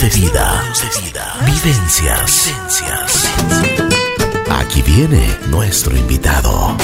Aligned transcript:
De 0.00 0.08
vida. 0.08 0.64
Vivencias. 1.44 2.50
Aquí 4.50 4.80
viene 4.80 5.28
nuestro 5.50 5.94
invitado. 5.94 6.78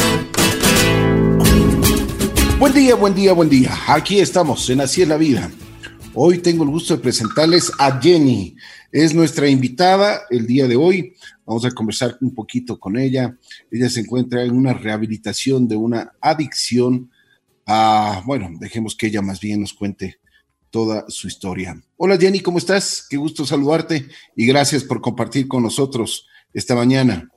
Buen 2.59 2.75
día, 2.75 2.95
buen 2.97 3.15
día, 3.15 3.33
buen 3.33 3.49
día. 3.49 3.73
Aquí 3.87 4.21
estamos 4.21 4.69
en 4.69 4.83
Así 4.83 5.01
es 5.01 5.09
la 5.09 5.17
vida. 5.17 5.51
Hoy 6.13 6.39
tengo 6.39 6.65
el 6.65 6.71
gusto 6.71 6.95
de 6.95 7.03
presentarles 7.03 7.73
a 7.79 7.99
Jenny. 7.99 8.55
Es 8.93 9.15
nuestra 9.15 9.49
invitada 9.49 10.21
el 10.29 10.47
día 10.47 10.69
de 10.69 10.77
hoy. 10.77 11.15
Vamos 11.47 11.65
a 11.65 11.71
conversar 11.71 12.19
un 12.21 12.35
poquito 12.35 12.79
con 12.79 12.99
ella. 12.99 13.35
Ella 13.71 13.89
se 13.89 14.01
encuentra 14.01 14.45
en 14.45 14.55
una 14.55 14.75
rehabilitación 14.75 15.67
de 15.67 15.77
una 15.77 16.13
adicción. 16.21 17.11
A, 17.65 18.23
bueno, 18.27 18.51
dejemos 18.61 18.95
que 18.95 19.07
ella 19.07 19.23
más 19.23 19.41
bien 19.41 19.63
nos 19.63 19.73
cuente 19.73 20.19
toda 20.71 21.05
su 21.09 21.29
historia. 21.29 21.81
Hola 21.97 22.17
Jenny, 22.17 22.41
¿cómo 22.41 22.59
estás? 22.59 23.07
Qué 23.09 23.17
gusto 23.17 23.47
saludarte 23.47 24.09
y 24.37 24.47
gracias 24.47 24.85
por 24.85 25.01
compartir 25.01 25.49
con 25.49 25.63
nosotros 25.63 26.27
esta 26.53 26.75
mañana. 26.75 27.29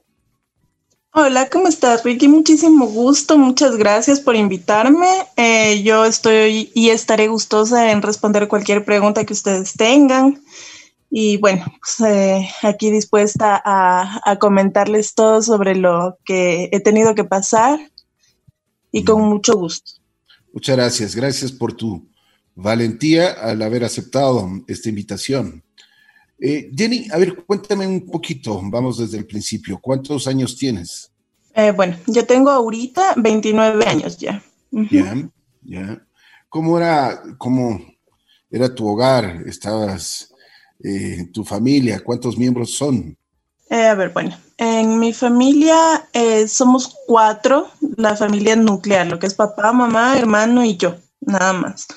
Hola, 1.13 1.49
¿cómo 1.49 1.67
estás, 1.67 2.05
Ricky? 2.05 2.29
Muchísimo 2.29 2.85
gusto, 2.85 3.37
muchas 3.37 3.75
gracias 3.75 4.21
por 4.21 4.37
invitarme. 4.37 5.09
Eh, 5.35 5.83
yo 5.83 6.05
estoy 6.05 6.71
y 6.73 6.89
estaré 6.89 7.27
gustosa 7.27 7.91
en 7.91 8.01
responder 8.01 8.47
cualquier 8.47 8.85
pregunta 8.85 9.25
que 9.25 9.33
ustedes 9.33 9.73
tengan. 9.73 10.41
Y 11.09 11.35
bueno, 11.35 11.65
pues, 11.79 12.09
eh, 12.09 12.49
aquí 12.61 12.91
dispuesta 12.91 13.61
a, 13.63 14.21
a, 14.23 14.39
comentarles 14.39 15.13
todo 15.13 15.41
sobre 15.41 15.75
lo 15.75 16.17
que 16.23 16.69
he 16.71 16.79
tenido 16.79 17.13
que 17.13 17.25
pasar 17.25 17.77
y 18.93 19.03
con 19.03 19.21
mucho 19.23 19.57
gusto. 19.57 19.91
Muchas 20.53 20.77
gracias, 20.77 21.13
gracias 21.13 21.51
por 21.51 21.73
tu 21.73 22.10
valentía 22.55 23.31
al 23.31 23.61
haber 23.61 23.83
aceptado 23.83 24.49
esta 24.67 24.89
invitación. 24.89 25.63
Eh, 26.39 26.71
Jenny, 26.75 27.07
a 27.11 27.17
ver, 27.17 27.35
cuéntame 27.45 27.85
un 27.85 28.05
poquito, 28.07 28.59
vamos 28.63 28.97
desde 28.97 29.17
el 29.17 29.27
principio, 29.27 29.79
¿cuántos 29.79 30.27
años 30.27 30.57
tienes? 30.57 31.11
Eh, 31.53 31.71
bueno, 31.71 31.97
yo 32.07 32.25
tengo 32.25 32.49
ahorita 32.49 33.13
29 33.17 33.85
años 33.85 34.17
ya. 34.17 34.41
Ya, 34.71 35.29
ya. 35.63 36.01
¿Cómo 36.49 36.77
era, 36.77 37.21
cómo 37.37 37.79
era 38.49 38.73
tu 38.73 38.87
hogar? 38.87 39.43
¿Estabas 39.45 40.33
eh, 40.83 41.17
en 41.19 41.31
tu 41.31 41.43
familia? 41.43 42.01
¿Cuántos 42.03 42.37
miembros 42.37 42.71
son? 42.75 43.15
a 43.69 43.93
ver, 43.93 44.09
bueno, 44.09 44.37
en 44.57 44.99
mi 44.99 45.13
familia 45.13 46.05
somos 46.49 46.93
cuatro, 47.07 47.69
la 47.95 48.17
familia 48.17 48.57
nuclear, 48.57 49.07
lo 49.07 49.17
que 49.17 49.27
es 49.27 49.33
papá, 49.33 49.71
mamá, 49.71 50.17
hermano 50.17 50.65
y 50.65 50.75
yo, 50.75 50.97
nada 51.21 51.53
más. 51.53 51.87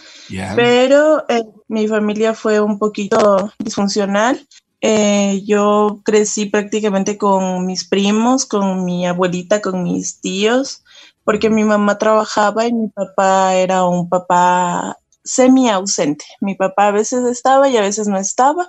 Pero 0.54 1.24
eh, 1.28 1.42
mi 1.68 1.88
familia 1.88 2.34
fue 2.34 2.60
un 2.60 2.78
poquito 2.78 3.50
disfuncional. 3.58 4.46
Eh, 4.80 5.42
yo 5.46 6.02
crecí 6.04 6.46
prácticamente 6.46 7.16
con 7.16 7.66
mis 7.66 7.88
primos, 7.88 8.44
con 8.44 8.84
mi 8.84 9.06
abuelita, 9.06 9.62
con 9.62 9.82
mis 9.82 10.20
tíos, 10.20 10.84
porque 11.24 11.48
mi 11.48 11.64
mamá 11.64 11.98
trabajaba 11.98 12.66
y 12.66 12.72
mi 12.72 12.88
papá 12.88 13.54
era 13.54 13.84
un 13.86 14.08
papá 14.08 14.98
semi 15.24 15.70
ausente. 15.70 16.24
Mi 16.40 16.54
papá 16.54 16.88
a 16.88 16.92
veces 16.92 17.24
estaba 17.24 17.68
y 17.68 17.76
a 17.78 17.80
veces 17.80 18.08
no 18.08 18.18
estaba. 18.18 18.68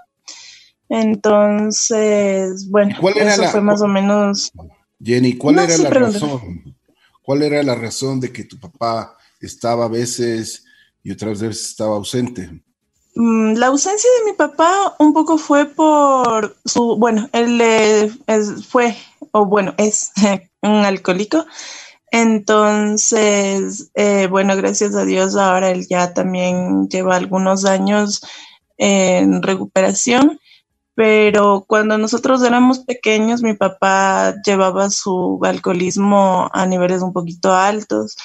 Entonces, 0.88 2.70
bueno, 2.70 2.96
eso 3.16 3.44
fue 3.50 3.62
más 3.62 3.82
o 3.82 3.88
menos. 3.88 4.52
Jenny, 5.04 5.36
¿cuál 5.36 5.60
era 5.60 5.78
la 5.78 5.90
razón? 5.90 6.78
¿Cuál 7.22 7.42
era 7.42 7.62
la 7.64 7.76
razón 7.76 8.20
de 8.20 8.32
que 8.32 8.44
tu 8.44 8.60
papá 8.60 9.18
estaba 9.46 9.86
a 9.86 9.90
veces 9.90 10.66
y 11.04 11.12
otras 11.12 11.42
veces 11.42 11.70
estaba 11.70 11.96
ausente. 11.96 12.64
Mm, 13.16 13.54
la 13.54 13.68
ausencia 13.68 14.10
de 14.20 14.32
mi 14.32 14.38
papá 14.38 14.96
un 15.00 15.14
poco 15.14 15.38
fue 15.38 15.66
por 15.66 16.58
su, 16.66 16.98
bueno, 16.98 17.30
él 17.32 18.12
fue, 18.68 18.96
o 19.32 19.46
bueno, 19.46 19.74
es 19.78 20.12
un 20.62 20.86
alcohólico. 20.86 21.46
Entonces, 22.12 23.92
eh, 23.96 24.28
bueno, 24.30 24.56
gracias 24.56 24.96
a 24.96 25.06
Dios 25.06 25.36
ahora 25.36 25.72
él 25.72 25.88
ya 25.90 26.14
también 26.14 26.88
lleva 26.90 27.16
algunos 27.16 27.66
años 27.66 28.22
en 28.78 29.42
recuperación, 29.44 30.40
pero 30.96 31.66
cuando 31.68 31.98
nosotros 31.98 32.44
éramos 32.44 32.80
pequeños, 32.80 33.44
mi 33.44 33.54
papá 33.54 34.34
llevaba 34.46 34.90
su 34.90 35.40
alcoholismo 35.44 36.50
a 36.54 36.66
niveles 36.66 37.02
un 37.02 37.14
poquito 37.14 37.54
altos 37.54 38.16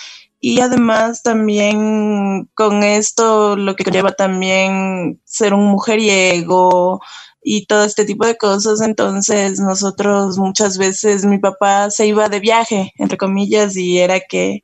y 0.40 0.60
además 0.60 1.22
también 1.22 2.48
con 2.54 2.82
esto 2.82 3.56
lo 3.56 3.76
que 3.76 3.84
lleva 3.90 4.12
también 4.12 5.20
ser 5.24 5.52
un 5.52 5.66
mujeriego 5.66 7.00
y 7.42 7.66
todo 7.66 7.84
este 7.84 8.06
tipo 8.06 8.26
de 8.26 8.38
cosas. 8.38 8.80
Entonces 8.80 9.60
nosotros 9.60 10.38
muchas 10.38 10.78
veces 10.78 11.26
mi 11.26 11.38
papá 11.38 11.90
se 11.90 12.06
iba 12.06 12.30
de 12.30 12.40
viaje, 12.40 12.92
entre 12.96 13.18
comillas, 13.18 13.76
y 13.76 13.98
era 13.98 14.20
que 14.20 14.62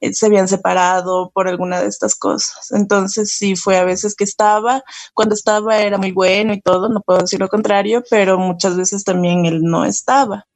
eh, 0.00 0.12
se 0.12 0.26
habían 0.26 0.46
separado 0.46 1.30
por 1.32 1.48
alguna 1.48 1.80
de 1.80 1.88
estas 1.88 2.14
cosas. 2.14 2.70
Entonces 2.72 3.30
sí 3.30 3.56
fue 3.56 3.78
a 3.78 3.84
veces 3.84 4.14
que 4.14 4.24
estaba, 4.24 4.82
cuando 5.14 5.34
estaba 5.34 5.78
era 5.78 5.96
muy 5.96 6.12
bueno 6.12 6.52
y 6.52 6.60
todo, 6.60 6.90
no 6.90 7.00
puedo 7.00 7.20
decir 7.20 7.40
lo 7.40 7.48
contrario, 7.48 8.04
pero 8.10 8.38
muchas 8.38 8.76
veces 8.76 9.04
también 9.04 9.46
él 9.46 9.62
no 9.62 9.86
estaba. 9.86 10.46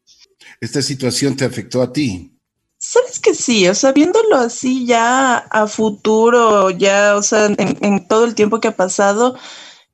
¿Esta 0.60 0.82
situación 0.82 1.36
te 1.36 1.46
afectó 1.46 1.80
a 1.80 1.90
ti? 1.90 2.37
Sabes 2.80 3.18
que 3.18 3.34
sí, 3.34 3.66
o 3.68 3.74
sea, 3.74 3.92
viéndolo 3.92 4.36
así 4.36 4.86
ya 4.86 5.36
a 5.38 5.66
futuro, 5.66 6.70
ya, 6.70 7.16
o 7.16 7.22
sea, 7.22 7.46
en, 7.46 8.06
todo 8.06 8.24
el 8.24 8.36
tiempo 8.36 8.60
que 8.60 8.68
ha 8.68 8.76
pasado, 8.76 9.36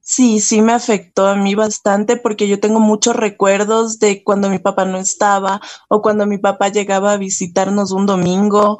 sí, 0.00 0.38
sí 0.40 0.60
me 0.60 0.72
afectó 0.74 1.26
a 1.26 1.34
mí 1.34 1.54
bastante 1.54 2.16
porque 2.18 2.46
yo 2.46 2.60
tengo 2.60 2.80
muchos 2.80 3.16
recuerdos 3.16 3.98
de 4.00 4.22
cuando 4.22 4.50
mi 4.50 4.58
papá 4.58 4.84
no 4.84 4.98
estaba 4.98 5.62
o 5.88 6.02
cuando 6.02 6.26
mi 6.26 6.38
papá 6.38 6.68
llegaba 6.68 7.12
a 7.12 7.16
visitarnos 7.16 7.90
un 7.92 8.04
domingo 8.06 8.78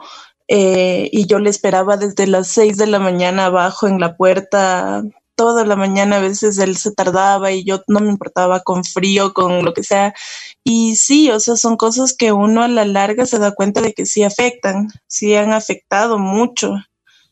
eh, 0.49 1.09
y 1.13 1.27
yo 1.27 1.39
le 1.39 1.49
esperaba 1.51 1.97
desde 1.97 2.27
las 2.27 2.49
seis 2.49 2.77
de 2.77 2.87
la 2.87 2.99
mañana 2.99 3.47
abajo 3.47 3.89
en 3.89 4.01
la 4.01 4.17
puerta 4.19 5.03
toda 5.37 5.65
la 5.65 5.77
mañana, 5.77 6.17
a 6.17 6.21
veces 6.21 6.59
él 6.59 6.77
se 6.77 6.93
tardaba 6.93 7.53
y 7.53 7.65
yo 7.65 7.83
no 7.89 8.01
me 8.01 8.11
importaba 8.11 8.61
con 8.61 8.85
frío, 8.85 9.33
con 9.33 9.65
lo 9.65 9.75
que 9.75 9.83
sea. 9.83 10.15
Y 10.63 10.97
sí, 10.97 11.31
o 11.31 11.41
sea, 11.41 11.57
son 11.57 11.77
cosas 11.77 12.15
que 12.17 12.33
uno 12.33 12.63
a 12.63 12.69
la 12.69 12.85
larga 12.85 13.27
se 13.27 13.39
da 13.39 13.55
cuenta 13.55 13.81
de 13.81 13.93
que 13.93 14.07
sí 14.07 14.23
afectan, 14.23 14.89
sí 15.07 15.35
han 15.35 15.53
afectado 15.53 16.19
mucho. 16.19 16.75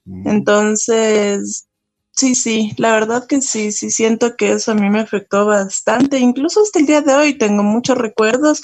Mm. 0.04 0.28
Entonces, 0.28 1.66
sí, 2.12 2.34
sí, 2.34 2.72
la 2.76 2.92
verdad 2.92 3.26
que 3.26 3.40
sí, 3.40 3.72
sí 3.72 3.90
siento 3.90 4.36
que 4.36 4.52
eso 4.52 4.72
a 4.72 4.74
mí 4.74 4.90
me 4.90 5.00
afectó 5.00 5.46
bastante. 5.46 6.18
Incluso 6.18 6.62
hasta 6.62 6.78
el 6.78 6.86
día 6.86 7.00
de 7.00 7.14
hoy 7.14 7.38
tengo 7.38 7.62
muchos 7.62 7.98
recuerdos 7.98 8.60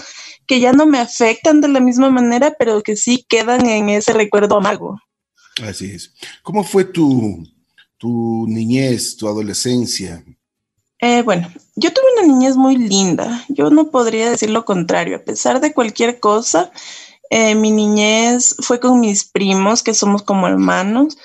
que 0.47 0.61
ya 0.61 0.73
no 0.73 0.87
me 0.87 0.99
afectan 0.99 1.61
de 1.61 1.69
la 1.69 1.81
misma 1.81 2.11
manera, 2.11 2.55
pero 2.59 2.83
que 2.83 2.97
sí 2.97 3.25
quedan 3.29 3.67
en 3.67 3.89
ese 3.89 4.13
recuerdo 4.13 4.57
amargo. 4.57 5.01
Así 5.63 5.91
es. 5.91 6.15
¿Cómo 6.43 6.63
fue 6.63 6.85
tu, 6.85 7.45
tu 7.99 8.47
niñez, 8.49 9.17
tu 9.17 9.29
adolescencia? 9.29 10.25
Eh, 11.01 11.23
bueno, 11.23 11.49
yo 11.77 11.93
tuve 11.93 12.05
una 12.17 12.27
niñez 12.27 12.57
muy 12.57 12.77
linda. 12.77 13.45
Yo 13.49 13.71
no 13.71 13.91
podría 13.91 14.31
decir 14.31 14.51
lo 14.51 14.65
contrario. 14.65 15.17
A 15.17 15.25
pesar 15.25 15.61
de 15.61 15.73
cualquier 15.73 16.19
cosa, 16.19 16.73
eh, 17.31 17.55
mi 17.55 17.71
niñez 17.71 18.57
fue 18.61 18.81
con 18.81 19.01
mis 19.01 19.25
primos, 19.25 19.83
que 19.83 19.95
somos 19.95 20.23
como 20.23 20.49
hermanos. 20.49 21.19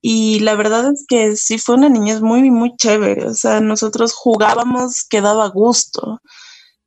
Y 0.00 0.40
la 0.40 0.54
verdad 0.54 0.92
es 0.92 1.04
que 1.08 1.36
sí 1.36 1.58
fue 1.58 1.74
una 1.74 1.88
niñez 1.88 2.20
muy, 2.20 2.50
muy 2.50 2.76
chévere. 2.76 3.26
O 3.26 3.34
sea, 3.34 3.60
nosotros 3.60 4.14
jugábamos 4.14 5.04
que 5.04 5.20
daba 5.20 5.48
gusto. 5.48 6.20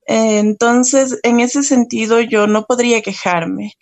Eh, 0.08 0.40
entonces, 0.40 1.20
en 1.24 1.40
ese 1.40 1.64
sentido, 1.64 2.22
yo 2.22 2.48
no 2.48 2.66
podría 2.66 3.02
quejarme. 3.02 3.74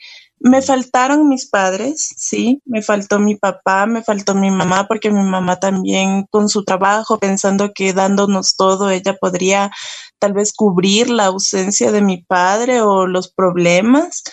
Me 0.41 0.61
faltaron 0.61 1.27
mis 1.27 1.50
padres, 1.50 2.13
sí, 2.17 2.61
me 2.66 2.81
faltó 2.81 3.19
mi 3.19 3.35
papá, 3.35 3.85
me 3.85 4.03
faltó 4.03 4.35
mi 4.35 4.50
mamá, 4.51 4.88
porque 4.88 5.11
mi 5.11 5.23
mamá 5.23 5.59
también 5.59 6.25
con 6.31 6.47
su 6.47 6.63
trabajo, 6.63 7.19
pensando 7.19 7.73
que 7.73 7.91
dándonos 7.91 8.55
todo, 8.55 8.90
ella 8.90 9.17
podría 9.19 9.69
tal 10.17 10.34
vez 10.34 10.53
cubrir 10.53 11.09
la 11.09 11.25
ausencia 11.25 11.91
de 11.91 12.02
mi 12.02 12.23
padre 12.23 12.81
o 12.81 13.05
los 13.05 13.31
problemas. 13.31 14.23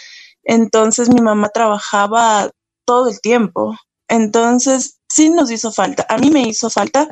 Entonces 0.44 1.08
mi 1.08 1.20
mamá 1.20 1.48
trabajaba 1.48 2.50
todo 2.84 3.08
el 3.08 3.20
tiempo. 3.20 3.76
Entonces 4.08 5.00
sí 5.08 5.31
nos 5.31 5.50
hizo 5.50 5.72
falta. 5.72 6.06
A 6.08 6.19
mí 6.19 6.31
me 6.31 6.42
hizo 6.42 6.70
falta. 6.70 7.08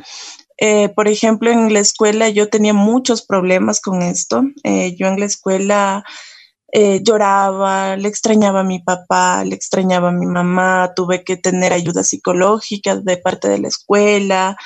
Eh, 0.56 0.88
por 0.90 1.08
ejemplo, 1.08 1.50
en 1.50 1.72
la 1.72 1.80
escuela 1.80 2.28
yo 2.28 2.48
tenía 2.48 2.74
muchos 2.74 3.26
problemas 3.26 3.80
con 3.80 4.02
esto. 4.02 4.44
Eh, 4.62 4.94
yo 4.96 5.08
en 5.08 5.18
la 5.18 5.26
escuela 5.26 6.04
eh, 6.76 7.02
lloraba, 7.04 7.96
le 7.96 8.08
extrañaba 8.08 8.60
a 8.60 8.64
mi 8.64 8.80
papá, 8.80 9.44
le 9.44 9.54
extrañaba 9.54 10.08
a 10.08 10.12
mi 10.12 10.26
mamá, 10.26 10.92
tuve 10.96 11.22
que 11.22 11.36
tener 11.36 11.72
ayuda 11.72 12.02
psicológica 12.02 12.96
de 12.96 13.16
parte 13.16 13.46
de 13.48 13.60
la 13.60 13.68
escuela. 13.68 14.56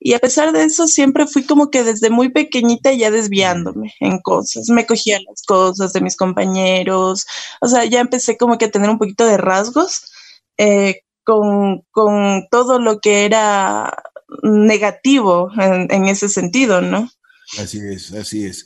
Y 0.00 0.14
a 0.14 0.18
pesar 0.18 0.52
de 0.52 0.64
eso, 0.64 0.86
siempre 0.86 1.26
fui 1.26 1.44
como 1.44 1.70
que 1.70 1.84
desde 1.84 2.08
muy 2.08 2.30
pequeñita 2.30 2.90
ya 2.92 3.10
desviándome 3.10 3.92
en 4.00 4.18
cosas. 4.20 4.70
Me 4.70 4.86
cogía 4.86 5.18
las 5.28 5.42
cosas 5.42 5.92
de 5.92 6.00
mis 6.00 6.16
compañeros. 6.16 7.26
O 7.60 7.68
sea, 7.68 7.84
ya 7.84 8.00
empecé 8.00 8.38
como 8.38 8.56
que 8.56 8.64
a 8.64 8.70
tener 8.70 8.88
un 8.88 8.96
poquito 8.96 9.26
de 9.26 9.36
rasgos 9.36 10.10
eh, 10.56 11.02
con, 11.22 11.82
con, 11.90 12.48
todo 12.50 12.78
lo 12.78 13.00
que 13.00 13.26
era 13.26 13.94
negativo 14.42 15.50
en, 15.58 15.92
en 15.92 16.06
ese 16.06 16.30
sentido, 16.30 16.80
¿no? 16.80 17.10
Así 17.58 17.78
es, 17.78 18.12
así 18.12 18.46
es. 18.46 18.64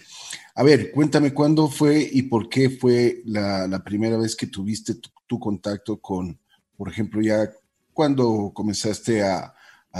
A 0.54 0.62
ver, 0.62 0.92
cuéntame 0.92 1.32
cuándo 1.32 1.68
fue 1.68 2.08
y 2.12 2.22
por 2.22 2.48
qué 2.48 2.68
fue 2.68 3.22
la, 3.24 3.82
primera 3.84 4.18
vez 4.18 4.36
que 4.36 4.46
tuviste 4.46 4.94
tu, 5.26 5.38
contacto 5.38 5.98
con, 5.98 6.38
por 6.76 6.90
ejemplo, 6.90 7.22
ya 7.22 7.50
cuando 7.94 8.50
comenzaste 8.54 9.22
a, 9.22 9.54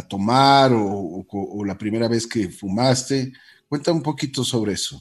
tomar 0.08 0.72
o, 0.75 1.64
la 1.66 1.76
primera 1.76 2.08
vez 2.08 2.26
que 2.26 2.49
fumaste. 2.49 3.32
Cuéntame 3.69 3.99
un 3.99 4.02
poquito 4.02 4.43
sobre 4.43 4.72
eso. 4.72 5.00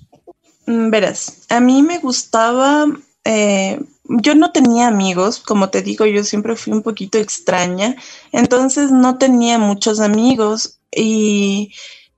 Mm, 0.66 0.90
verás, 0.90 1.46
a 1.50 1.60
mí 1.62 1.82
me 1.82 2.00
gustaba, 2.00 2.86
eh, 3.24 3.80
yo 4.04 4.36
no 4.36 4.52
tenía 4.52 4.88
amigos, 4.88 5.40
como 5.40 5.70
te 5.70 5.82
digo, 5.82 6.06
yo 6.06 6.24
siempre 6.24 6.56
fui 6.58 6.74
un 6.74 6.82
poquito 6.82 7.18
extraña, 7.18 7.96
entonces 8.34 8.92
no 8.92 9.18
tenía 9.18 9.58
muchos 9.58 10.02
amigos 10.02 10.80
y 10.94 11.72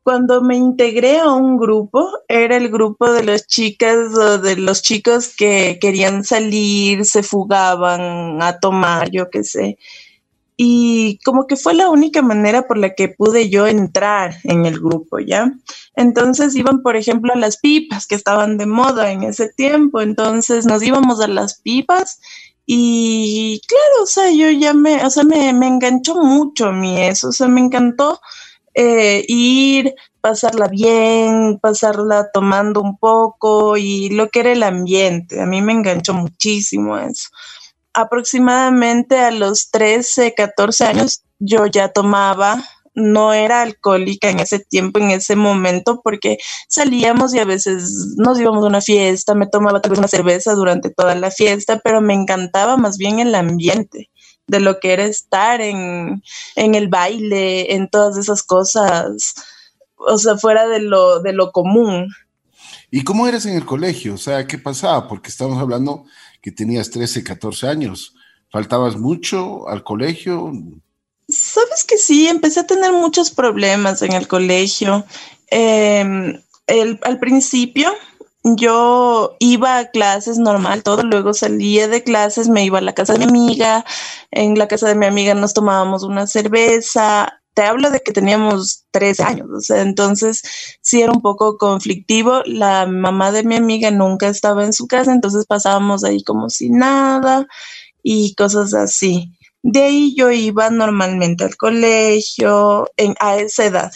cuando 0.04 0.42
me 0.42 0.58
integré 0.58 1.20
a 1.20 1.32
un 1.32 1.58
grupo, 1.58 2.10
era 2.28 2.58
el 2.58 2.70
grupo 2.70 3.12
de 3.12 3.24
las 3.24 3.48
chicas 3.48 4.14
o 4.18 4.38
de 4.38 4.58
los 4.58 4.82
chicos 4.82 5.34
que 5.36 5.78
querían 5.80 6.24
salir, 6.24 7.06
se 7.06 7.24
fugaban 7.24 8.42
a 8.42 8.60
tomar, 8.60 9.10
yo 9.12 9.30
qué 9.30 9.44
sé. 9.44 9.78
Y 10.58 11.20
como 11.26 11.48
que 11.48 11.56
fue 11.56 11.74
la 11.74 11.90
única 11.90 12.22
manera 12.22 12.68
por 12.68 12.78
la 12.78 12.94
que 12.94 13.08
pude 13.08 13.50
yo 13.50 13.66
entrar 13.66 14.36
en 14.44 14.66
el 14.66 14.80
grupo, 14.80 15.20
¿ya? 15.20 15.52
Entonces 15.96 16.56
iban, 16.56 16.84
por 16.84 16.96
ejemplo, 16.96 17.34
a 17.34 17.38
las 17.38 17.58
pipas 17.58 18.06
que 18.06 18.16
estaban 18.16 18.58
de 18.58 18.66
moda 18.68 19.12
en 19.12 19.24
ese 19.24 19.50
tiempo. 19.50 20.02
Entonces 20.02 20.66
nos 20.66 20.84
íbamos 20.84 21.22
a 21.22 21.28
las 21.28 21.60
pipas 21.62 22.20
y 22.66 23.62
claro, 23.68 24.04
o 24.04 24.06
sea, 24.06 24.32
yo 24.32 24.50
ya 24.52 24.74
me, 24.74 25.04
o 25.04 25.10
sea, 25.10 25.24
me, 25.24 25.54
me 25.54 25.68
enganchó 25.68 26.16
mucho 26.16 26.68
a 26.68 26.72
mí 26.72 27.02
eso, 27.02 27.30
o 27.30 27.32
sea, 27.34 27.48
me 27.48 27.60
encantó 27.60 28.22
eh, 28.74 29.24
ir, 29.28 29.94
pasarla 30.22 30.68
bien, 30.68 31.60
pasarla 31.62 32.32
tomando 32.32 32.82
un 32.82 32.98
poco 32.98 33.78
y 33.78 34.10
lo 34.10 34.30
que 34.30 34.40
era 34.42 34.52
el 34.52 34.64
ambiente. 34.64 35.42
A 35.42 35.46
mí 35.46 35.62
me 35.62 35.74
enganchó 35.74 36.14
muchísimo 36.14 36.98
eso. 36.98 37.30
Aproximadamente 37.94 39.20
a 39.20 39.32
los 39.32 39.70
13, 39.70 40.34
14 40.34 40.86
años 40.86 41.24
yo 41.40 41.66
ya 41.68 41.90
tomaba, 41.90 42.64
no 42.96 43.34
era 43.34 43.62
alcohólica 43.62 44.30
en 44.30 44.40
ese 44.40 44.60
tiempo, 44.60 45.00
en 45.00 45.12
ese 45.12 45.36
momento, 45.36 46.02
porque 46.04 46.38
salíamos 46.68 47.34
y 47.34 47.40
a 47.40 47.46
veces 47.46 48.16
nos 48.18 48.40
íbamos 48.40 48.64
a 48.64 48.68
una 48.68 48.82
fiesta, 48.82 49.36
me 49.36 49.48
tomaba 49.48 49.82
tal 49.82 49.98
una 49.98 50.08
cerveza 50.08 50.54
durante 50.54 50.90
toda 50.90 51.16
la 51.16 51.32
fiesta, 51.32 51.82
pero 51.84 52.02
me 52.02 52.14
encantaba 52.14 52.78
más 52.78 52.98
bien 52.98 53.20
el 53.20 53.36
ambiente 53.36 54.10
de 54.48 54.60
lo 54.60 54.80
que 54.80 54.94
era 54.94 55.06
estar 55.06 55.62
en, 55.62 56.22
el 56.56 56.88
baile, 56.88 57.74
en 57.74 57.90
todas 57.90 58.18
esas 58.18 58.44
cosas, 58.44 59.34
o 59.96 60.18
sea, 60.18 60.38
fuera 60.38 60.68
de 60.68 60.80
lo, 60.80 61.22
de 61.22 61.34
lo 61.34 61.52
común. 61.52 62.14
¿Y 62.92 63.04
cómo 63.04 63.28
eras 63.28 63.46
en 63.46 63.56
el 63.56 63.66
colegio? 63.66 64.16
O 64.16 64.18
sea, 64.18 64.46
¿qué 64.46 64.58
pasaba? 64.58 65.08
Porque 65.08 65.30
estamos 65.30 65.60
hablando 65.60 66.06
que 66.42 66.52
tenías 66.52 66.90
13, 66.92 67.24
14 67.24 67.68
años. 67.68 68.14
¿Faltabas 68.52 68.98
mucho 68.98 69.68
al 69.68 69.84
colegio? 69.84 70.52
Sabes 71.28 71.84
que 71.86 71.98
sí, 71.98 72.28
empecé 72.28 72.60
a 72.60 72.68
tener 72.68 72.92
muchos 72.92 73.32
problemas 73.32 74.02
en 74.02 74.14
el 74.14 74.28
colegio. 74.28 75.06
Em, 75.48 76.40
al 76.68 77.20
principio, 77.20 77.92
yo 78.44 79.36
iba 79.40 79.78
a 79.80 79.86
clases 79.92 80.38
normal, 80.38 80.84
todo, 80.84 81.04
luego 81.04 81.34
salía 81.34 81.88
de 81.88 82.04
clases, 82.04 82.50
me 82.50 82.66
iba 82.66 82.80
a 82.80 82.82
la 82.82 82.94
casa 82.94 83.14
de 83.14 83.20
mi 83.20 83.26
amiga, 83.26 83.86
en 84.32 84.58
la 84.58 84.68
casa 84.68 84.88
de 84.88 84.96
mi 84.96 85.06
amiga 85.06 85.34
nos 85.34 85.54
tomábamos 85.54 86.04
una 86.04 86.28
cerveza, 86.28 87.42
te 87.54 87.62
hablo 87.62 87.90
de 87.92 88.02
que 88.02 88.12
teníamos 88.12 88.86
tres 88.92 89.20
años, 89.20 89.48
o 89.56 89.62
sea, 89.62 89.82
entonces 89.82 90.42
sí 90.82 91.02
era 91.02 91.12
un 91.12 91.22
poco 91.22 91.58
conflictivo, 91.58 92.42
la 92.46 92.86
mamá 92.86 93.32
de 93.32 93.44
mi 93.44 93.56
amiga 93.56 93.92
nunca 93.92 94.28
estaba 94.28 94.66
en 94.66 94.74
su 94.74 94.88
casa, 94.88 95.14
entonces 95.14 95.46
pasábamos 95.46 96.04
ahí 96.04 96.24
como 96.24 96.50
si 96.50 96.70
nada 96.70 97.48
y 98.02 98.36
cosas 98.36 98.74
así. 98.74 99.32
De 99.62 99.84
ahí 99.84 100.16
yo 100.16 100.30
iba 100.32 100.70
normalmente 100.70 101.46
al 101.46 101.56
colegio 101.56 102.88
en, 102.98 103.16
a 103.20 103.38
esa 103.38 103.66
edad. 103.66 103.94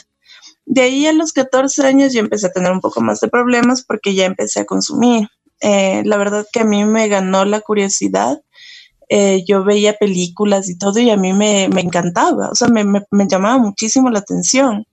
De 0.70 0.82
ahí 0.82 1.08
a 1.08 1.14
los 1.14 1.32
14 1.32 1.88
años 1.88 2.12
yo 2.12 2.20
empecé 2.20 2.48
a 2.48 2.52
tener 2.52 2.74
un 2.74 2.82
poco 2.82 3.00
más 3.00 3.22
de 3.22 3.30
problemas 3.30 3.84
porque 3.84 4.14
ya 4.14 4.26
empecé 4.26 4.60
a 4.60 4.66
consumir. 4.66 5.30
Eh, 5.62 6.04
la 6.06 6.18
verdad 6.18 6.46
que 6.52 6.60
a 6.60 6.66
mí 6.66 6.84
me 6.84 7.08
ganó 7.08 7.46
la 7.46 7.62
curiosidad. 7.62 8.42
Eh, 9.08 9.46
yo 9.48 9.64
veía 9.64 9.94
películas 9.94 10.70
y 10.70 10.78
todo 10.78 11.00
y 11.00 11.10
a 11.10 11.16
mí 11.16 11.32
me, 11.32 11.64
encantaba, 11.64 12.50
o 12.50 12.56
sea, 12.56 12.68
me, 12.68 12.84
llamaba 13.30 13.58
muchísimo 13.58 14.10
la 14.10 14.20
atención. 14.20 14.86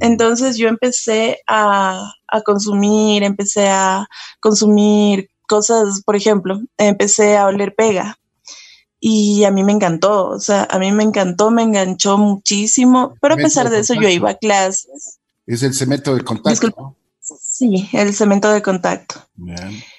Entonces 0.00 0.56
yo 0.56 0.66
empecé 0.66 1.38
a, 1.46 2.12
a 2.26 2.40
consumir, 2.42 3.22
empecé 3.22 3.68
a 3.68 4.08
consumir 4.40 5.30
cosas, 5.46 6.02
por 6.04 6.16
ejemplo, 6.16 6.60
empecé 6.76 7.36
a 7.36 7.46
oler 7.46 7.76
pega 7.76 8.18
y 9.06 9.44
a 9.44 9.50
mí 9.50 9.62
me 9.64 9.72
encantó, 9.72 10.30
o 10.30 10.40
sea, 10.40 10.66
a 10.70 10.78
mí 10.78 10.90
me 10.90 11.02
encantó, 11.02 11.50
me 11.50 11.62
enganchó 11.62 12.16
muchísimo, 12.16 13.14
pero 13.20 13.34
a 13.34 13.36
pesar 13.36 13.68
de, 13.68 13.80
eso 13.80 13.92
yo 13.92 14.08
iba 14.08 14.30
a 14.30 14.34
clases. 14.38 15.18
Es 15.46 15.62
el 15.62 15.74
cemento 15.74 16.16
de 16.16 16.24
contacto. 16.24 16.96
Sí, 17.20 17.86
el 17.92 18.14
cemento 18.14 18.50
de 18.50 18.62
contacto. 18.62 19.16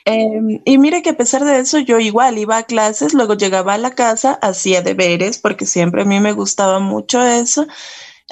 Em, 0.06 0.60
y 0.66 0.80
mire 0.80 1.04
que 1.04 1.12
a 1.12 1.18
pesar 1.18 1.46
de 1.46 1.60
eso 1.60 1.78
yo 1.78 2.00
igual 2.00 2.40
iba 2.40 2.58
a 2.58 2.64
clases, 2.64 3.14
luego 3.14 3.36
llegaba 3.36 3.76
a 3.76 3.78
la 3.78 3.94
casa, 3.94 4.40
hacía 4.42 4.82
deberes, 4.82 5.38
porque 5.38 5.68
siempre 5.68 6.02
a 6.02 6.06
mí 6.06 6.20
me 6.20 6.32
gustaba 6.32 6.80
mucho 6.80 7.22
eso, 7.22 7.68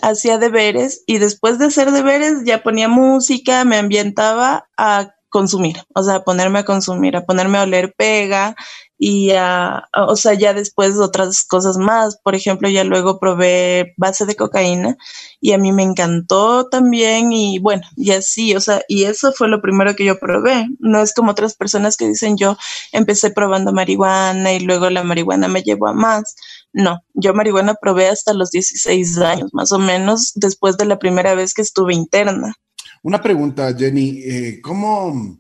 hacía 0.02 0.40
deberes 0.40 1.04
y 1.06 1.20
después 1.20 1.60
de 1.60 1.66
hacer 1.66 1.92
deberes 1.92 2.46
ya 2.46 2.64
ponía 2.64 2.88
música, 2.88 3.64
me 3.64 3.78
ambientaba 3.78 4.70
a 4.76 5.14
consumir, 5.34 5.78
o 5.96 6.04
sea, 6.04 6.24
ponerme 6.24 6.60
a 6.60 6.64
consumir, 6.64 7.18
a 7.18 7.26
ponerme 7.26 7.58
a 7.58 7.64
oler 7.64 7.94
pega 7.98 8.56
y 9.00 9.32
a, 9.32 9.90
o 10.08 10.16
sea, 10.16 10.36
ya 10.36 10.54
después 10.54 10.98
otras 11.00 11.44
cosas 11.44 11.78
más, 11.78 12.18
por 12.24 12.36
ejemplo, 12.36 12.70
ya 12.70 12.84
luego 12.84 13.20
probé 13.20 13.94
base 13.98 14.28
de 14.28 14.36
cocaína 14.36 14.96
y 15.42 15.54
a 15.54 15.58
mí 15.58 15.72
me 15.74 15.82
encantó 15.82 16.70
también 16.70 17.34
y 17.34 17.58
bueno, 17.60 17.82
y 17.98 18.12
así, 18.12 18.56
o 18.56 18.62
sea, 18.62 18.84
y 18.88 19.06
eso 19.06 19.34
fue 19.34 19.48
lo 19.50 19.60
primero 19.60 19.96
que 19.96 20.06
yo 20.06 20.20
probé, 20.20 20.68
no 20.80 21.02
es 21.02 21.14
como 21.16 21.32
otras 21.32 21.56
personas 21.56 21.98
que 21.98 22.08
dicen 22.08 22.38
yo 22.38 22.56
empecé 22.92 23.32
probando 23.32 23.74
marihuana 23.74 24.54
y 24.54 24.60
luego 24.60 24.90
la 24.92 25.04
marihuana 25.04 25.48
me 25.48 25.64
llevó 25.64 25.88
a 25.88 25.94
más. 25.94 26.36
No, 26.74 27.04
yo 27.14 27.34
marihuana 27.34 27.76
probé 27.76 28.08
hasta 28.08 28.34
los 28.34 28.52
16 28.52 29.18
años, 29.20 29.50
más 29.54 29.72
o 29.72 29.80
menos, 29.80 30.32
después 30.36 30.78
de 30.78 30.86
la 30.86 31.00
primera 31.00 31.36
vez 31.36 31.54
que 31.54 31.62
estuve 31.64 31.94
interna. 31.96 32.56
Una 33.04 33.22
pregunta, 33.22 33.76
Jenny, 33.78 34.22
eh, 34.24 34.62
¿cómo, 34.62 35.38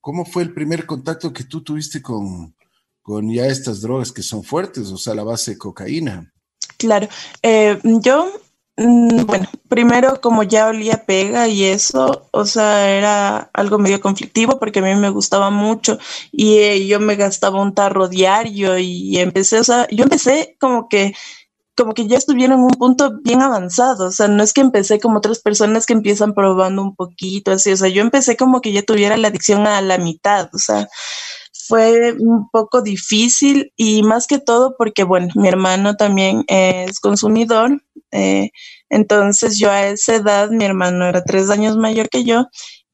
¿cómo 0.00 0.24
fue 0.24 0.44
el 0.44 0.54
primer 0.54 0.86
contacto 0.86 1.32
que 1.32 1.42
tú 1.42 1.62
tuviste 1.62 2.00
con, 2.00 2.54
con 3.02 3.28
ya 3.32 3.46
estas 3.46 3.80
drogas 3.80 4.12
que 4.12 4.22
son 4.22 4.44
fuertes, 4.44 4.92
o 4.92 4.96
sea, 4.96 5.16
la 5.16 5.24
base 5.24 5.52
de 5.52 5.58
cocaína? 5.58 6.32
Claro, 6.78 7.08
eh, 7.42 7.80
yo, 7.82 8.30
mm, 8.76 9.26
bueno, 9.26 9.48
primero 9.68 10.20
como 10.20 10.44
ya 10.44 10.68
olía 10.68 11.04
pega 11.04 11.48
y 11.48 11.64
eso, 11.64 12.28
o 12.30 12.44
sea, 12.44 12.88
era 12.88 13.50
algo 13.54 13.78
medio 13.78 14.00
conflictivo 14.00 14.60
porque 14.60 14.78
a 14.78 14.82
mí 14.82 14.94
me 14.94 15.10
gustaba 15.10 15.50
mucho 15.50 15.98
y 16.30 16.58
eh, 16.58 16.86
yo 16.86 17.00
me 17.00 17.16
gastaba 17.16 17.60
un 17.60 17.74
tarro 17.74 18.06
diario 18.06 18.78
y 18.78 19.18
empecé, 19.18 19.58
o 19.58 19.64
sea, 19.64 19.88
yo 19.90 20.04
empecé 20.04 20.56
como 20.60 20.88
que 20.88 21.12
como 21.80 21.94
que 21.94 22.06
ya 22.06 22.18
estuvieron 22.18 22.58
en 22.58 22.64
un 22.64 22.70
punto 22.72 23.18
bien 23.24 23.40
avanzado, 23.40 24.08
o 24.08 24.12
sea, 24.12 24.28
no 24.28 24.42
es 24.42 24.52
que 24.52 24.60
empecé 24.60 25.00
como 25.00 25.16
otras 25.16 25.40
personas 25.40 25.86
que 25.86 25.94
empiezan 25.94 26.34
probando 26.34 26.82
un 26.82 26.94
poquito, 26.94 27.52
así, 27.52 27.72
o 27.72 27.76
sea, 27.76 27.88
yo 27.88 28.02
empecé 28.02 28.36
como 28.36 28.60
que 28.60 28.72
ya 28.72 28.82
tuviera 28.82 29.16
la 29.16 29.28
adicción 29.28 29.66
a 29.66 29.80
la 29.80 29.96
mitad, 29.96 30.50
o 30.52 30.58
sea, 30.58 30.88
fue 31.66 32.12
un 32.18 32.50
poco 32.50 32.82
difícil 32.82 33.72
y 33.76 34.02
más 34.02 34.26
que 34.26 34.38
todo 34.38 34.74
porque, 34.76 35.04
bueno, 35.04 35.28
mi 35.36 35.48
hermano 35.48 35.96
también 35.96 36.44
es 36.48 37.00
consumidor, 37.00 37.82
eh, 38.12 38.50
entonces 38.90 39.58
yo 39.58 39.70
a 39.70 39.86
esa 39.86 40.16
edad, 40.16 40.50
mi 40.50 40.64
hermano 40.66 41.06
era 41.06 41.24
tres 41.24 41.48
años 41.48 41.78
mayor 41.78 42.10
que 42.10 42.24
yo 42.24 42.44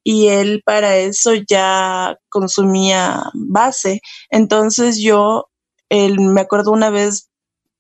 y 0.04 0.28
él 0.28 0.62
para 0.64 0.96
eso 0.96 1.32
ya 1.48 2.16
consumía 2.28 3.24
base, 3.34 4.00
entonces 4.30 5.00
yo, 5.02 5.48
él, 5.88 6.20
me 6.20 6.42
acuerdo 6.42 6.70
una 6.70 6.90
vez 6.90 7.30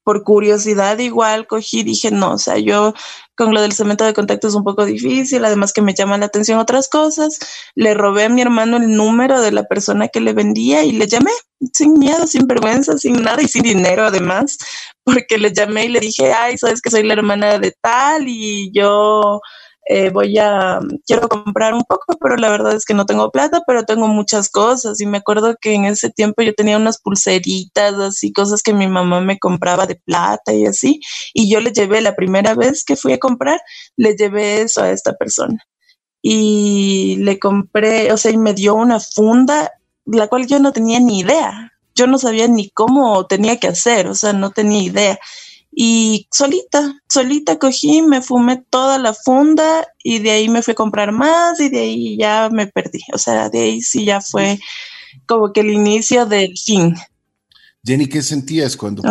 por 0.06 0.22
curiosidad 0.22 1.00
igual 1.00 1.48
cogí 1.48 1.82
dije, 1.82 2.12
no, 2.12 2.34
o 2.34 2.38
sea, 2.38 2.58
yo 2.58 2.94
con 3.34 3.52
lo 3.52 3.60
del 3.60 3.72
cemento 3.72 4.04
de 4.04 4.14
contacto 4.14 4.46
es 4.46 4.54
un 4.54 4.62
poco 4.62 4.84
difícil, 4.84 5.44
además 5.44 5.72
que 5.72 5.82
me 5.82 5.94
llaman 5.94 6.20
la 6.20 6.26
atención 6.26 6.60
otras 6.60 6.88
cosas. 6.88 7.40
Le 7.74 7.92
robé 7.92 8.22
a 8.22 8.28
mi 8.28 8.40
hermano 8.40 8.76
el 8.76 8.94
número 8.96 9.40
de 9.40 9.50
la 9.50 9.64
persona 9.64 10.06
que 10.06 10.20
le 10.20 10.32
vendía 10.32 10.84
y 10.84 10.92
le 10.92 11.08
llamé 11.08 11.32
sin 11.72 11.94
miedo, 11.94 12.28
sin 12.28 12.46
vergüenza, 12.46 12.96
sin 12.98 13.20
nada 13.20 13.42
y 13.42 13.48
sin 13.48 13.64
dinero 13.64 14.04
además, 14.04 14.58
porque 15.02 15.38
le 15.38 15.52
llamé 15.52 15.86
y 15.86 15.88
le 15.88 15.98
dije, 15.98 16.32
ay, 16.32 16.56
sabes 16.56 16.80
que 16.80 16.90
soy 16.90 17.02
la 17.02 17.14
hermana 17.14 17.58
de 17.58 17.74
tal 17.82 18.28
y 18.28 18.70
yo 18.72 19.40
eh, 19.88 20.10
voy 20.10 20.36
a, 20.38 20.80
quiero 21.06 21.28
comprar 21.28 21.72
un 21.72 21.84
poco, 21.84 22.16
pero 22.20 22.36
la 22.36 22.50
verdad 22.50 22.74
es 22.74 22.84
que 22.84 22.94
no 22.94 23.06
tengo 23.06 23.30
plata, 23.30 23.62
pero 23.66 23.84
tengo 23.84 24.08
muchas 24.08 24.50
cosas. 24.50 25.00
Y 25.00 25.06
me 25.06 25.18
acuerdo 25.18 25.56
que 25.60 25.74
en 25.74 25.84
ese 25.84 26.10
tiempo 26.10 26.42
yo 26.42 26.54
tenía 26.54 26.76
unas 26.76 26.98
pulseritas, 27.00 27.94
así, 27.94 28.32
cosas 28.32 28.62
que 28.62 28.74
mi 28.74 28.88
mamá 28.88 29.20
me 29.20 29.38
compraba 29.38 29.86
de 29.86 29.94
plata 29.96 30.52
y 30.52 30.66
así. 30.66 31.00
Y 31.34 31.50
yo 31.50 31.60
le 31.60 31.70
llevé 31.72 32.00
la 32.00 32.16
primera 32.16 32.54
vez 32.54 32.84
que 32.84 32.96
fui 32.96 33.12
a 33.12 33.18
comprar, 33.18 33.60
le 33.96 34.16
llevé 34.16 34.62
eso 34.62 34.82
a 34.82 34.90
esta 34.90 35.14
persona. 35.14 35.64
y 36.22 37.16
le 37.20 37.38
compré, 37.38 38.12
o 38.12 38.16
sea, 38.16 38.32
y 38.32 38.36
me 38.38 38.54
dio 38.54 38.74
una 38.74 38.98
funda, 39.00 39.72
la 40.06 40.28
cual 40.28 40.46
yo 40.46 40.58
no 40.58 40.72
tenía 40.72 41.00
ni 41.00 41.20
idea. 41.20 41.72
Yo 41.94 42.06
no 42.06 42.18
sabía 42.18 42.48
ni 42.48 42.70
cómo 42.70 43.26
tenía 43.26 43.58
que 43.58 43.68
hacer, 43.68 44.08
o 44.08 44.14
sea, 44.14 44.32
no 44.32 44.50
tenía 44.50 44.82
idea. 44.82 45.18
Y 45.78 46.26
solita, 46.32 47.02
solita 47.06 47.58
cogí, 47.58 48.00
me 48.00 48.22
fumé 48.22 48.64
toda 48.70 48.96
la 48.96 49.12
funda 49.12 49.86
y 50.02 50.20
de 50.20 50.30
ahí 50.30 50.48
me 50.48 50.62
fui 50.62 50.72
a 50.72 50.74
comprar 50.74 51.12
más 51.12 51.60
y 51.60 51.68
de 51.68 51.80
ahí 51.80 52.16
ya 52.16 52.48
me 52.50 52.66
perdí. 52.66 53.00
O 53.12 53.18
sea, 53.18 53.50
de 53.50 53.60
ahí 53.60 53.82
sí 53.82 54.06
ya 54.06 54.22
fue 54.22 54.58
como 55.26 55.52
que 55.52 55.60
el 55.60 55.70
inicio 55.70 56.24
del 56.24 56.56
fin. 56.56 56.94
Jenny, 57.84 58.08
¿qué 58.08 58.22
sentías 58.22 58.74
cuando 58.74 59.02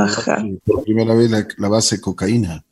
por 0.65 0.84
primera 0.84 1.13
vez 1.13 1.29
la, 1.29 1.69
base 1.69 1.98
de 1.98 2.01
cocaína? 2.01 2.65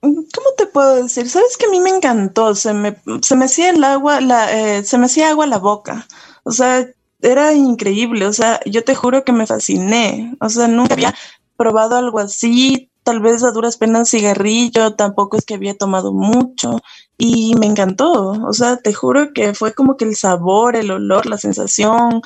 ¿Cómo 0.00 0.48
te 0.56 0.64
puedo 0.64 1.02
decir? 1.02 1.28
Sabes 1.28 1.58
que 1.58 1.66
a 1.66 1.70
mí 1.70 1.80
me 1.80 1.90
encantó, 1.90 2.54
se 2.54 2.72
me, 2.72 2.96
se 3.20 3.36
me 3.36 3.44
hacía 3.44 3.70
el 3.70 3.84
agua, 3.84 4.22
la, 4.22 4.78
eh, 4.78 4.84
se 4.84 4.96
me 4.96 5.04
hacía 5.04 5.28
agua 5.28 5.46
la 5.46 5.58
boca. 5.58 6.06
O 6.44 6.50
sea, 6.50 6.88
era 7.20 7.52
increíble. 7.52 8.24
O 8.24 8.32
sea, 8.32 8.58
yo 8.64 8.82
te 8.84 8.94
juro 8.94 9.22
que 9.22 9.32
me 9.32 9.46
fasciné. 9.46 10.34
O 10.40 10.48
sea, 10.48 10.66
nunca 10.66 10.94
había 10.94 11.14
probado 11.56 11.96
algo 11.96 12.18
así, 12.18 12.90
tal 13.02 13.20
vez 13.20 13.44
a 13.44 13.52
duras 13.52 13.76
penas 13.76 14.10
cigarrillo, 14.10 14.94
tampoco 14.94 15.36
es 15.36 15.44
que 15.44 15.54
había 15.54 15.76
tomado 15.76 16.12
mucho 16.12 16.80
y 17.18 17.54
me 17.54 17.66
encantó, 17.66 18.32
o 18.32 18.52
sea, 18.52 18.76
te 18.78 18.92
juro 18.92 19.32
que 19.32 19.54
fue 19.54 19.72
como 19.74 19.96
que 19.96 20.04
el 20.04 20.16
sabor, 20.16 20.76
el 20.76 20.90
olor, 20.90 21.26
la 21.26 21.38
sensación 21.38 22.20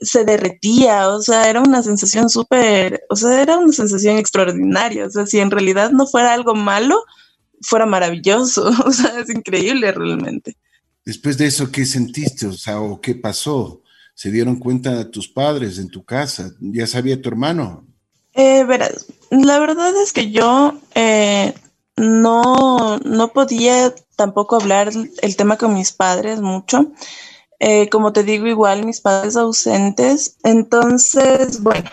se 0.00 0.24
derretía, 0.24 1.08
o 1.08 1.20
sea, 1.20 1.50
era 1.50 1.60
una 1.60 1.82
sensación 1.82 2.30
súper, 2.30 3.02
o 3.10 3.16
sea, 3.16 3.42
era 3.42 3.58
una 3.58 3.72
sensación 3.72 4.16
extraordinaria, 4.16 5.06
o 5.06 5.10
sea, 5.10 5.26
si 5.26 5.40
en 5.40 5.50
realidad 5.50 5.90
no 5.90 6.06
fuera 6.06 6.32
algo 6.32 6.54
malo, 6.54 7.02
fuera 7.60 7.86
maravilloso, 7.86 8.70
o 8.86 8.92
sea, 8.92 9.20
es 9.20 9.30
increíble 9.30 9.92
realmente. 9.92 10.56
Después 11.04 11.36
de 11.38 11.46
eso, 11.46 11.70
¿qué 11.70 11.84
sentiste? 11.84 12.46
O 12.46 12.52
sea, 12.52 12.80
¿o 12.80 13.00
qué 13.00 13.14
pasó? 13.14 13.82
¿Se 14.14 14.30
dieron 14.30 14.58
cuenta 14.58 15.10
tus 15.10 15.28
padres 15.28 15.78
en 15.78 15.88
tu 15.88 16.04
casa? 16.04 16.52
¿Ya 16.60 16.86
sabía 16.86 17.20
tu 17.20 17.28
hermano? 17.28 17.86
Eh, 18.40 18.64
verás, 18.64 19.04
la 19.28 19.58
verdad 19.58 19.94
es 20.02 20.14
que 20.14 20.30
yo 20.30 20.72
eh, 20.94 21.52
no, 21.96 22.96
no 22.96 23.28
podía 23.34 23.94
tampoco 24.16 24.56
hablar 24.56 24.90
el 25.20 25.36
tema 25.36 25.58
con 25.58 25.74
mis 25.74 25.92
padres 25.92 26.40
mucho. 26.40 26.90
Eh, 27.58 27.90
como 27.90 28.14
te 28.14 28.22
digo, 28.22 28.46
igual 28.46 28.86
mis 28.86 29.02
padres 29.02 29.36
ausentes. 29.36 30.38
Entonces, 30.42 31.62
bueno, 31.62 31.90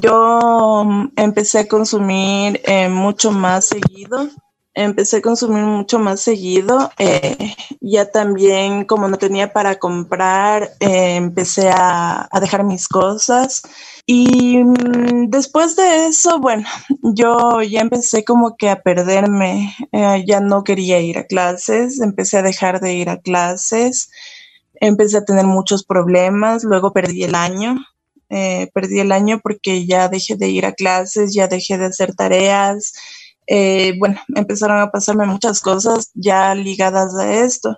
yo 0.00 0.86
empecé 1.16 1.58
a 1.58 1.68
consumir 1.68 2.62
eh, 2.64 2.88
mucho 2.88 3.30
más 3.30 3.66
seguido 3.66 4.30
empecé 4.74 5.18
a 5.18 5.22
consumir 5.22 5.64
mucho 5.64 5.98
más 5.98 6.20
seguido. 6.20 6.90
Eh, 6.98 7.54
ya 7.80 8.10
también, 8.10 8.84
como 8.84 9.08
no 9.08 9.18
tenía 9.18 9.52
para 9.52 9.78
comprar, 9.78 10.72
eh, 10.80 11.16
empecé 11.16 11.70
a, 11.70 12.28
dejar 12.40 12.64
mis 12.64 12.88
cosas. 12.88 13.62
Y 14.06 14.58
mm, 14.58 15.30
después 15.30 15.76
de 15.76 16.06
eso, 16.06 16.40
bueno, 16.40 16.66
yo 17.02 17.62
ya 17.62 17.80
empecé 17.80 18.24
como 18.24 18.56
que 18.56 18.70
a 18.70 18.82
perderme. 18.82 19.74
Eh, 19.92 20.24
ya 20.26 20.40
no 20.40 20.64
quería 20.64 21.00
ir 21.00 21.18
a 21.18 21.26
clases, 21.26 22.00
empecé 22.00 22.38
a 22.38 22.42
dejar 22.42 22.80
de 22.80 22.94
ir 22.94 23.10
a 23.10 23.20
clases. 23.20 24.10
Empecé 24.74 25.18
a 25.18 25.24
tener 25.24 25.44
muchos 25.46 25.84
problemas, 25.84 26.64
luego 26.64 26.92
perdí 26.92 27.24
el 27.24 27.34
año. 27.34 27.76
perdí 28.74 29.00
el 29.00 29.12
año 29.12 29.40
porque 29.42 29.86
ya 29.86 30.08
dejé 30.08 30.36
de 30.36 30.48
ir 30.48 30.64
a 30.64 30.72
clases, 30.72 31.34
ya 31.34 31.48
dejé 31.48 31.78
de 31.78 31.86
hacer 31.86 32.14
tareas, 32.14 32.92
eh, 33.52 33.94
bueno, 33.98 34.20
empezaron 34.36 34.78
a 34.78 34.92
pasarme 34.92 35.26
muchas 35.26 35.60
cosas 35.60 36.12
ya 36.14 36.54
ligadas 36.54 37.16
a 37.16 37.42
esto. 37.42 37.76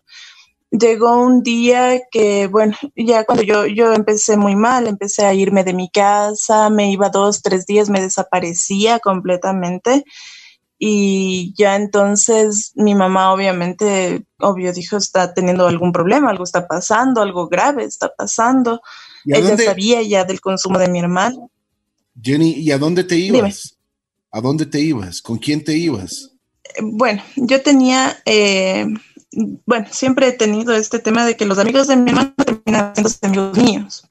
Llegó 0.70 1.16
un 1.16 1.42
día 1.42 1.98
que, 2.10 2.46
bueno, 2.46 2.76
ya 2.94 3.24
cuando 3.24 3.42
yo, 3.42 3.64
yo 3.64 3.94
empecé 3.94 4.36
muy 4.36 4.54
mal, 4.54 4.86
empecé 4.86 5.24
a 5.24 5.32
irme 5.32 5.64
de 5.64 5.72
mi 5.72 5.88
casa, 5.88 6.68
me 6.68 6.92
iba 6.92 7.08
dos, 7.08 7.40
tres 7.40 7.64
días, 7.64 7.88
me 7.88 8.02
desaparecía 8.02 8.98
completamente. 8.98 10.04
Y 10.78 11.54
ya 11.56 11.76
entonces 11.76 12.72
mi 12.74 12.94
mamá 12.94 13.32
obviamente, 13.32 14.26
obvio, 14.40 14.74
dijo, 14.74 14.98
está 14.98 15.32
teniendo 15.32 15.66
algún 15.66 15.92
problema, 15.92 16.28
algo 16.28 16.44
está 16.44 16.68
pasando, 16.68 17.22
algo 17.22 17.48
grave 17.48 17.84
está 17.84 18.12
pasando. 18.14 18.82
Ella 19.24 19.56
sabía 19.56 20.02
ya 20.02 20.24
del 20.24 20.42
consumo 20.42 20.78
de 20.78 20.90
mi 20.90 20.98
hermano. 20.98 21.50
Jenny, 22.20 22.56
¿y 22.58 22.72
a 22.72 22.78
dónde 22.78 23.04
te 23.04 23.16
ibas? 23.16 23.78
¿A 24.34 24.40
dónde 24.40 24.64
te 24.64 24.80
ibas? 24.80 25.20
¿Con 25.20 25.36
quién 25.36 25.62
te 25.62 25.76
ibas? 25.76 26.30
Bueno, 26.80 27.22
yo 27.36 27.60
tenía, 27.60 28.16
eh, 28.24 28.86
bueno, 29.66 29.86
siempre 29.90 30.28
he 30.28 30.32
tenido 30.32 30.72
este 30.72 30.98
tema 30.98 31.26
de 31.26 31.36
que 31.36 31.44
los 31.44 31.58
amigos 31.58 31.86
de 31.88 31.96
mi 31.96 32.10
hermano 32.10 32.32
terminan 32.36 32.94
siendo 32.96 33.50
amigos 33.50 33.58
míos. 33.58 34.08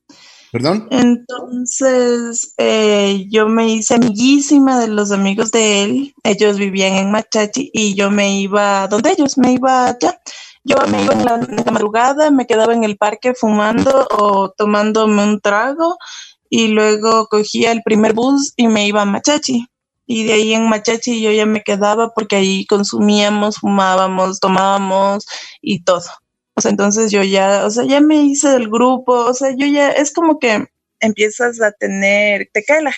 ¿Perdón? 0.52 0.88
Entonces, 0.92 2.54
eh, 2.58 3.26
yo 3.32 3.48
me 3.48 3.68
hice 3.70 3.96
amiguísima 3.96 4.80
de 4.80 4.90
los 4.90 5.12
amigos 5.12 5.52
de 5.52 5.84
él. 5.84 6.14
Ellos 6.24 6.58
vivían 6.58 6.94
en 6.98 7.10
Machachi 7.10 7.72
y 7.74 7.96
yo 7.96 8.12
me 8.12 8.42
iba 8.42 8.88
donde 8.90 9.14
ellos, 9.14 9.40
me 9.40 9.54
iba 9.54 9.88
allá. 9.88 10.22
Yo 10.64 10.76
me 10.92 11.04
iba 11.04 11.14
en 11.14 11.26
la, 11.26 11.36
en 11.36 11.56
la 11.66 11.72
madrugada, 11.72 12.30
me 12.30 12.46
quedaba 12.46 12.74
en 12.74 12.84
el 12.84 12.96
parque 12.96 13.34
fumando 13.34 14.08
o 14.12 14.52
tomándome 14.52 15.24
un 15.24 15.42
trago 15.42 15.98
y 16.48 16.68
luego 16.68 17.26
cogía 17.26 17.72
el 17.72 17.82
primer 17.82 18.14
bus 18.14 18.54
y 18.56 18.68
me 18.68 18.86
iba 18.86 19.02
a 19.02 19.06
Machachi 19.06 19.71
y 20.12 20.26
de 20.26 20.34
ahí 20.34 20.54
en 20.54 20.68
Machachi 20.68 21.22
yo 21.22 21.32
ya 21.32 21.46
me 21.46 21.64
quedaba 21.64 22.14
porque 22.14 22.36
ahí 22.36 22.66
consumíamos, 22.66 23.60
fumábamos, 23.60 24.40
tomábamos 24.42 25.26
y 25.62 25.84
todo. 25.84 26.04
O 26.56 26.62
sea, 26.62 26.72
entonces 26.72 27.12
yo 27.12 27.24
ya, 27.24 27.66
o 27.66 27.72
sea, 27.72 27.86
ya 27.86 28.02
me 28.02 28.18
hice 28.18 28.50
del 28.50 28.70
grupo, 28.70 29.14
o 29.14 29.34
sea, 29.34 29.56
yo 29.56 29.66
ya, 29.68 29.92
es 29.92 30.12
como 30.14 30.38
que 30.38 30.68
empiezas 31.00 31.62
a 31.62 31.72
tener, 31.72 32.50
te 32.54 32.64
cae 32.64 32.82
la 32.82 32.92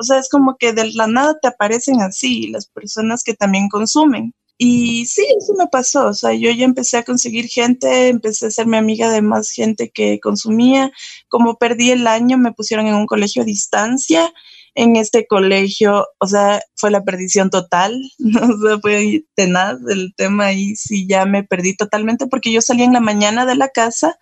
o 0.00 0.04
sea, 0.04 0.18
es 0.18 0.28
como 0.28 0.56
que 0.58 0.72
de 0.72 0.92
la 0.92 1.08
nada 1.08 1.38
te 1.40 1.48
aparecen 1.48 2.00
así 2.02 2.48
las 2.48 2.66
personas 2.66 3.24
que 3.24 3.34
también 3.34 3.68
consumen. 3.68 4.32
Y 4.56 5.06
sí, 5.06 5.24
eso 5.38 5.54
me 5.54 5.68
pasó, 5.68 6.08
o 6.08 6.14
sea, 6.14 6.34
yo 6.34 6.50
ya 6.50 6.64
empecé 6.64 6.98
a 6.98 7.04
conseguir 7.04 7.48
gente, 7.48 8.08
empecé 8.08 8.46
a 8.46 8.50
ser 8.50 8.72
amiga 8.74 9.10
de 9.10 9.22
más 9.22 9.50
gente 9.50 9.90
que 9.90 10.20
consumía. 10.20 10.92
Como 11.28 11.56
perdí 11.58 11.90
el 11.92 12.06
año, 12.06 12.38
me 12.38 12.52
pusieron 12.52 12.86
en 12.86 12.94
un 12.94 13.06
colegio 13.06 13.42
a 13.42 13.44
distancia 13.44 14.32
en 14.78 14.94
este 14.94 15.26
colegio, 15.26 16.06
o 16.20 16.26
sea, 16.28 16.60
fue 16.76 16.92
la 16.92 17.02
perdición 17.02 17.50
total, 17.50 18.00
o 18.20 18.66
sea, 18.66 18.78
fue 18.80 19.24
tenaz 19.34 19.76
el 19.90 20.14
tema 20.16 20.52
y 20.52 20.76
sí 20.76 21.06
ya 21.08 21.26
me 21.26 21.42
perdí 21.42 21.76
totalmente 21.76 22.28
porque 22.28 22.52
yo 22.52 22.62
salía 22.62 22.84
en 22.84 22.92
la 22.92 23.00
mañana 23.00 23.44
de 23.44 23.56
la 23.56 23.68
casa 23.68 24.16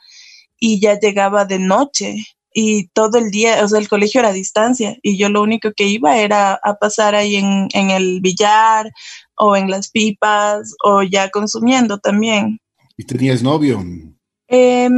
y 0.58 0.80
ya 0.80 0.98
llegaba 0.98 1.44
de 1.44 1.58
noche 1.58 2.24
y 2.54 2.88
todo 2.94 3.18
el 3.18 3.30
día, 3.30 3.62
o 3.62 3.68
sea, 3.68 3.78
el 3.78 3.88
colegio 3.88 4.20
era 4.20 4.30
a 4.30 4.32
distancia 4.32 4.96
y 5.02 5.18
yo 5.18 5.28
lo 5.28 5.42
único 5.42 5.72
que 5.76 5.84
iba 5.88 6.16
era 6.16 6.54
a 6.54 6.76
pasar 6.76 7.14
ahí 7.14 7.36
en, 7.36 7.68
en 7.74 7.90
el 7.90 8.22
billar 8.22 8.90
o 9.36 9.56
en 9.56 9.70
las 9.70 9.90
pipas 9.90 10.74
o 10.82 11.02
ya 11.02 11.28
consumiendo 11.28 11.98
también. 11.98 12.60
¿Y 12.96 13.04
tenías 13.04 13.42
novio? 13.42 13.84
Eh, 14.48 14.88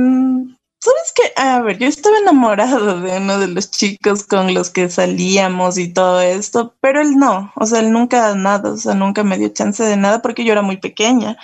¿Sabes 0.81 1.13
qué? 1.15 1.23
A 1.37 1.61
ver, 1.61 1.79
yo 1.79 1.89
estaba 1.89 2.19
enamorado 2.19 3.01
de 3.01 3.17
uno 3.19 3.39
de 3.41 3.49
los 3.49 3.71
chicos 3.71 4.25
con 4.25 4.55
los 4.55 4.71
que 4.71 4.89
salíamos 4.89 5.77
y 5.77 5.93
todo 5.93 6.21
esto, 6.21 6.77
pero 6.81 7.01
él 7.01 7.17
no, 7.17 7.53
o 7.57 7.67
sea, 7.67 7.81
él 7.81 7.91
nunca 7.93 8.35
nada, 8.37 8.73
o 8.73 8.77
sea, 8.77 8.95
nunca 8.95 9.25
me 9.25 9.39
dio 9.39 9.49
chance 9.49 9.83
de 9.83 9.97
nada 9.97 10.23
porque 10.23 10.45
yo 10.45 10.53
era 10.53 10.63
muy 10.63 10.77
pequeña. 10.77 11.37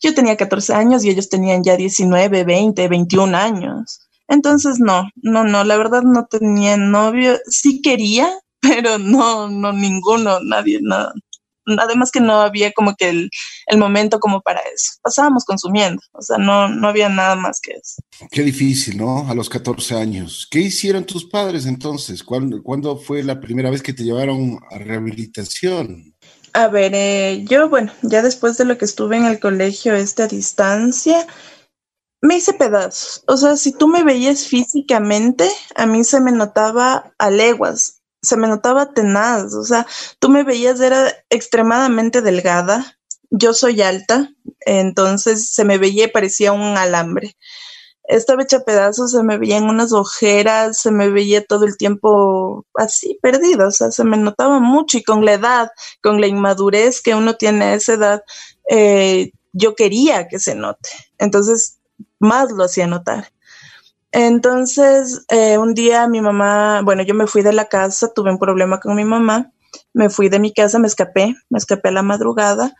Yo 0.00 0.14
tenía 0.14 0.36
14 0.36 0.74
años 0.74 1.04
y 1.04 1.10
ellos 1.10 1.30
tenían 1.30 1.62
ya 1.64 1.76
19, 1.76 2.44
20, 2.44 2.88
21 2.88 3.34
años. 3.34 4.00
Entonces, 4.28 4.78
no, 4.78 5.08
no, 5.16 5.44
no, 5.44 5.64
la 5.64 5.76
verdad 5.78 6.02
no 6.02 6.26
tenía 6.26 6.76
novio. 6.76 7.38
Sí 7.46 7.80
quería, 7.82 8.30
pero 8.60 8.98
no, 8.98 9.48
no, 9.48 9.72
ninguno, 9.72 10.38
nadie, 10.40 10.80
nada 10.82 11.14
además 11.78 12.10
que 12.10 12.20
no 12.20 12.40
había 12.40 12.72
como 12.72 12.94
que 12.94 13.08
el, 13.08 13.30
momento 13.76 14.20
como 14.20 14.40
para 14.42 14.60
eso. 14.74 14.92
Pasábamos 15.02 15.44
consumiendo, 15.44 16.02
o 16.12 16.22
sea, 16.22 16.38
no, 16.38 16.68
no 16.68 16.88
había 16.88 17.08
nada 17.08 17.36
más 17.36 17.60
que 17.60 17.72
eso. 17.72 18.02
Qué 18.30 18.42
difícil, 18.42 18.98
¿no? 18.98 19.28
A 19.28 19.34
los 19.34 19.48
14 19.48 19.96
años. 19.96 20.46
¿Qué 20.50 20.60
hicieron 20.60 21.04
tus 21.04 21.24
padres 21.24 21.66
entonces? 21.66 22.22
¿Cuándo, 22.22 22.62
¿cuándo 22.62 22.96
fue 22.96 23.22
la 23.22 23.40
primera 23.40 23.70
vez 23.70 23.82
que 23.82 23.92
te 23.92 24.04
llevaron 24.04 24.58
a 24.70 24.78
rehabilitación? 24.78 26.14
A 26.54 26.68
ver, 26.68 26.92
eh, 26.94 27.44
yo, 27.48 27.68
bueno, 27.70 27.92
ya 28.02 28.20
después 28.20 28.58
de 28.58 28.66
lo 28.66 28.76
que 28.76 28.84
estuve 28.84 29.16
en 29.16 29.24
el 29.24 29.40
colegio 29.40 29.94
este 29.94 30.22
a 30.22 30.28
distancia, 30.28 31.26
me 32.20 32.36
hice 32.36 32.52
pedazos. 32.52 33.24
O 33.26 33.36
sea, 33.36 33.56
si 33.56 33.72
tú 33.72 33.88
me 33.88 34.04
veías 34.04 34.46
físicamente, 34.46 35.48
a 35.74 35.86
mí 35.86 36.04
se 36.04 36.20
me 36.20 36.30
notaba 36.30 37.12
a 37.18 37.30
leguas 37.30 38.01
se 38.22 38.36
me 38.36 38.48
notaba 38.48 38.94
tenaz, 38.94 39.54
o 39.54 39.64
sea, 39.64 39.86
tú 40.20 40.28
me 40.28 40.44
veías, 40.44 40.80
era 40.80 41.12
extremadamente 41.28 42.22
delgada, 42.22 42.98
yo 43.30 43.52
soy 43.52 43.82
alta, 43.82 44.30
entonces 44.60 45.50
se 45.50 45.64
me 45.64 45.78
veía 45.78 46.04
y 46.04 46.08
parecía 46.08 46.52
un 46.52 46.76
alambre. 46.76 47.36
Estaba 48.04 48.42
hecha 48.42 48.60
pedazos, 48.60 49.12
se 49.12 49.22
me 49.22 49.38
veían 49.38 49.64
unas 49.64 49.92
ojeras, 49.92 50.78
se 50.78 50.90
me 50.90 51.08
veía 51.08 51.44
todo 51.44 51.64
el 51.64 51.76
tiempo 51.76 52.66
así 52.74 53.18
perdido, 53.22 53.68
o 53.68 53.70
sea, 53.70 53.90
se 53.90 54.04
me 54.04 54.16
notaba 54.16 54.60
mucho 54.60 54.98
y 54.98 55.04
con 55.04 55.24
la 55.24 55.34
edad, 55.34 55.70
con 56.02 56.20
la 56.20 56.26
inmadurez 56.26 57.00
que 57.00 57.14
uno 57.14 57.36
tiene 57.36 57.64
a 57.66 57.74
esa 57.74 57.94
edad, 57.94 58.22
eh, 58.68 59.32
yo 59.52 59.74
quería 59.74 60.28
que 60.28 60.38
se 60.38 60.54
note. 60.54 60.90
Entonces, 61.18 61.80
más 62.18 62.50
lo 62.52 62.64
hacía 62.64 62.86
notar. 62.86 63.32
Entonces, 64.12 65.24
eh, 65.30 65.56
un 65.56 65.72
día 65.72 66.06
mi 66.06 66.20
mamá, 66.20 66.82
bueno, 66.82 67.02
yo 67.02 67.14
me 67.14 67.26
fui 67.26 67.42
de 67.42 67.54
la 67.54 67.64
casa, 67.64 68.12
tuve 68.14 68.30
un 68.30 68.38
problema 68.38 68.78
con 68.78 68.94
mi 68.94 69.04
mamá, 69.04 69.50
me 69.94 70.10
fui 70.10 70.28
de 70.28 70.38
mi 70.38 70.52
casa, 70.52 70.78
me 70.78 70.86
escapé, 70.86 71.34
me 71.48 71.58
escapé 71.58 71.88
a 71.88 71.92
la 71.92 72.02
madrugada 72.02 72.74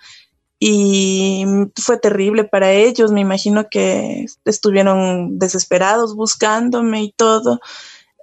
y 0.58 1.44
fue 1.74 1.96
terrible 1.98 2.44
para 2.44 2.72
ellos, 2.72 3.12
me 3.12 3.22
imagino 3.22 3.66
que 3.70 4.26
estuvieron 4.44 5.38
desesperados 5.38 6.14
buscándome 6.14 7.02
y 7.02 7.12
todo. 7.12 7.60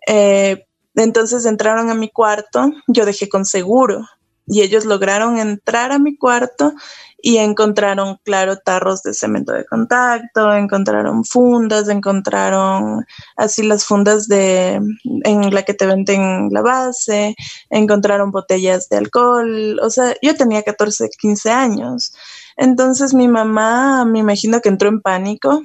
Eh, 0.08 0.66
entonces 0.96 1.46
entraron 1.46 1.90
a 1.90 1.96
mi 1.96 2.10
cuarto, 2.10 2.72
yo 2.88 3.06
dejé 3.06 3.28
con 3.28 3.44
seguro 3.46 4.06
y 4.50 4.62
ellos 4.62 4.86
lograron 4.86 5.38
entrar 5.38 5.92
a 5.92 6.00
mi 6.00 6.18
cuarto 6.18 6.74
y 7.22 7.38
encontraron, 7.38 8.18
claro, 8.24 8.58
tarros 8.58 9.04
de 9.04 9.14
cemento 9.14 9.52
de 9.52 9.66
contacto, 9.66 10.54
encontraron 10.54 11.24
fundas, 11.24 11.90
encontraron 11.90 13.06
así 13.36 13.64
las 13.64 13.86
fundas 13.86 14.28
de 14.28 14.82
en 15.04 15.54
la 15.54 15.64
que 15.64 15.74
te 15.74 15.86
venden 15.86 16.50
la 16.52 16.62
base, 16.62 17.36
encontraron 17.70 18.32
botellas 18.32 18.90
de 18.90 18.98
alcohol, 18.98 19.80
o 19.82 19.90
sea, 19.90 20.16
yo 20.22 20.36
tenía 20.36 20.64
14, 20.64 21.10
15 21.10 21.52
años. 21.52 22.14
Entonces 22.58 23.14
mi 23.14 23.28
mamá, 23.28 24.06
me 24.06 24.20
imagino 24.20 24.62
que 24.62 24.70
entró 24.70 24.90
en 24.90 25.02
pánico. 25.02 25.62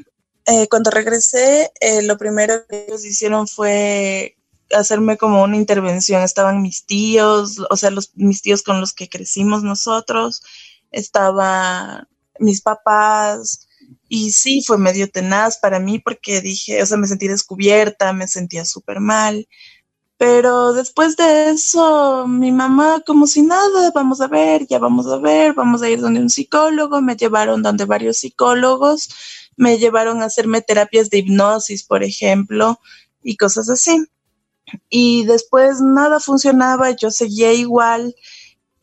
Eh, 0.46 0.68
cuando 0.68 0.90
regresé, 0.90 1.72
eh, 1.80 2.02
lo 2.02 2.18
primero 2.18 2.66
que 2.68 2.84
ellos 2.86 3.04
hicieron 3.04 3.48
fue 3.48 4.36
hacerme 4.72 5.16
como 5.16 5.42
una 5.42 5.56
intervención. 5.56 6.22
Estaban 6.22 6.62
mis 6.62 6.86
tíos, 6.86 7.60
o 7.70 7.76
sea, 7.76 7.90
los, 7.90 8.12
mis 8.14 8.42
tíos 8.42 8.62
con 8.62 8.80
los 8.80 8.92
que 8.92 9.08
crecimos 9.08 9.62
nosotros, 9.62 10.42
estaba 10.90 12.08
mis 12.38 12.62
papás, 12.62 13.68
y 14.08 14.32
sí, 14.32 14.62
fue 14.66 14.78
medio 14.78 15.10
tenaz 15.10 15.58
para 15.58 15.78
mí 15.80 15.98
porque 15.98 16.40
dije, 16.40 16.82
o 16.82 16.86
sea, 16.86 16.96
me 16.96 17.06
sentí 17.06 17.28
descubierta, 17.28 18.12
me 18.12 18.28
sentía 18.28 18.64
súper 18.64 19.00
mal. 19.00 19.48
Pero 20.16 20.72
después 20.72 21.16
de 21.16 21.50
eso, 21.50 22.26
mi 22.28 22.52
mamá, 22.52 23.02
como 23.04 23.26
si 23.26 23.42
nada, 23.42 23.90
vamos 23.94 24.20
a 24.20 24.28
ver, 24.28 24.66
ya 24.68 24.78
vamos 24.78 25.06
a 25.08 25.18
ver, 25.18 25.54
vamos 25.54 25.82
a 25.82 25.90
ir 25.90 26.00
donde 26.00 26.20
un 26.20 26.30
psicólogo, 26.30 27.02
me 27.02 27.16
llevaron 27.16 27.62
donde 27.62 27.84
varios 27.84 28.18
psicólogos, 28.18 29.08
me 29.56 29.78
llevaron 29.78 30.22
a 30.22 30.26
hacerme 30.26 30.62
terapias 30.62 31.10
de 31.10 31.18
hipnosis, 31.18 31.84
por 31.84 32.04
ejemplo, 32.04 32.80
y 33.22 33.36
cosas 33.36 33.68
así. 33.68 34.06
Y 34.88 35.24
después 35.24 35.80
nada 35.80 36.20
funcionaba, 36.20 36.90
yo 36.90 37.10
seguía 37.10 37.52
igual 37.52 38.14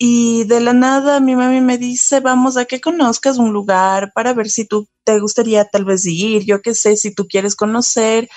y 0.03 0.45
de 0.45 0.61
la 0.61 0.73
nada 0.73 1.19
mi 1.19 1.35
mami 1.35 1.61
me 1.61 1.77
dice, 1.77 2.21
vamos 2.21 2.57
a 2.57 2.65
que 2.65 2.81
conozcas 2.81 3.37
un 3.37 3.53
lugar 3.53 4.11
para 4.15 4.33
ver 4.33 4.49
si 4.49 4.65
tú 4.65 4.87
te 5.03 5.19
gustaría 5.19 5.65
tal 5.65 5.85
vez 5.85 6.05
ir, 6.07 6.43
yo 6.43 6.59
qué 6.63 6.73
sé, 6.73 6.95
si 6.95 7.13
tú 7.13 7.27
quieres 7.27 7.55
conocer, 7.55 8.27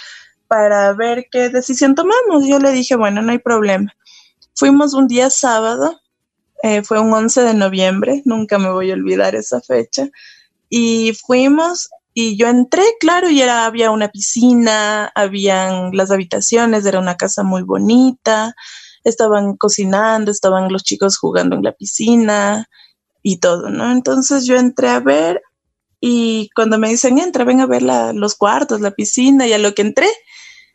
para 0.46 0.92
ver 0.92 1.26
qué 1.32 1.48
decisión 1.48 1.94
tomamos. 1.94 2.46
Yo 2.46 2.58
le 2.58 2.70
dije, 2.70 2.96
bueno, 2.96 3.22
no 3.22 3.32
hay 3.32 3.38
problema. 3.38 3.94
Fuimos 4.54 4.92
un 4.92 5.06
día 5.08 5.30
sábado, 5.30 6.00
eh, 6.62 6.82
fue 6.82 7.00
un 7.00 7.10
11 7.10 7.40
de 7.40 7.54
noviembre, 7.54 8.20
nunca 8.26 8.58
me 8.58 8.70
voy 8.70 8.90
a 8.90 8.94
olvidar 8.94 9.34
esa 9.34 9.62
fecha, 9.62 10.10
y 10.68 11.14
fuimos 11.14 11.88
y 12.14 12.36
yo 12.36 12.46
entré, 12.46 12.84
claro, 13.00 13.28
y 13.28 13.42
era, 13.42 13.66
había 13.66 13.90
una 13.90 14.08
piscina, 14.08 15.10
habían 15.16 15.90
las 15.96 16.12
habitaciones, 16.12 16.86
era 16.86 17.00
una 17.00 17.16
casa 17.16 17.42
muy 17.42 17.62
bonita, 17.62 18.54
estaban 19.02 19.56
cocinando, 19.56 20.30
estaban 20.30 20.72
los 20.72 20.84
chicos 20.84 21.18
jugando 21.18 21.56
en 21.56 21.64
la 21.64 21.72
piscina 21.72 22.68
y 23.20 23.38
todo, 23.38 23.68
¿no? 23.68 23.90
Entonces 23.90 24.46
yo 24.46 24.56
entré 24.56 24.88
a 24.88 25.00
ver 25.00 25.42
y 26.00 26.50
cuando 26.54 26.78
me 26.78 26.88
dicen, 26.88 27.18
entra, 27.18 27.44
ven 27.44 27.60
a 27.60 27.66
ver 27.66 27.82
los 27.82 28.36
cuartos, 28.36 28.80
la 28.80 28.92
piscina, 28.92 29.48
y 29.48 29.52
a 29.52 29.58
lo 29.58 29.74
que 29.74 29.82
entré, 29.82 30.08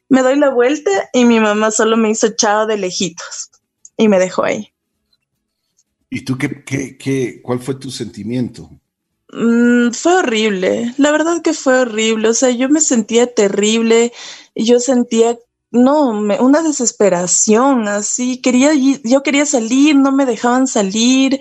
me 0.09 0.23
doy 0.23 0.37
la 0.37 0.49
vuelta 0.49 0.91
y 1.13 1.23
mi 1.23 1.39
mamá 1.39 1.71
solo 1.71 1.95
me 1.95 2.09
hizo 2.09 2.29
chao 2.35 2.65
de 2.65 2.77
lejitos 2.77 3.49
y 3.95 4.09
me 4.09 4.19
dejó 4.19 4.43
ahí. 4.43 4.73
¿Y 6.09 6.25
tú 6.25 6.37
qué, 6.37 6.63
qué, 6.65 6.97
qué 6.97 7.41
cuál 7.41 7.59
fue 7.59 7.75
tu 7.75 7.91
sentimiento? 7.91 8.69
Mm, 9.31 9.91
fue 9.91 10.15
horrible, 10.17 10.93
la 10.97 11.11
verdad 11.11 11.41
que 11.43 11.53
fue 11.53 11.79
horrible, 11.81 12.29
o 12.29 12.33
sea, 12.33 12.49
yo 12.49 12.67
me 12.67 12.81
sentía 12.81 13.31
terrible 13.31 14.11
yo 14.55 14.79
sentía 14.79 15.37
no, 15.71 16.09
una 16.09 16.63
desesperación, 16.63 17.87
así, 17.87 18.41
quería, 18.41 18.71
yo 19.03 19.21
quería 19.21 19.45
salir, 19.45 19.95
no 19.95 20.11
me 20.11 20.25
dejaban 20.25 20.65
salir, 20.65 21.39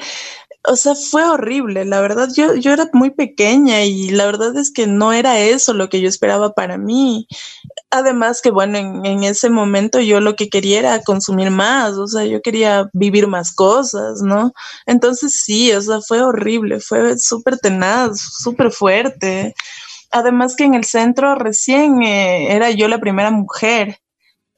o 0.65 0.77
sea, 0.77 0.95
fue 0.95 1.25
horrible, 1.25 1.87
la 1.87 2.01
verdad, 2.03 2.29
yo, 2.37 2.55
yo 2.57 2.73
era 2.73 2.91
muy 2.93 3.11
pequeña 3.11 3.85
y 3.85 4.11
la 4.11 4.27
verdad 4.27 4.57
es 4.59 4.71
que 4.71 4.87
no 4.87 5.13
era 5.15 5.41
eso 5.41 5.73
lo 5.73 5.89
que 5.89 6.01
yo 6.03 6.09
esperaba 6.09 6.53
para 6.53 6.77
mí. 6.79 7.27
Además 7.91 8.43
que, 8.43 8.51
bueno, 8.51 8.77
en, 8.79 9.25
ese 9.25 9.49
momento 9.49 10.01
yo 10.01 10.21
lo 10.21 10.37
que 10.37 10.51
quería 10.51 10.79
era 10.81 11.03
consumir 11.03 11.51
más, 11.51 11.95
o 11.95 12.07
sea, 12.07 12.25
yo 12.27 12.43
quería 12.43 12.91
vivir 12.93 13.29
más 13.29 13.55
cosas, 13.55 14.21
¿no? 14.23 14.53
Entonces 14.87 15.43
sí, 15.43 15.73
o 15.73 15.81
sea, 15.81 16.01
fue 16.07 16.23
horrible, 16.23 16.81
fue 16.81 17.19
súper 17.19 17.59
tenaz, 17.59 18.21
súper 18.21 18.73
fuerte. 18.73 19.55
Además 20.11 20.57
que 20.57 20.65
en 20.65 20.75
el 20.75 20.85
centro 20.85 21.35
recién 21.35 22.03
eh, 22.03 22.55
era 22.55 22.71
yo 22.71 22.89
la 22.89 23.01
primera 23.01 23.31
mujer 23.31 23.99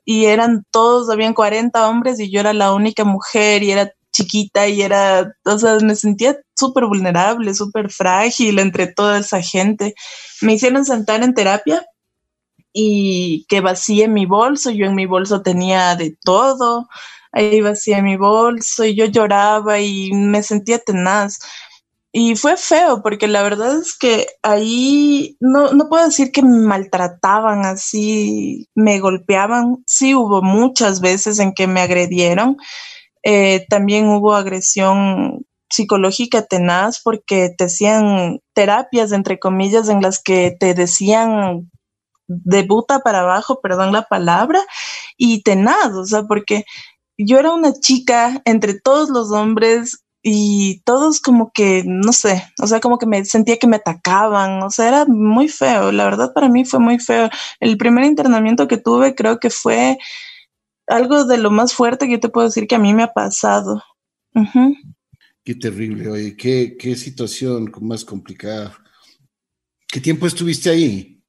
y 0.04 0.26
eran 0.26 0.64
todos, 0.72 1.10
habían 1.10 1.34
40 1.34 1.88
hombres 1.88 2.20
y 2.20 2.30
yo 2.32 2.40
era 2.40 2.52
la 2.52 2.72
única 2.74 3.04
mujer 3.04 3.62
y 3.62 3.72
era 3.72 3.92
chiquita 4.12 4.68
y 4.68 4.82
era, 4.82 5.32
o 5.44 5.58
sea, 5.58 5.78
me 5.80 5.94
sentía 5.96 6.36
súper 6.56 6.86
vulnerable, 6.86 7.54
súper 7.54 7.90
frágil 7.90 8.58
entre 8.58 8.88
toda 8.88 9.18
esa 9.20 9.40
gente. 9.42 9.94
Me 10.42 10.54
hicieron 10.54 10.84
sentar 10.84 11.22
en 11.22 11.34
terapia 11.34 11.86
y 12.72 13.46
que 13.48 13.60
vacíe 13.60 14.08
mi 14.08 14.26
bolso, 14.26 14.70
yo 14.70 14.86
en 14.86 14.94
mi 14.94 15.06
bolso 15.06 15.42
tenía 15.42 15.96
de 15.96 16.16
todo, 16.22 16.88
ahí 17.32 17.60
vacíe 17.60 18.02
mi 18.02 18.16
bolso 18.16 18.84
y 18.84 18.94
yo 18.94 19.06
lloraba 19.06 19.80
y 19.80 20.12
me 20.12 20.42
sentía 20.42 20.78
tenaz. 20.78 21.38
Y 22.12 22.34
fue 22.34 22.56
feo, 22.56 23.02
porque 23.02 23.28
la 23.28 23.42
verdad 23.42 23.78
es 23.78 23.96
que 23.96 24.26
ahí 24.42 25.36
no, 25.38 25.72
no 25.72 25.88
puedo 25.88 26.06
decir 26.06 26.32
que 26.32 26.42
me 26.42 26.58
maltrataban 26.58 27.64
así, 27.64 28.68
me 28.74 28.98
golpeaban. 28.98 29.84
Sí 29.86 30.14
hubo 30.16 30.42
muchas 30.42 31.00
veces 31.00 31.38
en 31.38 31.54
que 31.54 31.68
me 31.68 31.80
agredieron. 31.80 32.56
Eh, 33.22 33.64
también 33.68 34.08
hubo 34.08 34.34
agresión 34.34 35.46
psicológica 35.70 36.46
tenaz 36.46 37.00
porque 37.00 37.54
te 37.56 37.64
hacían 37.64 38.40
terapias, 38.54 39.12
entre 39.12 39.38
comillas, 39.38 39.88
en 39.88 40.02
las 40.02 40.20
que 40.20 40.56
te 40.58 40.74
decían 40.74 41.70
de 42.30 42.62
buta 42.62 43.00
para 43.00 43.20
abajo, 43.20 43.60
perdón 43.60 43.92
la 43.92 44.02
palabra, 44.02 44.60
y 45.16 45.42
tenaz, 45.42 45.92
o 45.94 46.06
sea, 46.06 46.22
porque 46.22 46.64
yo 47.18 47.38
era 47.38 47.52
una 47.52 47.72
chica 47.72 48.40
entre 48.44 48.78
todos 48.80 49.10
los 49.10 49.32
hombres 49.32 50.04
y 50.22 50.82
todos 50.84 51.20
como 51.20 51.50
que, 51.52 51.82
no 51.84 52.12
sé, 52.12 52.44
o 52.62 52.66
sea, 52.66 52.80
como 52.80 52.98
que 52.98 53.06
me 53.06 53.24
sentía 53.24 53.58
que 53.58 53.66
me 53.66 53.76
atacaban, 53.76 54.62
o 54.62 54.70
sea, 54.70 54.88
era 54.88 55.06
muy 55.06 55.48
feo, 55.48 55.92
la 55.92 56.04
verdad 56.04 56.32
para 56.34 56.48
mí 56.48 56.64
fue 56.64 56.78
muy 56.78 56.98
feo. 56.98 57.28
El 57.58 57.76
primer 57.76 58.04
internamiento 58.04 58.68
que 58.68 58.76
tuve 58.76 59.14
creo 59.14 59.40
que 59.40 59.50
fue 59.50 59.98
algo 60.86 61.24
de 61.24 61.38
lo 61.38 61.50
más 61.50 61.74
fuerte 61.74 62.06
que 62.06 62.12
yo 62.12 62.20
te 62.20 62.28
puedo 62.28 62.46
decir 62.46 62.66
que 62.66 62.74
a 62.74 62.80
mí 62.80 62.94
me 62.94 63.02
ha 63.02 63.12
pasado. 63.12 63.82
Qué 65.42 65.54
terrible, 65.54 66.08
oye, 66.08 66.36
qué, 66.36 66.76
qué 66.78 66.94
situación 66.96 67.72
más 67.80 68.04
complicada. 68.04 68.76
¿Qué 69.88 70.00
tiempo 70.00 70.26
estuviste 70.26 70.70
ahí? 70.70 71.19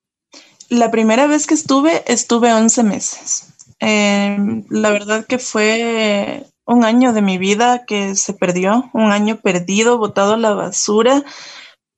La 0.71 0.89
primera 0.89 1.27
vez 1.27 1.47
que 1.47 1.53
estuve, 1.53 2.01
estuve 2.07 2.53
11 2.53 2.84
meses. 2.84 3.53
Em, 3.81 4.63
la 4.69 4.91
verdad 4.91 5.25
que 5.25 5.38
fue 5.38 6.45
un 6.65 6.86
año 6.86 7.12
de 7.12 7.21
mi 7.21 7.38
vida 7.38 7.84
que 7.86 8.15
se 8.15 8.31
perdió, 8.31 8.89
un 8.93 9.12
año 9.12 9.36
perdido, 9.36 9.97
botado 9.97 10.36
a 10.36 10.38
la 10.38 10.53
basura, 10.53 11.25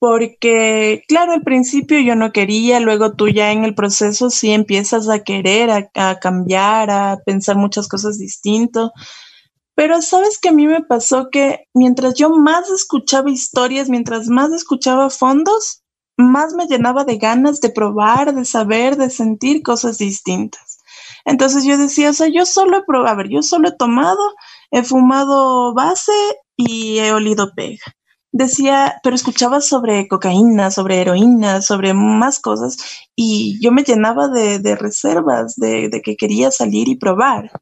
porque 0.00 1.04
claro, 1.06 1.34
al 1.34 1.42
principio 1.42 2.00
yo 2.00 2.16
no 2.16 2.32
quería, 2.32 2.80
luego 2.80 3.12
tú 3.12 3.28
ya 3.28 3.52
en 3.52 3.62
el 3.62 3.76
proceso 3.76 4.28
sí 4.28 4.50
empiezas 4.50 5.08
a 5.08 5.22
querer, 5.22 5.70
a, 5.70 6.18
cambiar, 6.18 6.90
a 6.90 7.20
pensar 7.24 7.54
muchas 7.54 7.86
cosas 7.86 8.18
distinto. 8.18 8.90
Pero 9.76 10.02
sabes 10.02 10.40
que 10.40 10.48
a 10.48 10.52
mí 10.52 10.66
me 10.66 10.82
pasó 10.82 11.28
que 11.30 11.68
mientras 11.74 12.14
yo 12.14 12.28
más 12.30 12.68
escuchaba 12.70 13.30
historias, 13.30 13.88
mientras 13.88 14.26
más 14.26 14.50
escuchaba 14.50 15.10
fondos, 15.10 15.83
más 16.16 16.54
me 16.54 16.66
llenaba 16.66 17.04
de 17.04 17.18
ganas 17.18 17.60
de 17.60 17.70
probar, 17.70 18.34
de 18.34 18.44
saber, 18.44 18.96
de 18.96 19.10
sentir 19.10 19.62
cosas 19.62 19.98
distintas. 19.98 20.78
Entonces 21.24 21.64
yo 21.64 21.78
decía, 21.78 22.10
o 22.10 22.12
sea, 22.12 22.28
yo 22.28 22.46
solo 22.46 22.78
he 22.78 22.84
probado, 22.84 23.12
a 23.12 23.16
ver, 23.16 23.28
yo 23.28 23.42
solo 23.42 23.68
he 23.68 23.76
tomado 23.76 24.20
he 24.74 24.82
fumado 24.82 25.72
base 25.72 26.12
y 26.56 26.98
he 26.98 27.12
olido 27.12 27.52
pega. 27.54 27.94
Decía, 28.32 28.96
pero 29.04 29.14
escuchaba 29.14 29.60
sobre 29.60 30.08
cocaína, 30.08 30.72
sobre 30.72 31.00
heroína, 31.00 31.62
sobre 31.62 31.94
más 31.94 32.40
cosas 32.40 32.76
y 33.14 33.60
yo 33.62 33.70
me 33.70 33.84
llenaba 33.84 34.26
de, 34.26 34.74
reservas, 34.74 35.54
de, 35.54 36.02
que 36.04 36.16
quería 36.16 36.50
salir 36.50 36.88
y 36.88 36.96
probar. 36.96 37.52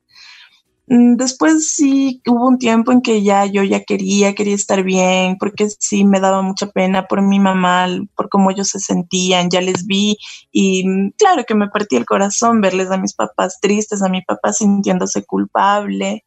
Mm, 0.92 1.16
después 1.16 1.70
sí 1.70 2.20
hubo 2.26 2.48
un 2.48 2.59
tiempo 2.59 2.92
en 2.92 3.00
que 3.00 3.22
ya 3.22 3.46
yo 3.46 3.62
ya 3.62 3.83
quería, 3.83 4.35
quería 4.35 4.55
estar 4.55 4.83
bien, 4.83 5.38
porque 5.38 5.70
sí 5.70 6.05
me 6.05 6.20
daba 6.20 6.42
mucha 6.42 6.66
pena 6.66 7.07
por 7.07 7.22
mi 7.22 7.40
mamá, 7.40 7.87
por 8.14 8.28
cómo 8.28 8.50
ellos 8.50 8.68
se 8.68 8.78
sentían, 8.78 9.48
ya 9.48 9.62
les 9.62 9.87
vi 9.87 10.18
y 10.50 10.87
mm, 10.87 11.12
claro 11.16 11.44
que 11.46 11.55
me 11.55 11.68
partía 11.68 11.98
el 11.98 12.05
corazón 12.05 12.61
verles 12.61 12.90
a 12.90 12.98
mis 12.98 13.14
papás 13.14 13.59
tristes, 13.62 14.02
a 14.02 14.11
mi 14.11 14.20
papá 14.20 14.52
sintiéndose 14.52 15.24
culpable. 15.24 16.24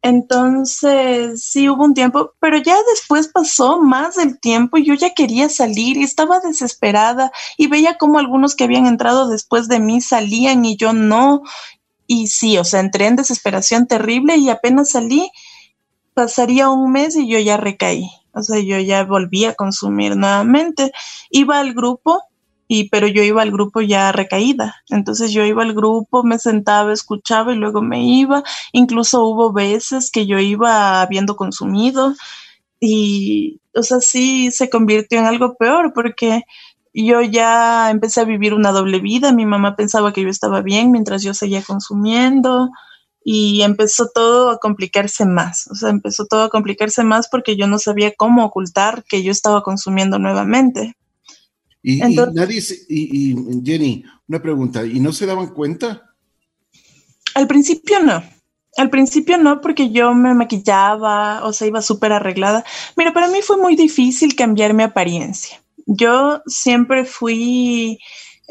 Entonces, 0.00 1.42
sí 1.44 1.68
hubo 1.68 1.84
un 1.84 1.92
tiempo, 1.94 2.32
pero 2.38 2.58
ya 2.58 2.76
después 2.94 3.26
pasó 3.28 3.82
más 3.82 4.14
del 4.14 4.38
tiempo 4.38 4.78
y 4.78 4.84
yo 4.84 4.94
ya 4.94 5.10
quería 5.10 5.48
salir 5.48 5.96
y 5.96 6.04
estaba 6.04 6.38
desesperada 6.38 7.32
y 7.56 7.66
veía 7.66 7.98
como 7.98 8.20
algunos 8.20 8.54
que 8.54 8.64
habían 8.64 8.86
entrado 8.86 9.28
después 9.28 9.66
de 9.66 9.80
mí 9.80 10.00
salían 10.00 10.64
y 10.64 10.76
yo 10.76 10.92
no. 10.92 11.42
Y 12.08 12.28
sí, 12.28 12.56
o 12.58 12.64
sea, 12.64 12.80
entré 12.80 13.06
en 13.06 13.16
desesperación 13.16 13.86
terrible 13.86 14.36
y 14.38 14.48
apenas 14.48 14.90
salí, 14.90 15.30
pasaría 16.14 16.70
un 16.70 16.90
mes 16.90 17.14
y 17.14 17.28
yo 17.28 17.38
ya 17.38 17.58
recaí. 17.58 18.10
O 18.32 18.42
sea, 18.42 18.58
yo 18.60 18.78
ya 18.78 19.04
volví 19.04 19.44
a 19.44 19.54
consumir 19.54 20.16
nuevamente. 20.16 20.90
Iba 21.30 21.60
al 21.60 21.74
grupo 21.74 22.22
y 22.66 22.88
pero 22.88 23.06
yo 23.08 23.22
iba 23.22 23.42
al 23.42 23.50
grupo 23.50 23.82
ya 23.82 24.10
recaída. 24.10 24.76
Entonces 24.88 25.32
yo 25.32 25.44
iba 25.44 25.62
al 25.62 25.74
grupo, 25.74 26.22
me 26.22 26.38
sentaba, 26.38 26.94
escuchaba 26.94 27.52
y 27.52 27.56
luego 27.56 27.82
me 27.82 28.02
iba. 28.02 28.42
Incluso 28.72 29.24
hubo 29.24 29.52
veces 29.52 30.10
que 30.10 30.26
yo 30.26 30.38
iba 30.38 31.02
habiendo 31.02 31.36
consumido 31.36 32.14
y, 32.80 33.60
o 33.74 33.82
sea, 33.82 34.00
sí 34.00 34.50
se 34.50 34.70
convirtió 34.70 35.18
en 35.18 35.26
algo 35.26 35.56
peor 35.56 35.92
porque 35.94 36.44
yo 37.06 37.22
ya 37.22 37.90
empecé 37.90 38.20
a 38.20 38.24
vivir 38.24 38.54
una 38.54 38.72
doble 38.72 39.00
vida. 39.00 39.32
Mi 39.32 39.46
mamá 39.46 39.76
pensaba 39.76 40.12
que 40.12 40.22
yo 40.22 40.28
estaba 40.28 40.62
bien 40.62 40.90
mientras 40.90 41.22
yo 41.22 41.34
seguía 41.34 41.62
consumiendo 41.62 42.70
y 43.24 43.62
empezó 43.62 44.08
todo 44.12 44.50
a 44.50 44.58
complicarse 44.58 45.26
más. 45.26 45.66
O 45.68 45.74
sea, 45.74 45.90
empezó 45.90 46.26
todo 46.26 46.44
a 46.44 46.48
complicarse 46.48 47.04
más 47.04 47.28
porque 47.28 47.56
yo 47.56 47.66
no 47.66 47.78
sabía 47.78 48.14
cómo 48.16 48.44
ocultar 48.44 49.04
que 49.04 49.22
yo 49.22 49.30
estaba 49.30 49.62
consumiendo 49.62 50.18
nuevamente. 50.18 50.96
Y, 51.82 51.98
nadie, 51.98 52.62
y, 52.88 53.34
Jenny, 53.64 54.04
una 54.26 54.42
pregunta, 54.42 54.84
¿y 54.84 54.98
no 54.98 55.12
se 55.12 55.26
daban 55.26 55.48
cuenta? 55.48 56.14
Al 57.34 57.46
principio 57.46 58.00
no. 58.02 58.22
Al 58.76 58.90
principio 58.90 59.38
no, 59.38 59.60
porque 59.60 59.90
yo 59.90 60.14
me 60.14 60.34
maquillaba, 60.34 61.44
o 61.44 61.52
sea, 61.52 61.68
iba 61.68 61.82
súper 61.82 62.12
arreglada. 62.12 62.64
Mira, 62.96 63.12
para 63.12 63.28
mí 63.28 63.40
fue 63.42 63.56
muy 63.56 63.76
difícil 63.76 64.34
cambiar 64.36 64.74
mi 64.74 64.82
apariencia. 64.82 65.62
Yo 65.88 66.42
siempre 66.46 67.06
fui, 67.06 67.98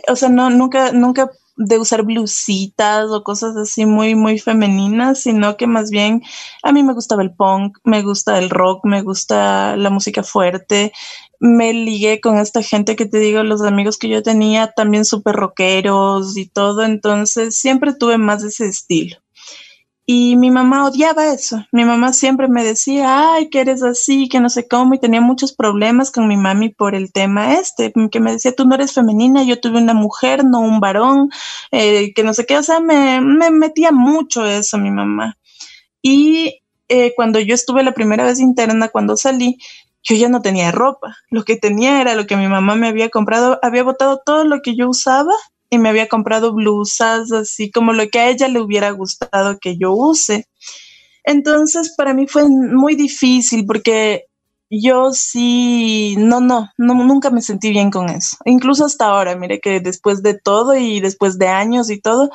o 0.07 0.15
sea, 0.15 0.27
no, 0.29 0.49
nunca, 0.49 0.91
nunca 0.91 1.29
de 1.55 1.77
usar 1.77 2.03
blusitas 2.03 3.09
o 3.11 3.23
cosas 3.23 3.55
así 3.57 3.85
muy, 3.85 4.15
muy 4.15 4.39
femeninas, 4.39 5.21
sino 5.21 5.55
que 5.55 5.67
más 5.67 5.91
bien 5.91 6.23
a 6.63 6.71
mí 6.71 6.83
me 6.83 6.93
gustaba 6.93 7.21
el 7.21 7.33
punk, 7.35 7.77
me 7.83 8.01
gusta 8.01 8.39
el 8.39 8.49
rock, 8.49 8.85
me 8.85 9.03
gusta 9.03 9.77
la 9.77 9.91
música 9.91 10.23
fuerte. 10.23 10.91
Me 11.39 11.73
ligué 11.73 12.21
con 12.21 12.39
esta 12.39 12.63
gente 12.63 12.95
que 12.95 13.05
te 13.05 13.19
digo, 13.19 13.43
los 13.43 13.61
amigos 13.61 13.97
que 13.99 14.09
yo 14.09 14.23
tenía, 14.23 14.71
también 14.75 15.05
súper 15.05 15.35
rockeros 15.35 16.37
y 16.37 16.47
todo, 16.47 16.83
entonces 16.83 17.55
siempre 17.59 17.93
tuve 17.93 18.17
más 18.17 18.41
de 18.41 18.47
ese 18.49 18.65
estilo. 18.65 19.17
Y 20.09 20.37
mi 20.37 20.51
mamá 20.51 20.85
odiaba 20.85 21.33
eso. 21.33 21.65
Mi 21.73 21.83
mamá 21.83 22.13
siempre 22.13 22.47
me 22.47 22.63
decía, 22.63 23.33
ay, 23.33 23.49
que 23.49 23.59
eres 23.59 23.83
así, 23.83 24.29
que 24.29 24.39
no 24.39 24.47
sé 24.47 24.65
cómo, 24.65 24.93
y 24.93 24.99
tenía 24.99 25.19
muchos 25.19 25.51
problemas 25.51 26.11
con 26.11 26.29
mi 26.29 26.37
mami 26.37 26.69
por 26.69 26.95
el 26.95 27.11
tema 27.11 27.55
este, 27.55 27.91
que 28.09 28.21
me 28.21 28.31
decía, 28.31 28.55
tú 28.55 28.65
no 28.65 28.75
eres 28.75 28.93
femenina, 28.93 29.43
yo 29.43 29.59
tuve 29.59 29.79
una 29.79 29.93
mujer, 29.93 30.45
no 30.45 30.61
un 30.61 30.79
varón, 30.79 31.29
eh, 31.71 32.13
que 32.13 32.23
no 32.23 32.33
sé 32.33 32.45
qué, 32.45 32.57
o 32.57 32.63
sea, 32.63 32.79
me, 32.79 33.19
me, 33.19 33.51
metía 33.51 33.91
mucho 33.91 34.45
eso 34.45 34.77
mi 34.77 34.91
mamá. 34.91 35.37
Y 36.01 36.61
eh, 36.87 37.11
cuando 37.17 37.41
yo 37.41 37.53
estuve 37.53 37.83
la 37.83 37.91
primera 37.91 38.23
vez 38.23 38.39
interna, 38.39 38.87
cuando 38.87 39.17
salí, 39.17 39.57
yo 40.03 40.15
ya 40.15 40.29
no 40.29 40.41
tenía 40.41 40.71
ropa. 40.71 41.17
Lo 41.29 41.43
que 41.43 41.57
tenía 41.57 41.99
era 41.99 42.15
lo 42.15 42.25
que 42.27 42.37
mi 42.37 42.47
mamá 42.47 42.75
me 42.75 42.87
había 42.87 43.09
comprado, 43.09 43.59
había 43.61 43.83
botado 43.83 44.21
todo 44.25 44.45
lo 44.45 44.61
que 44.61 44.73
yo 44.73 44.87
usaba 44.87 45.33
y 45.69 45.77
me 45.77 45.89
había 45.89 46.07
comprado 46.07 46.53
blusas, 46.53 47.31
así 47.31 47.71
como 47.71 47.93
lo 47.93 48.07
que 48.09 48.19
a 48.19 48.29
ella 48.29 48.47
le 48.47 48.61
hubiera 48.61 48.91
gustado 48.91 49.59
que 49.59 49.77
yo 49.77 49.93
use. 49.93 50.47
Entonces, 51.23 51.93
para 51.97 52.13
mí 52.13 52.27
fue 52.27 52.47
muy 52.47 52.95
difícil 52.95 53.65
porque 53.65 54.25
yo 54.69 55.11
sí, 55.13 56.15
no, 56.17 56.41
no, 56.41 56.69
no, 56.77 56.93
nunca 56.93 57.29
me 57.29 57.41
sentí 57.41 57.69
bien 57.69 57.91
con 57.91 58.09
eso. 58.09 58.37
Incluso 58.45 58.85
hasta 58.85 59.05
ahora, 59.07 59.35
mire 59.35 59.59
que 59.59 59.79
después 59.79 60.23
de 60.23 60.39
todo 60.39 60.75
y 60.75 60.99
después 60.99 61.37
de 61.37 61.47
años 61.47 61.89
y 61.89 61.99
todo, 62.01 62.29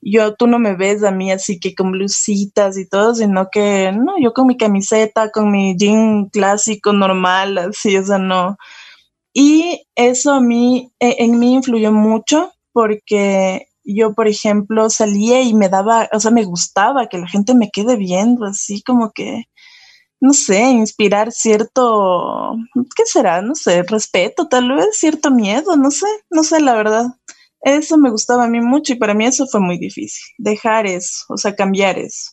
yo, 0.00 0.34
tú 0.34 0.46
no 0.46 0.58
me 0.58 0.74
ves 0.76 1.04
a 1.04 1.10
mí 1.10 1.32
así 1.32 1.58
que 1.58 1.74
con 1.74 1.92
blusitas 1.92 2.78
y 2.78 2.88
todo, 2.88 3.14
sino 3.14 3.48
que, 3.50 3.92
no, 3.92 4.14
yo 4.20 4.32
con 4.32 4.46
mi 4.46 4.56
camiseta, 4.56 5.30
con 5.30 5.50
mi 5.50 5.76
jean 5.76 6.26
clásico 6.26 6.92
normal, 6.92 7.58
así, 7.58 7.96
o 7.96 8.04
sea, 8.04 8.18
no. 8.18 8.56
Y 9.32 9.82
eso 9.96 10.32
a 10.32 10.40
mí, 10.40 10.92
e, 11.00 11.16
en 11.24 11.38
mí 11.38 11.54
influyó 11.54 11.92
mucho 11.92 12.52
porque 12.76 13.68
yo, 13.84 14.12
por 14.12 14.28
ejemplo, 14.28 14.90
salía 14.90 15.40
y 15.40 15.54
me 15.54 15.70
daba, 15.70 16.10
o 16.12 16.20
sea, 16.20 16.30
me 16.30 16.44
gustaba 16.44 17.08
que 17.08 17.16
la 17.16 17.26
gente 17.26 17.54
me 17.54 17.70
quede 17.70 17.96
viendo, 17.96 18.44
así 18.44 18.82
como 18.82 19.12
que, 19.12 19.44
no 20.20 20.34
sé, 20.34 20.60
inspirar 20.60 21.32
cierto, 21.32 22.54
¿qué 22.94 23.04
será? 23.06 23.40
No 23.40 23.54
sé, 23.54 23.82
respeto, 23.84 24.46
tal 24.48 24.74
vez 24.74 24.88
cierto 24.92 25.30
miedo, 25.30 25.74
no 25.78 25.90
sé, 25.90 26.04
no 26.28 26.42
sé, 26.42 26.60
la 26.60 26.74
verdad. 26.74 27.06
Eso 27.62 27.96
me 27.96 28.10
gustaba 28.10 28.44
a 28.44 28.48
mí 28.48 28.60
mucho 28.60 28.92
y 28.92 28.96
para 28.96 29.14
mí 29.14 29.24
eso 29.24 29.46
fue 29.50 29.60
muy 29.60 29.78
difícil, 29.78 30.34
dejar 30.36 30.86
eso, 30.86 31.24
o 31.30 31.38
sea, 31.38 31.56
cambiar 31.56 31.98
eso. 31.98 32.32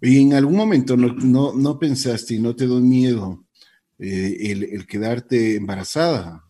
Y 0.00 0.20
en 0.20 0.32
algún 0.32 0.56
momento 0.56 0.96
no, 0.96 1.52
no, 1.52 1.78
pensaste 1.78 2.34
y 2.34 2.40
no 2.40 2.56
te 2.56 2.66
dio 2.66 2.80
miedo 2.80 3.44
eh, 4.00 4.50
el 4.50 4.84
quedarte 4.84 5.54
embarazada. 5.54 6.43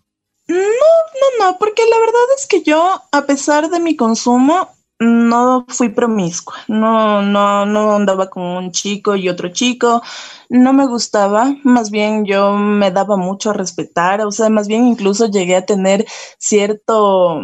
No, 0.46 0.56
no, 0.56 1.46
no, 1.50 1.58
porque 1.58 1.82
la 1.88 1.98
verdad 1.98 2.22
es 2.36 2.46
que 2.46 2.62
yo, 2.62 3.02
a 3.12 3.22
pesar 3.22 3.70
de 3.70 3.80
mi 3.80 3.96
consumo, 3.96 4.68
no 5.00 5.64
fui 5.68 5.88
promiscua, 5.88 6.56
no, 6.68 7.22
no, 7.22 7.66
no 7.66 7.94
andaba 7.96 8.30
con 8.30 8.42
un 8.42 8.70
chico 8.70 9.16
y 9.16 9.28
otro 9.28 9.48
chico, 9.48 10.02
no 10.48 10.72
me 10.72 10.86
gustaba, 10.86 11.56
más 11.64 11.90
bien 11.90 12.24
yo 12.26 12.52
me 12.56 12.90
daba 12.90 13.16
mucho 13.16 13.50
a 13.50 13.54
respetar, 13.54 14.20
o 14.20 14.30
sea, 14.30 14.50
más 14.50 14.68
bien 14.68 14.86
incluso 14.86 15.26
llegué 15.26 15.56
a 15.56 15.66
tener 15.66 16.06
cierto, 16.38 17.40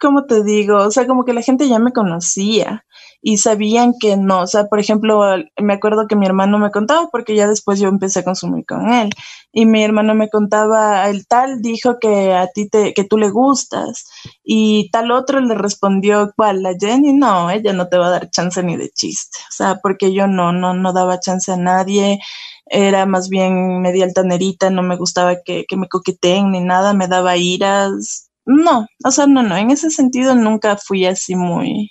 ¿cómo 0.00 0.26
te 0.26 0.42
digo? 0.42 0.76
O 0.78 0.90
sea, 0.90 1.06
como 1.06 1.24
que 1.24 1.32
la 1.32 1.42
gente 1.42 1.68
ya 1.68 1.78
me 1.78 1.92
conocía 1.92 2.84
y 3.22 3.38
sabían 3.38 3.94
que 4.00 4.16
no, 4.16 4.40
o 4.42 4.46
sea, 4.46 4.64
por 4.66 4.80
ejemplo, 4.80 5.20
me 5.58 5.74
acuerdo 5.74 6.06
que 6.08 6.16
mi 6.16 6.26
hermano 6.26 6.58
me 6.58 6.70
contaba, 6.70 7.08
porque 7.12 7.34
ya 7.34 7.46
después 7.48 7.78
yo 7.78 7.88
empecé 7.88 8.20
a 8.20 8.24
consumir 8.24 8.64
con 8.66 8.90
él, 8.92 9.10
y 9.52 9.66
mi 9.66 9.82
hermano 9.84 10.14
me 10.14 10.30
contaba, 10.30 11.08
el 11.08 11.26
tal 11.26 11.60
dijo 11.60 11.98
que 12.00 12.32
a 12.34 12.46
ti 12.48 12.68
te, 12.68 12.94
que 12.94 13.04
tú 13.04 13.18
le 13.18 13.30
gustas, 13.30 14.06
y 14.42 14.90
tal 14.90 15.10
otro 15.10 15.40
le 15.40 15.54
respondió, 15.54 16.32
¿cuál? 16.36 16.62
La 16.62 16.74
Jenny, 16.78 17.12
no, 17.12 17.50
ella 17.50 17.72
no 17.72 17.88
te 17.88 17.98
va 17.98 18.08
a 18.08 18.10
dar 18.10 18.30
chance 18.30 18.62
ni 18.62 18.76
de 18.76 18.90
chiste, 18.90 19.38
o 19.48 19.52
sea, 19.52 19.80
porque 19.82 20.12
yo 20.12 20.26
no, 20.26 20.52
no, 20.52 20.74
no 20.74 20.92
daba 20.92 21.20
chance 21.20 21.52
a 21.52 21.56
nadie, 21.56 22.20
era 22.66 23.04
más 23.04 23.28
bien 23.28 23.82
media 23.82 24.04
altanerita, 24.04 24.70
no 24.70 24.82
me 24.82 24.96
gustaba 24.96 25.36
que, 25.44 25.64
que 25.68 25.76
me 25.76 25.88
coqueteen 25.88 26.52
ni 26.52 26.60
nada, 26.60 26.94
me 26.94 27.08
daba 27.08 27.36
iras, 27.36 28.30
no, 28.46 28.86
o 29.04 29.10
sea, 29.10 29.26
no, 29.26 29.42
no, 29.42 29.56
en 29.56 29.70
ese 29.70 29.90
sentido 29.90 30.34
nunca 30.34 30.76
fui 30.76 31.04
así 31.06 31.36
muy, 31.36 31.90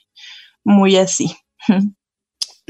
muy 0.64 0.98
así. 0.98 1.36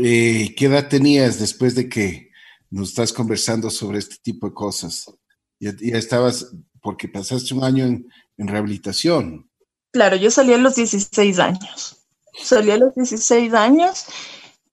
Eh, 0.02 0.56
¿Qué 0.56 0.68
edad 0.68 0.88
tenías 0.88 1.40
después 1.40 1.76
de 1.76 1.90
que 1.90 2.30
nos 2.70 2.90
estás 2.90 3.12
conversando 3.12 3.70
sobre 3.70 4.00
este 4.00 4.16
tipo 4.24 4.48
de 4.48 4.54
cosas? 4.54 5.14
Ya, 5.60 5.74
estabas, 5.82 6.56
porque 6.82 7.10
pasaste 7.10 7.54
un 7.54 7.66
año 7.66 7.86
en, 7.86 8.08
rehabilitación. 8.38 9.50
Claro, 9.92 10.16
yo 10.16 10.32
salí 10.32 10.54
a 10.54 10.58
los 10.58 10.76
16 10.76 11.40
años. 11.40 11.98
Salí 12.42 12.72
a 12.72 12.78
los 12.78 12.96
16 12.96 13.54
años 13.54 14.06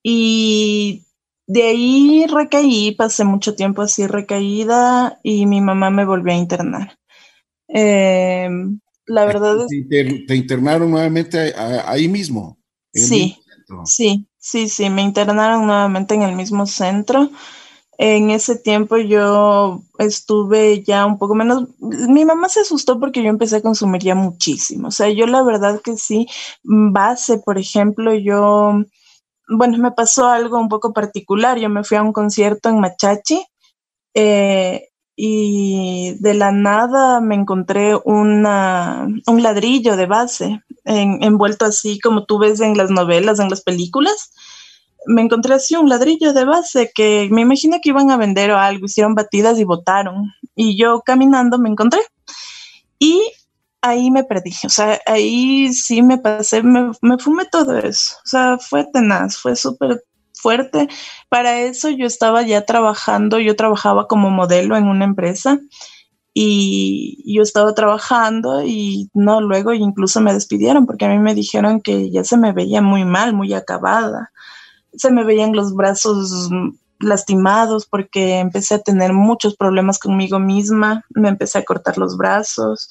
y 0.00 1.04
de 1.48 1.62
ahí 1.64 2.26
recaí, 2.32 2.92
pasé 2.92 3.24
mucho 3.24 3.56
tiempo 3.56 3.82
así 3.82 4.06
recaída 4.06 5.18
y 5.24 5.46
mi 5.46 5.60
mamá 5.60 5.90
me 5.90 6.04
volvió 6.04 6.32
a 6.32 6.36
internar. 6.36 6.96
Em, 7.66 8.78
la 9.06 9.24
verdad 9.24 9.56
es... 9.62 9.88
Te, 9.88 10.24
te 10.24 10.36
internaron 10.36 10.92
nuevamente 10.92 11.52
ahí 11.56 12.06
mismo. 12.06 12.56
Sí, 12.96 13.36
sí, 13.84 14.26
sí, 14.38 14.68
sí, 14.68 14.90
me 14.90 15.02
internaron 15.02 15.66
nuevamente 15.66 16.14
en 16.14 16.22
el 16.22 16.34
mismo 16.34 16.66
centro. 16.66 17.30
En 17.98 18.30
ese 18.30 18.56
tiempo 18.56 18.98
yo 18.98 19.80
estuve 19.98 20.82
ya 20.82 21.06
un 21.06 21.18
poco 21.18 21.34
menos, 21.34 21.64
mi 21.80 22.26
mamá 22.26 22.48
se 22.50 22.60
asustó 22.60 23.00
porque 23.00 23.22
yo 23.22 23.30
empecé 23.30 23.56
a 23.56 23.62
consumir 23.62 24.02
ya 24.02 24.14
muchísimo. 24.14 24.88
O 24.88 24.90
sea, 24.90 25.08
yo 25.08 25.26
la 25.26 25.42
verdad 25.42 25.80
que 25.80 25.96
sí, 25.96 26.26
base, 26.62 27.38
por 27.38 27.56
ejemplo, 27.58 28.14
yo, 28.14 28.74
bueno, 29.48 29.78
me 29.78 29.92
pasó 29.92 30.26
algo 30.26 30.58
un 30.58 30.68
poco 30.68 30.92
particular. 30.92 31.58
Yo 31.58 31.70
me 31.70 31.84
fui 31.84 31.96
a 31.96 32.02
un 32.02 32.12
concierto 32.12 32.68
en 32.68 32.80
Machachi 32.80 33.46
eh, 34.18 34.88
y 35.16 36.14
de 36.20 36.34
la 36.34 36.52
nada 36.52 37.20
me 37.20 37.34
encontré 37.34 37.98
una, 38.04 39.08
un 39.26 39.42
ladrillo 39.42 39.96
de 39.96 40.06
base 40.06 40.62
envuelto 40.84 41.64
así 41.64 41.98
como 41.98 42.26
tú 42.26 42.38
ves 42.38 42.60
en 42.60 42.76
las 42.76 42.90
novelas, 42.90 43.40
en 43.40 43.50
las 43.50 43.62
películas. 43.62 44.30
me 45.06 45.22
encontré 45.22 45.54
así 45.54 45.74
un 45.74 45.88
ladrillo 45.88 46.32
de 46.32 46.44
base 46.44 46.90
que 46.94 47.28
me 47.30 47.42
imagino 47.42 47.78
que 47.82 47.88
iban 47.90 48.10
a 48.10 48.16
vender 48.16 48.50
o 48.50 48.58
algo, 48.58 48.86
hicieron 48.86 49.14
batidas 49.14 49.58
y 49.58 49.64
botaron. 49.64 50.32
Y 50.54 50.76
yo 50.76 51.02
caminando 51.04 51.58
me 51.58 51.68
encontré. 51.70 52.00
Y 52.98 53.22
ahí 53.82 54.10
me 54.10 54.24
perdí, 54.24 54.52
o 54.64 54.68
sea, 54.68 55.00
ahí 55.06 55.72
sí 55.72 56.02
me 56.02 56.18
pasé, 56.18 56.62
me, 56.62 56.90
me 57.02 57.18
fumé 57.18 57.44
todo 57.44 57.76
eso, 57.78 58.16
o 58.24 58.26
sea, 58.28 58.58
fue 58.58 58.84
tenaz, 58.92 59.36
fue 59.36 59.54
súper 59.54 60.02
fuerte. 60.46 60.88
Para 61.28 61.62
eso 61.62 61.90
yo 61.90 62.06
estaba 62.06 62.42
ya 62.42 62.64
trabajando, 62.64 63.40
yo 63.40 63.56
trabajaba 63.56 64.06
como 64.06 64.30
modelo 64.30 64.76
en 64.76 64.84
una 64.84 65.04
empresa 65.04 65.58
y 66.32 67.34
yo 67.34 67.42
estaba 67.42 67.74
trabajando 67.74 68.62
y 68.64 69.10
no, 69.12 69.40
luego 69.40 69.72
incluso 69.72 70.20
me 70.20 70.32
despidieron 70.32 70.86
porque 70.86 71.04
a 71.04 71.08
mí 71.08 71.18
me 71.18 71.34
dijeron 71.34 71.80
que 71.80 72.12
ya 72.12 72.22
se 72.22 72.36
me 72.36 72.52
veía 72.52 72.80
muy 72.80 73.04
mal, 73.04 73.34
muy 73.34 73.54
acabada. 73.54 74.30
Se 74.96 75.10
me 75.10 75.24
veían 75.24 75.52
los 75.52 75.74
brazos 75.74 76.48
lastimados 77.00 77.86
porque 77.86 78.38
empecé 78.38 78.76
a 78.76 78.82
tener 78.82 79.12
muchos 79.12 79.56
problemas 79.56 79.98
conmigo 79.98 80.38
misma, 80.38 81.04
me 81.10 81.28
empecé 81.28 81.58
a 81.58 81.64
cortar 81.64 81.98
los 81.98 82.16
brazos 82.16 82.88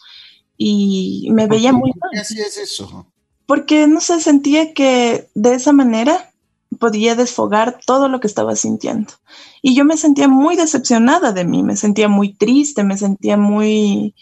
y 0.58 1.30
me 1.32 1.48
veía 1.48 1.72
muy 1.72 1.92
mal. 2.02 2.10
¿Qué 2.12 2.20
hacías 2.20 2.58
eso? 2.58 3.08
Porque 3.46 3.88
no 3.88 4.02
sé, 4.02 4.20
sentía 4.20 4.74
que 4.74 5.30
de 5.36 5.54
esa 5.54 5.72
manera 5.72 6.34
podía 6.80 7.16
desfogar 7.16 7.80
todo 7.86 8.08
lo 8.08 8.20
que 8.20 8.28
estaba 8.28 8.56
sintiendo. 8.56 9.14
Y 9.62 9.76
yo 9.76 9.86
me 9.86 9.98
sentía 9.98 10.28
muy 10.28 10.56
decepcionada 10.56 11.32
de 11.32 11.46
mí, 11.46 11.64
me 11.64 11.76
sentía 11.76 12.08
muy 12.08 12.34
triste, 12.34 12.84
me 12.84 12.98
sentía 12.98 13.38
muy, 13.38 14.16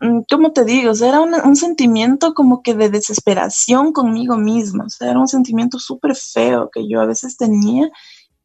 mm, 0.00 0.20
¿cómo 0.30 0.52
te 0.52 0.64
digo? 0.64 0.92
Era 0.92 1.20
un 1.20 1.56
sentimiento 1.56 2.34
como 2.34 2.62
que 2.62 2.74
de 2.74 2.90
desesperación 2.90 3.92
conmigo 3.92 4.36
misma, 4.36 4.86
era 5.00 5.18
un 5.18 5.28
sentimiento 5.28 5.78
súper 5.78 6.16
feo 6.16 6.70
que 6.72 6.88
yo 6.88 7.00
a 7.00 7.06
veces 7.06 7.36
tenía 7.36 7.90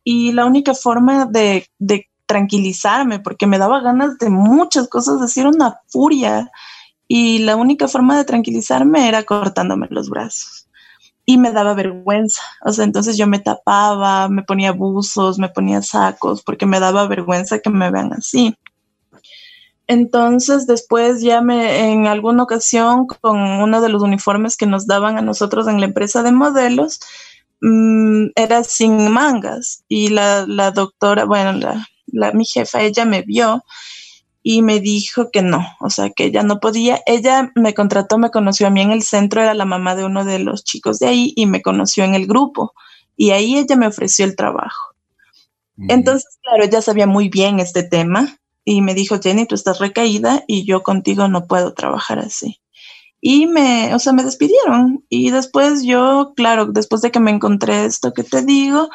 y 0.04 0.32
la 0.32 0.46
única 0.46 0.74
forma 0.74 1.26
de, 1.26 1.68
de 1.80 2.08
tranquilizarme, 2.26 3.20
porque 3.20 3.48
me 3.48 3.58
daba 3.58 3.82
ganas 3.82 4.18
de 4.20 4.30
muchas 4.30 4.88
cosas, 4.88 5.20
decir 5.20 5.48
una 5.48 5.80
furia, 5.88 6.52
y 7.08 7.40
la 7.40 7.56
única 7.56 7.88
forma 7.88 8.18
de 8.18 8.26
tranquilizarme 8.26 9.08
era 9.08 9.24
cortándome 9.24 9.88
los 9.90 10.10
brazos 10.10 10.67
y 11.30 11.38
me 11.38 11.52
daba 11.52 11.74
vergüenza. 11.74 12.42
O 12.64 12.72
sea, 12.72 12.86
entonces 12.86 13.18
yo 13.18 13.28
me 13.28 13.40
tapaba, 13.40 14.30
me 14.30 14.44
ponía 14.44 14.72
buzos, 14.72 15.38
me 15.38 15.50
ponía 15.50 15.82
sacos, 15.82 16.42
porque 16.42 16.66
me 16.66 16.80
daba 16.80 17.06
vergüenza 17.06 17.60
que 17.60 17.70
me 17.70 17.92
vean 17.92 18.14
así. 18.14 18.58
Entonces 19.88 20.68
después 20.68 21.22
ya 21.22 21.42
me, 21.42 21.92
en 21.92 22.08
alguna 22.08 22.44
ocasión, 22.44 23.08
con 23.08 23.38
uno 23.38 23.82
de 23.82 23.90
los 23.90 24.04
uniformes 24.04 24.56
que 24.56 24.68
nos 24.68 24.88
daban 24.88 25.18
a 25.18 25.22
nosotros 25.22 25.68
en 25.68 25.82
la 25.82 25.88
empresa 25.88 26.24
de 26.24 26.32
modelos, 26.32 27.02
mm, 27.60 28.28
era 28.36 28.64
sin 28.64 29.12
mangas 29.12 29.84
y 29.90 30.10
la, 30.10 30.46
la 30.48 30.72
doctora, 30.72 31.26
bueno, 31.26 31.52
la, 31.52 31.88
la, 32.06 32.32
mi 32.32 32.46
jefa, 32.46 32.82
ella 32.84 33.04
me 33.04 33.22
vio 33.22 33.66
y 34.50 34.62
me 34.62 34.80
dijo 34.80 35.30
que 35.30 35.42
no, 35.42 35.60
o 35.82 35.90
sea, 35.90 36.10
que 36.12 36.24
ella 36.24 36.42
no 36.42 36.62
podía. 36.62 37.02
Ella 37.06 37.52
me 37.56 37.74
contrató, 37.74 38.18
me 38.18 38.32
conoció 38.32 38.68
a 38.68 38.70
mí 38.70 38.80
en 38.80 38.92
el 38.92 39.04
centro, 39.04 39.42
era 39.42 39.54
la 39.54 39.66
mamá 39.66 39.94
de 39.94 40.06
uno 40.06 40.24
de 40.24 40.40
los 40.40 40.64
chicos 40.64 41.00
de 41.00 41.08
ahí 41.08 41.34
y 41.36 41.48
me 41.48 41.62
conoció 41.62 42.06
en 42.06 42.14
el 42.14 42.28
grupo 42.28 42.74
y 43.18 43.32
ahí 43.32 43.58
ella 43.58 43.76
me 43.76 43.88
ofreció 43.88 44.24
el 44.24 44.38
trabajo. 44.38 44.96
Entonces, 45.90 46.40
claro, 46.42 46.64
ella 46.64 46.82
sabía 46.82 47.08
muy 47.08 47.28
bien 47.28 47.60
este 47.60 47.84
tema 47.84 48.38
y 48.64 48.82
me 48.82 48.94
dijo, 48.94 49.20
Jenny, 49.22 49.48
tú 49.48 49.56
estás 49.56 49.80
recaída 49.80 50.46
y 50.48 50.66
yo 50.66 50.82
contigo 50.82 51.28
no 51.28 51.46
puedo 51.46 51.74
trabajar 51.74 52.20
así. 52.20 52.62
Y 53.20 53.48
me, 53.48 53.94
o 53.94 54.00
sea, 54.00 54.14
me 54.14 54.24
despidieron. 54.24 55.04
Y 55.10 55.32
después 55.32 55.84
yo, 55.84 56.32
claro, 56.38 56.68
después 56.68 57.02
de 57.02 57.12
que 57.12 57.20
me 57.20 57.32
encontré 57.32 57.84
esto 57.84 58.14
que 58.14 58.24
te 58.24 58.44
digo, 58.44 58.88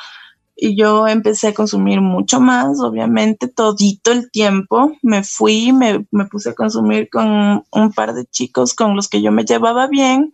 y 0.54 0.76
yo 0.76 1.08
empecé 1.08 1.48
a 1.48 1.54
consumir 1.54 2.00
mucho 2.00 2.40
más, 2.40 2.80
obviamente, 2.80 3.48
todito 3.48 4.12
el 4.12 4.30
tiempo. 4.30 4.92
Me 5.02 5.24
fui, 5.24 5.72
me, 5.72 6.06
me, 6.10 6.26
puse 6.26 6.50
a 6.50 6.54
consumir 6.54 7.08
con 7.10 7.64
un 7.70 7.92
par 7.92 8.14
de 8.14 8.26
chicos 8.26 8.74
con 8.74 8.94
los 8.94 9.08
que 9.08 9.22
yo 9.22 9.32
me 9.32 9.44
llevaba 9.44 9.86
bien. 9.86 10.32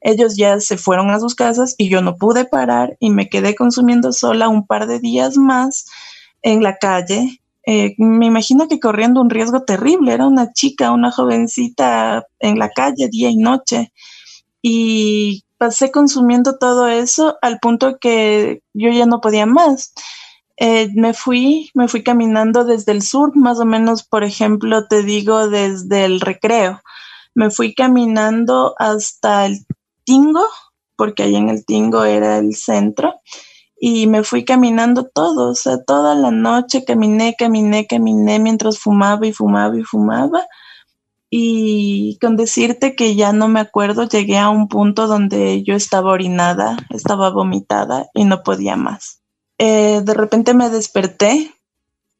Ellos 0.00 0.36
ya 0.36 0.60
se 0.60 0.76
fueron 0.76 1.10
a 1.10 1.20
sus 1.20 1.34
casas 1.34 1.74
y 1.78 1.88
yo 1.88 2.02
no 2.02 2.16
pude 2.16 2.44
parar 2.44 2.96
y 3.00 3.10
me 3.10 3.28
quedé 3.28 3.54
consumiendo 3.54 4.12
sola 4.12 4.48
un 4.48 4.66
par 4.66 4.86
de 4.86 5.00
días 5.00 5.36
más 5.36 5.86
en 6.42 6.62
la 6.62 6.76
calle. 6.76 7.40
Eh, 7.66 7.94
me 7.98 8.26
imagino 8.26 8.68
que 8.68 8.78
corriendo 8.78 9.20
un 9.20 9.30
riesgo 9.30 9.62
terrible. 9.62 10.12
Era 10.12 10.26
una 10.26 10.52
chica, 10.52 10.92
una 10.92 11.10
jovencita 11.10 12.26
en 12.40 12.58
la 12.58 12.70
calle 12.70 13.08
día 13.08 13.30
y 13.30 13.36
noche. 13.36 13.92
Y 14.60 15.45
pasé 15.58 15.90
consumiendo 15.90 16.58
todo 16.58 16.88
eso 16.88 17.38
al 17.42 17.58
punto 17.58 17.98
que 17.98 18.62
yo 18.74 18.90
ya 18.90 19.06
no 19.06 19.20
podía 19.20 19.46
más. 19.46 19.92
Eh, 20.58 20.90
me 20.94 21.12
fui, 21.12 21.70
me 21.74 21.88
fui 21.88 22.02
caminando 22.02 22.64
desde 22.64 22.92
el 22.92 23.02
sur, 23.02 23.36
más 23.36 23.60
o 23.60 23.64
menos, 23.64 24.04
por 24.04 24.24
ejemplo, 24.24 24.86
te 24.86 25.02
digo, 25.02 25.48
desde 25.48 26.04
el 26.04 26.20
recreo. 26.20 26.80
Me 27.34 27.50
fui 27.50 27.74
caminando 27.74 28.74
hasta 28.78 29.46
el 29.46 29.66
Tingo, 30.04 30.46
porque 30.96 31.24
ahí 31.24 31.36
en 31.36 31.50
el 31.50 31.66
Tingo 31.66 32.04
era 32.04 32.38
el 32.38 32.54
centro, 32.54 33.20
y 33.78 34.06
me 34.06 34.24
fui 34.24 34.44
caminando 34.44 35.04
todo, 35.04 35.50
o 35.50 35.54
sea, 35.54 35.82
toda 35.84 36.14
la 36.14 36.30
noche 36.30 36.84
caminé, 36.84 37.34
caminé, 37.38 37.86
caminé 37.86 38.38
mientras 38.38 38.78
fumaba 38.78 39.26
y 39.26 39.34
fumaba 39.34 39.76
y 39.76 39.82
fumaba 39.82 40.46
y 41.38 42.16
con 42.18 42.34
decirte 42.34 42.96
que 42.96 43.14
ya 43.14 43.34
no 43.34 43.46
me 43.46 43.60
acuerdo, 43.60 44.08
llegué 44.08 44.38
a 44.38 44.48
un 44.48 44.68
punto 44.68 45.06
donde 45.06 45.62
yo 45.64 45.74
estaba 45.74 46.12
orinada, 46.12 46.78
estaba 46.88 47.28
vomitada 47.28 48.06
y 48.14 48.24
no 48.24 48.42
podía 48.42 48.76
más. 48.76 49.20
Eh, 49.58 50.00
de 50.02 50.14
repente 50.14 50.54
me 50.54 50.70
desperté 50.70 51.52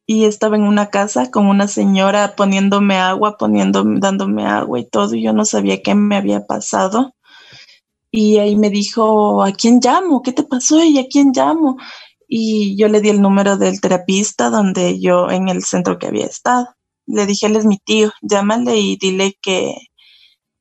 y 0.05 0.27
estaba 0.27 0.57
en 0.57 0.65
una 0.65 0.91
casa 0.91 1.31
con 1.31 1.47
una 1.47 1.67
señora 1.67 2.37
poniéndome 2.37 2.99
agua, 2.99 3.39
poniéndome, 3.39 4.01
dándome 4.01 4.45
agua 4.45 4.81
y 4.81 4.85
todo, 4.85 5.15
y 5.15 5.23
yo 5.23 5.33
no 5.33 5.47
sabía 5.47 5.83
qué 5.83 5.95
me 5.95 6.17
había 6.17 6.47
pasado. 6.47 7.15
Y 8.11 8.37
ahí 8.37 8.55
me 8.55 8.69
dijo, 8.69 9.43
¿a 9.43 9.53
quién 9.53 9.81
llamo? 9.83 10.21
¿Qué 10.23 10.33
te 10.33 10.43
pasó? 10.43 10.85
¿Y 10.85 10.99
a 10.99 11.07
quién 11.09 11.33
llamo? 11.35 11.79
Y 12.29 12.77
yo 12.77 12.89
le 12.89 13.01
di 13.01 13.09
el 13.09 13.23
número 13.23 13.57
del 13.57 13.81
terapista 13.81 14.51
donde 14.51 15.01
yo, 15.01 15.31
en 15.31 15.49
el 15.49 15.63
centro 15.63 15.99
que 15.99 16.09
había 16.09 16.27
estado 16.27 16.76
le 17.07 17.27
dije, 17.27 17.47
él 17.47 17.57
es 17.57 17.65
mi 17.65 17.79
tío, 17.79 18.13
llámale 18.21 18.79
y 18.79 18.97
dile 18.97 19.39
que, 19.41 19.75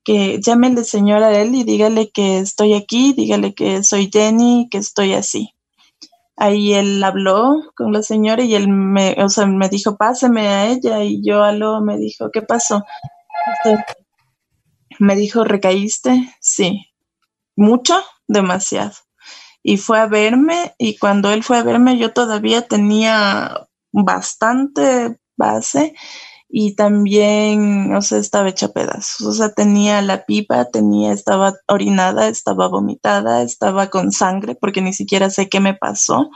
que 0.03 0.39
llámele 0.39 0.83
señor 0.83 1.23
a 1.23 1.39
él 1.39 1.55
y 1.55 1.63
dígale 1.63 2.11
que 2.11 2.39
estoy 2.39 2.73
aquí, 2.73 3.13
dígale 3.13 3.53
que 3.53 3.83
soy 3.83 4.09
Jenny, 4.11 4.67
que 4.69 4.77
estoy 4.77 5.13
así. 5.13 5.51
Ahí 6.37 6.73
él 6.73 7.03
habló 7.03 7.55
con 7.75 7.93
la 7.93 8.03
señora 8.03 8.43
y 8.43 8.55
él 8.55 8.67
me, 8.67 9.15
o 9.23 9.29
sea, 9.29 9.45
me 9.45 9.69
dijo, 9.69 9.97
páseme 9.97 10.47
a 10.47 10.67
ella 10.67 11.03
y 11.03 11.21
yo 11.25 11.43
aló, 11.43 11.81
me 11.81 11.97
dijo, 11.97 12.29
¿qué 12.31 12.41
pasó? 12.41 12.83
me 14.99 15.15
dijo, 15.15 15.43
¿recaíste? 15.43 16.35
Sí. 16.39 16.91
¿Mucho? 17.55 17.95
Demasiado. 18.27 18.93
Y 19.63 19.77
fue 19.77 19.99
a 19.99 20.07
verme 20.07 20.75
y 20.77 20.97
cuando 20.97 21.31
él 21.31 21.43
fue 21.43 21.57
a 21.57 21.63
verme 21.63 21.97
yo 21.97 22.13
todavía 22.13 22.67
tenía 22.67 23.67
bastante 23.91 25.19
base 25.37 25.95
y 26.47 26.75
también, 26.75 27.93
o 27.95 28.01
sea, 28.01 28.19
estaba 28.19 28.49
hecha 28.49 28.69
pedazos, 28.71 29.27
o 29.27 29.33
sea, 29.33 29.53
tenía 29.53 30.01
la 30.01 30.25
pipa, 30.25 30.65
tenía, 30.65 31.11
estaba 31.11 31.55
orinada, 31.67 32.27
estaba 32.27 32.67
vomitada, 32.67 33.41
estaba 33.41 33.89
con 33.89 34.11
sangre, 34.11 34.55
porque 34.55 34.81
ni 34.81 34.93
siquiera 34.93 35.29
sé 35.29 35.49
qué 35.49 35.59
me 35.59 35.73
pasó, 35.73 36.29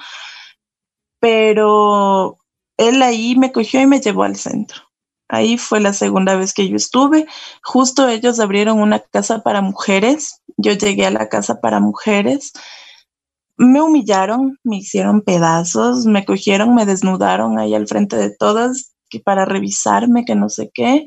pero 1.19 2.37
él 2.77 3.01
ahí 3.01 3.35
me 3.35 3.51
cogió 3.51 3.81
y 3.81 3.87
me 3.87 4.01
llevó 4.01 4.23
al 4.23 4.35
centro. 4.35 4.83
Ahí 5.29 5.57
fue 5.57 5.79
la 5.79 5.93
segunda 5.93 6.35
vez 6.35 6.53
que 6.53 6.67
yo 6.67 6.75
estuve. 6.75 7.27
Justo 7.63 8.07
ellos 8.07 8.39
abrieron 8.39 8.81
una 8.81 8.99
casa 8.99 9.43
para 9.43 9.61
mujeres. 9.61 10.41
Yo 10.57 10.73
llegué 10.73 11.05
a 11.05 11.11
la 11.11 11.29
casa 11.29 11.61
para 11.61 11.79
mujeres. 11.79 12.51
Me 13.55 13.81
humillaron, 13.81 14.57
me 14.63 14.77
hicieron 14.77 15.21
pedazos, 15.21 16.05
me 16.05 16.25
cogieron, 16.25 16.73
me 16.73 16.85
desnudaron 16.85 17.59
ahí 17.59 17.75
al 17.75 17.87
frente 17.87 18.15
de 18.15 18.35
todas 18.35 18.95
que 19.09 19.19
para 19.19 19.45
revisarme, 19.45 20.25
que 20.25 20.35
no 20.35 20.49
sé 20.49 20.71
qué. 20.73 21.05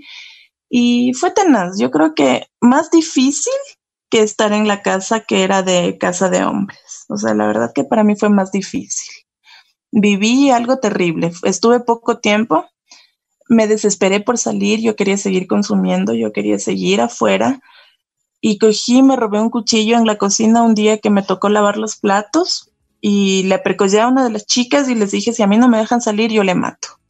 Y 0.69 1.13
fue 1.15 1.31
tenaz. 1.31 1.79
Yo 1.79 1.91
creo 1.91 2.15
que 2.15 2.47
más 2.61 2.91
difícil 2.91 3.53
que 4.11 4.23
estar 4.23 4.53
en 4.53 4.69
la 4.69 4.83
casa 4.83 5.21
que 5.21 5.43
era 5.43 5.63
de 5.63 5.99
casa 5.99 6.29
de 6.29 6.45
hombres. 6.45 7.05
O 7.09 7.17
sea, 7.17 7.35
la 7.35 7.47
verdad 7.47 7.73
que 7.75 7.85
para 7.85 8.05
mí 8.05 8.17
fue 8.17 8.29
más 8.29 8.53
difícil. 8.53 9.11
Viví 9.91 10.51
algo 10.51 10.79
terrible. 10.79 11.33
Estuve 11.45 11.81
poco 11.81 12.19
tiempo. 12.19 12.67
Me 13.49 13.67
desesperé 13.67 14.21
por 14.21 14.39
salir. 14.39 14.81
Yo 14.81 14.97
quería 14.97 15.17
seguir 15.17 15.47
consumiendo. 15.47 16.15
Yo 16.15 16.33
quería 16.33 16.59
seguir 16.59 17.01
afuera. 17.01 17.61
Y 18.41 18.59
cogí, 18.59 19.03
me 19.03 19.17
robé 19.17 19.41
un 19.41 19.51
cuchillo 19.51 19.97
en 19.97 20.07
la 20.07 20.19
cocina 20.19 20.63
un 20.63 20.75
día 20.75 20.99
que 20.99 21.11
me 21.11 21.23
tocó 21.23 21.49
lavar 21.49 21.77
los 21.77 21.97
platos 21.97 22.73
y 23.01 23.43
le 23.43 23.59
precollé 23.59 24.01
a 24.01 24.09
una 24.09 24.25
de 24.25 24.31
las 24.31 24.47
chicas 24.47 24.89
y 24.89 24.95
les 24.95 25.11
dije, 25.11 25.33
si 25.33 25.43
a 25.43 25.47
mí 25.47 25.59
no 25.59 25.69
me 25.69 25.79
dejan 25.79 26.01
salir, 26.01 26.31
yo 26.31 26.43
le 26.45 26.55
mato 26.55 27.02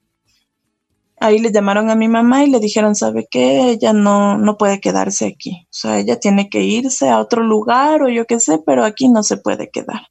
ahí 1.24 1.38
le 1.38 1.52
llamaron 1.52 1.90
a 1.90 1.94
mi 1.94 2.08
mamá 2.08 2.44
y 2.44 2.50
le 2.50 2.60
dijeron, 2.60 2.94
¿sabe 2.94 3.28
qué? 3.30 3.70
Ella 3.70 3.92
no, 3.92 4.38
no 4.38 4.56
puede 4.56 4.80
quedarse 4.80 5.26
aquí. 5.26 5.66
O 5.70 5.72
sea, 5.72 5.98
ella 5.98 6.18
tiene 6.18 6.48
que 6.48 6.62
irse 6.62 7.08
a 7.08 7.18
otro 7.18 7.42
lugar 7.42 8.02
o 8.02 8.08
yo 8.08 8.26
qué 8.26 8.40
sé, 8.40 8.58
pero 8.64 8.84
aquí 8.84 9.08
no 9.08 9.22
se 9.22 9.36
puede 9.36 9.70
quedar. 9.70 10.08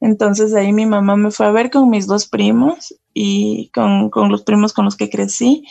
Entonces 0.00 0.54
ahí 0.54 0.72
mi 0.72 0.86
mamá 0.86 1.16
me 1.16 1.30
fue 1.30 1.46
a 1.46 1.50
ver 1.50 1.70
con 1.70 1.88
mis 1.88 2.06
dos 2.06 2.26
primos 2.26 2.94
y 3.14 3.70
con, 3.74 4.10
con 4.10 4.30
los 4.30 4.42
primos 4.42 4.72
con 4.72 4.84
los 4.84 4.96
que 4.96 5.08
crecí. 5.08 5.64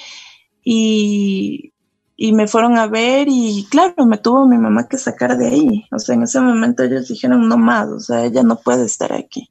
Y 0.64 1.74
y 2.16 2.32
me 2.32 2.48
fueron 2.48 2.78
a 2.78 2.88
ver 2.88 3.28
y 3.30 3.68
claro, 3.70 4.06
me 4.06 4.18
tuvo 4.18 4.48
mi 4.48 4.58
mamá 4.58 4.88
que 4.88 4.98
sacar 4.98 5.38
de 5.38 5.48
ahí. 5.48 5.86
O 5.92 6.00
sea, 6.00 6.16
en 6.16 6.24
ese 6.24 6.40
momento 6.40 6.84
ellos 6.84 7.08
dijeron, 7.08 7.48
no 7.48 7.58
más, 7.58 7.90
o 7.90 8.00
sea, 8.00 8.24
ella 8.24 8.44
no 8.44 8.58
puede 8.58 8.86
estar 8.86 9.14
aquí. 9.14 9.50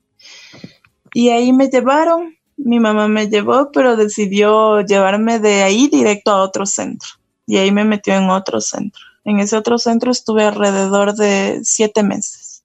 Y 1.13 1.29
ahí 1.31 1.53
me 1.53 1.69
llevaron, 1.69 2.35
mi 2.57 2.81
mamá 2.81 3.09
me 3.09 3.29
llevó, 3.29 3.71
pero 3.73 3.97
decidió 3.97 4.81
llevarme 4.83 5.39
de 5.39 5.63
ahí 5.63 5.89
directo 5.89 6.31
a 6.31 6.43
otro 6.43 6.67
centro. 6.67 7.09
Y 7.47 7.57
ahí 7.57 7.73
me 7.73 7.85
metió 7.85 8.15
en 8.15 8.31
otro 8.31 8.61
centro. 8.61 9.01
En 9.25 9.39
ese 9.39 9.57
otro 9.57 9.79
centro 9.79 10.11
estuve 10.11 10.45
alrededor 10.45 11.15
de 11.15 11.61
siete 11.65 12.03
meses. 12.03 12.65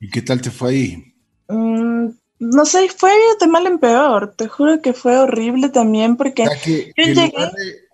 ¿Y 0.00 0.08
qué 0.10 0.22
tal 0.22 0.40
te 0.40 0.50
fue 0.50 0.70
ahí? 0.70 1.14
Mm, 1.48 2.08
no 2.40 2.64
sé, 2.64 2.88
fue 2.88 3.12
de 3.40 3.46
mal 3.46 3.66
en 3.66 3.78
peor. 3.78 4.34
Te 4.36 4.48
juro 4.48 4.80
que 4.80 4.92
fue 4.92 5.18
horrible 5.18 5.68
también 5.68 6.16
porque 6.16 6.44
yo 6.96 7.04
llegué 7.04 7.30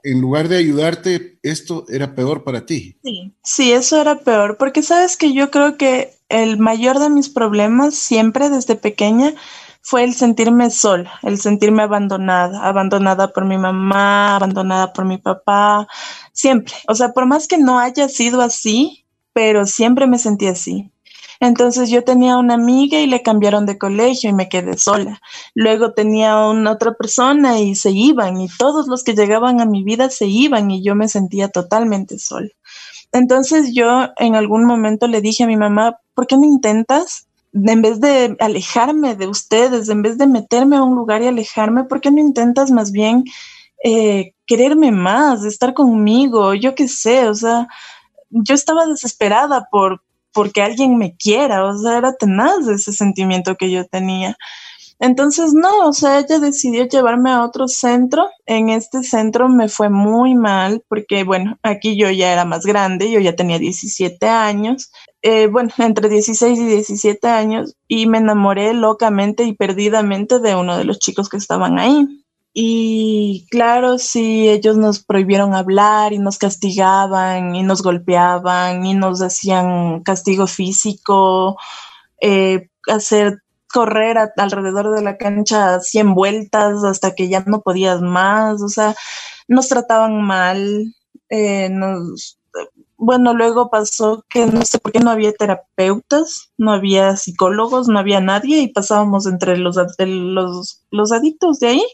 en 0.03 0.21
lugar 0.21 0.49
de 0.49 0.57
ayudarte, 0.57 1.39
esto 1.43 1.85
era 1.89 2.15
peor 2.15 2.45
para 2.45 2.67
ti. 2.67 2.97
Sí, 3.03 3.33
sí, 3.43 3.73
eso 3.73 4.01
era 4.01 4.19
peor, 4.21 4.57
porque 4.57 4.83
sabes 4.83 5.17
que 5.17 5.33
yo 5.33 5.51
creo 5.51 5.77
que 5.77 6.15
el 6.29 6.59
mayor 6.59 6.99
de 6.99 7.11
mis 7.11 7.29
problemas 7.29 7.95
siempre 7.95 8.51
desde 8.51 8.77
pequeña 8.77 9.35
fue 9.83 10.05
el 10.05 10.15
sentirme 10.15 10.71
sola, 10.71 11.13
el 11.23 11.39
sentirme 11.41 11.83
abandonada, 11.83 12.67
abandonada 12.67 13.33
por 13.33 13.45
mi 13.45 13.59
mamá, 13.59 14.37
abandonada 14.37 14.93
por 14.93 15.05
mi 15.05 15.19
papá, 15.19 15.87
siempre. 16.33 16.75
O 16.89 16.95
sea, 16.95 17.13
por 17.13 17.27
más 17.27 17.49
que 17.49 17.59
no 17.59 17.79
haya 17.79 18.09
sido 18.09 18.41
así, 18.43 19.07
pero 19.33 19.67
siempre 19.67 20.07
me 20.07 20.19
sentí 20.19 20.47
así. 20.47 20.91
Entonces 21.41 21.89
yo 21.89 22.05
tenía 22.05 22.37
una 22.37 22.55
amiga 22.55 23.01
y 23.01 23.07
le 23.07 23.23
cambiaron 23.23 23.65
de 23.65 23.79
colegio 23.79 24.29
y 24.29 24.35
me 24.35 24.51
quedé 24.51 24.77
sola. 24.77 25.23
Luego 25.55 25.95
tenía 25.95 26.39
una 26.47 26.73
otra 26.73 26.93
persona 26.93 27.59
y 27.59 27.75
se 27.75 27.91
iban 27.91 28.39
y 28.39 28.49
todos 28.59 28.87
los 28.89 29.03
que 29.03 29.15
llegaban 29.15 29.61
a 29.61 29.65
mi 29.65 29.83
vida 29.83 30.11
se 30.11 30.27
iban 30.27 30.71
y 30.71 30.83
yo 30.85 30.95
me 30.95 31.09
sentía 31.09 31.49
totalmente 31.49 32.19
sola. 32.19 32.51
Entonces 33.13 33.73
yo 33.73 34.11
en 34.19 34.37
algún 34.37 34.67
momento 34.67 35.07
le 35.07 35.23
dije 35.23 35.45
a 35.45 35.47
mi 35.47 35.57
mamá, 35.57 35.99
¿por 36.15 36.27
qué 36.27 36.37
no 36.37 36.45
intentas? 36.45 37.27
En 37.53 37.83
vez 37.83 38.01
de 38.01 38.37
alejarme 38.39 39.17
de 39.17 39.27
ustedes, 39.27 39.89
en 39.89 40.03
vez 40.03 40.19
de 40.19 40.27
meterme 40.27 40.77
a 40.77 40.83
un 40.83 40.95
lugar 40.95 41.23
y 41.23 41.27
alejarme, 41.27 41.85
¿por 41.85 42.01
qué 42.01 42.11
no 42.11 42.21
intentas 42.21 42.71
más 42.71 42.93
bien 42.93 43.25
eh, 43.85 44.35
quererme 44.47 44.93
más, 44.93 45.45
estar 45.45 45.75
conmigo? 45.75 46.55
Yo 46.55 46.75
qué 46.75 46.87
sé, 46.89 47.29
o 47.29 47.35
sea, 47.35 47.67
yo 48.31 48.55
estaba 48.55 48.87
desesperada 48.87 49.67
por, 49.71 50.03
porque 50.33 50.63
alguien 50.63 50.97
me 50.97 51.17
quiera, 51.17 51.65
o 51.65 51.77
sea, 51.77 51.99
era 51.99 52.15
tenaz 52.15 52.69
ese 52.69 52.93
sentimiento 52.93 53.57
que 53.57 53.71
yo 53.71 53.87
tenía. 53.87 54.37
Entonces, 55.01 55.55
no, 55.55 55.89
o 55.89 55.93
sea, 55.95 56.19
ella 56.19 56.39
decidió 56.39 56.87
llevarme 56.87 57.31
a 57.31 57.43
otro 57.43 57.69
centro. 57.69 58.29
En 58.45 58.69
este 58.69 59.03
centro 59.03 59.49
me 59.49 59.69
fue 59.71 59.89
muy 59.89 60.35
mal 60.35 60.85
porque, 60.89 61.25
bueno, 61.25 61.59
aquí 61.63 61.99
yo 61.99 62.11
ya 62.11 62.33
era 62.35 62.45
más 62.45 62.67
grande, 62.67 63.11
yo 63.11 63.19
ya 63.19 63.35
tenía 63.35 63.59
17 63.59 64.29
años, 64.29 64.93
eh, 65.23 65.47
bueno, 65.49 65.71
entre 65.79 66.09
16 66.09 66.59
y 66.59 66.67
17 66.67 67.29
años, 67.29 67.77
y 67.89 68.07
me 68.07 68.19
enamoré 68.19 68.75
locamente 68.75 69.45
y 69.45 69.55
perdidamente 69.55 70.41
de 70.41 70.55
uno 70.55 70.77
de 70.77 70.85
los 70.85 70.99
chicos 70.99 71.29
que 71.29 71.37
estaban 71.37 71.79
ahí. 71.79 72.07
Y 72.53 73.47
claro, 73.51 73.99
sí, 73.99 74.49
ellos 74.49 74.77
nos 74.77 75.05
prohibieron 75.05 75.55
hablar 75.55 76.13
y 76.13 76.19
nos 76.19 76.37
castigaban 76.39 77.55
y 77.55 77.63
nos 77.63 77.83
golpeaban 77.83 78.85
y 78.85 78.95
nos 78.95 79.23
hacían 79.23 80.03
castigo 80.03 80.49
físico, 80.49 81.57
eh, 82.21 82.69
hacer 82.89 83.39
correr 83.73 84.19
alrededor 84.37 84.95
de 84.95 85.03
la 85.03 85.17
cancha 85.17 85.81
100 85.81 86.15
vueltas 86.15 86.83
hasta 86.85 87.15
que 87.15 87.29
ya 87.29 87.45
no 87.47 87.63
podías 87.63 88.03
más, 88.03 88.63
o 88.63 88.69
sea, 88.69 88.97
nos 89.47 89.69
trataban 89.69 90.21
mal, 90.23 90.95
eh, 91.29 91.69
nos, 91.71 92.40
bueno, 93.01 93.35
luego 93.35 93.71
pasó 93.71 94.25
que 94.29 94.47
no 94.47 94.65
sé 94.65 94.79
por 94.79 94.93
qué 94.93 95.01
no 95.01 95.11
había 95.11 95.33
terapeutas, 95.33 96.53
no 96.59 96.73
había 96.73 97.17
psicólogos, 97.17 97.89
no 97.89 97.99
había 97.99 98.21
nadie 98.21 98.61
y 98.61 98.69
pasábamos 98.69 99.27
entre 99.27 99.57
los, 99.57 99.77
los, 99.99 100.85
los 100.91 101.13
adictos 101.13 101.59
de 101.59 101.69
ahí 101.69 101.85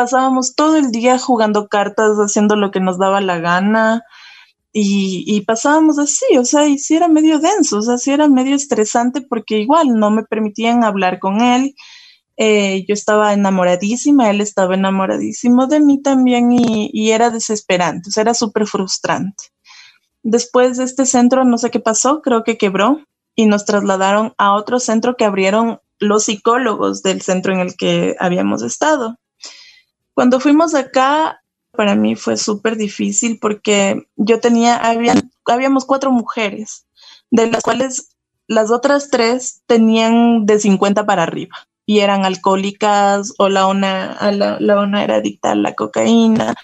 pasábamos 0.00 0.54
todo 0.54 0.76
el 0.76 0.92
día 0.92 1.18
jugando 1.18 1.68
cartas, 1.68 2.16
haciendo 2.16 2.56
lo 2.56 2.70
que 2.70 2.80
nos 2.80 2.98
daba 2.98 3.20
la 3.20 3.38
gana 3.38 4.02
y, 4.72 5.42
pasábamos 5.42 5.98
así, 5.98 6.38
o 6.38 6.44
sea, 6.46 6.66
y 6.66 6.78
sí 6.78 6.94
era 6.96 7.06
medio 7.06 7.38
denso, 7.38 7.78
o 7.78 7.82
sea, 7.82 7.98
sí 7.98 8.10
era 8.10 8.26
medio 8.26 8.56
estresante 8.56 9.20
porque 9.20 9.58
igual 9.58 9.88
no 9.98 10.10
me 10.10 10.22
permitían 10.22 10.84
hablar 10.84 11.18
con 11.18 11.42
él. 11.42 11.74
Eh, 12.38 12.86
yo 12.88 12.94
estaba 12.94 13.34
enamoradísima, 13.34 14.30
él 14.30 14.40
estaba 14.40 14.74
enamoradísimo 14.74 15.66
de 15.66 15.80
mí 15.80 16.00
también 16.00 16.52
y, 16.52 16.88
y 16.94 17.10
era 17.10 17.28
desesperante, 17.28 18.08
o 18.08 18.12
sea, 18.12 18.22
era 18.22 18.32
súper 18.32 18.66
frustrante. 18.66 19.44
Después 20.22 20.76
de 20.76 20.84
este 20.84 21.06
centro, 21.06 21.44
no 21.44 21.58
sé 21.58 21.70
qué 21.70 21.80
pasó, 21.80 22.22
creo 22.22 22.44
que 22.44 22.58
quebró 22.58 23.00
y 23.34 23.46
nos 23.46 23.64
trasladaron 23.64 24.34
a 24.38 24.54
otro 24.54 24.80
centro 24.80 25.16
que 25.16 25.24
abrieron 25.24 25.80
los 25.98 26.24
psicólogos 26.24 27.02
del 27.02 27.22
centro 27.22 27.52
en 27.52 27.60
el 27.60 27.76
que 27.76 28.16
habíamos 28.18 28.62
estado. 28.62 29.18
Cuando 30.14 30.40
fuimos 30.40 30.74
acá, 30.74 31.42
para 31.72 31.94
mí 31.94 32.16
fue 32.16 32.36
súper 32.36 32.76
difícil 32.76 33.38
porque 33.40 34.08
yo 34.16 34.40
tenía, 34.40 34.80
habíamos 35.46 35.84
cuatro 35.84 36.10
mujeres, 36.10 36.86
de 37.30 37.46
las 37.46 37.62
cuales 37.62 38.16
las 38.46 38.70
otras 38.70 39.10
tres 39.10 39.62
tenían 39.66 40.44
de 40.44 40.58
50 40.58 41.06
para 41.06 41.22
arriba 41.22 41.56
y 41.86 42.00
eran 42.00 42.24
alcohólicas 42.24 43.32
o 43.38 43.48
la 43.48 43.66
una, 43.66 44.18
la, 44.32 44.58
la 44.60 44.80
una 44.80 45.04
era 45.04 45.16
adicta 45.16 45.52
a 45.52 45.54
la 45.54 45.74
cocaína. 45.74 46.54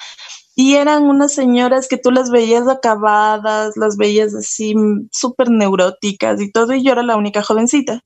Y 0.59 0.77
eran 0.77 1.05
unas 1.05 1.35
señoras 1.35 1.87
que 1.87 1.99
tú 1.99 2.11
las 2.11 2.31
veías 2.31 2.67
acabadas, 2.67 3.77
las 3.77 3.99
veías 3.99 4.35
así 4.35 4.75
súper 5.13 5.51
neuróticas 5.51 6.41
y 6.41 6.51
todo, 6.51 6.73
y 6.73 6.83
yo 6.83 6.93
era 6.93 7.03
la 7.03 7.17
única 7.17 7.43
jovencita. 7.43 8.01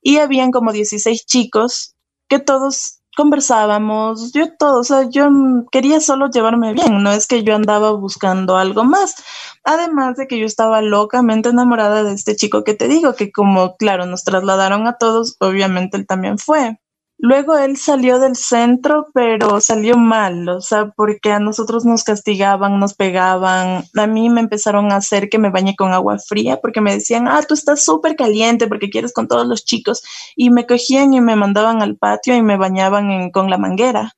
Y 0.00 0.16
habían 0.16 0.50
como 0.50 0.72
16 0.72 1.26
chicos 1.26 1.94
que 2.26 2.38
todos 2.38 3.00
conversábamos, 3.16 4.32
yo 4.32 4.56
todo, 4.56 4.80
o 4.80 4.84
sea, 4.84 5.10
yo 5.10 5.28
quería 5.70 6.00
solo 6.00 6.30
llevarme 6.30 6.72
bien, 6.72 7.02
no 7.02 7.12
es 7.12 7.26
que 7.26 7.42
yo 7.42 7.54
andaba 7.54 7.92
buscando 7.92 8.56
algo 8.56 8.82
más. 8.84 9.16
Además 9.62 10.16
de 10.16 10.26
que 10.26 10.38
yo 10.38 10.46
estaba 10.46 10.80
locamente 10.80 11.50
enamorada 11.50 12.02
de 12.02 12.14
este 12.14 12.34
chico 12.34 12.64
que 12.64 12.72
te 12.72 12.88
digo, 12.88 13.14
que 13.14 13.30
como, 13.30 13.76
claro, 13.76 14.06
nos 14.06 14.24
trasladaron 14.24 14.86
a 14.86 14.96
todos, 14.96 15.36
obviamente 15.38 15.98
él 15.98 16.06
también 16.06 16.38
fue. 16.38 16.80
Luego 17.22 17.58
él 17.58 17.76
salió 17.76 18.18
del 18.18 18.34
centro, 18.34 19.08
pero 19.12 19.60
salió 19.60 19.98
mal, 19.98 20.48
o 20.48 20.62
sea, 20.62 20.90
porque 20.96 21.30
a 21.32 21.38
nosotros 21.38 21.84
nos 21.84 22.02
castigaban, 22.02 22.80
nos 22.80 22.94
pegaban. 22.94 23.84
A 23.94 24.06
mí 24.06 24.30
me 24.30 24.40
empezaron 24.40 24.90
a 24.90 24.96
hacer 24.96 25.28
que 25.28 25.38
me 25.38 25.50
bañe 25.50 25.76
con 25.76 25.92
agua 25.92 26.18
fría 26.18 26.58
porque 26.62 26.80
me 26.80 26.94
decían, 26.94 27.28
ah, 27.28 27.42
tú 27.46 27.52
estás 27.52 27.84
súper 27.84 28.16
caliente 28.16 28.68
porque 28.68 28.88
quieres 28.88 29.12
con 29.12 29.28
todos 29.28 29.46
los 29.46 29.66
chicos. 29.66 30.02
Y 30.34 30.48
me 30.48 30.66
cogían 30.66 31.12
y 31.12 31.20
me 31.20 31.36
mandaban 31.36 31.82
al 31.82 31.96
patio 31.96 32.34
y 32.34 32.42
me 32.42 32.56
bañaban 32.56 33.30
con 33.32 33.50
la 33.50 33.58
manguera. 33.58 34.14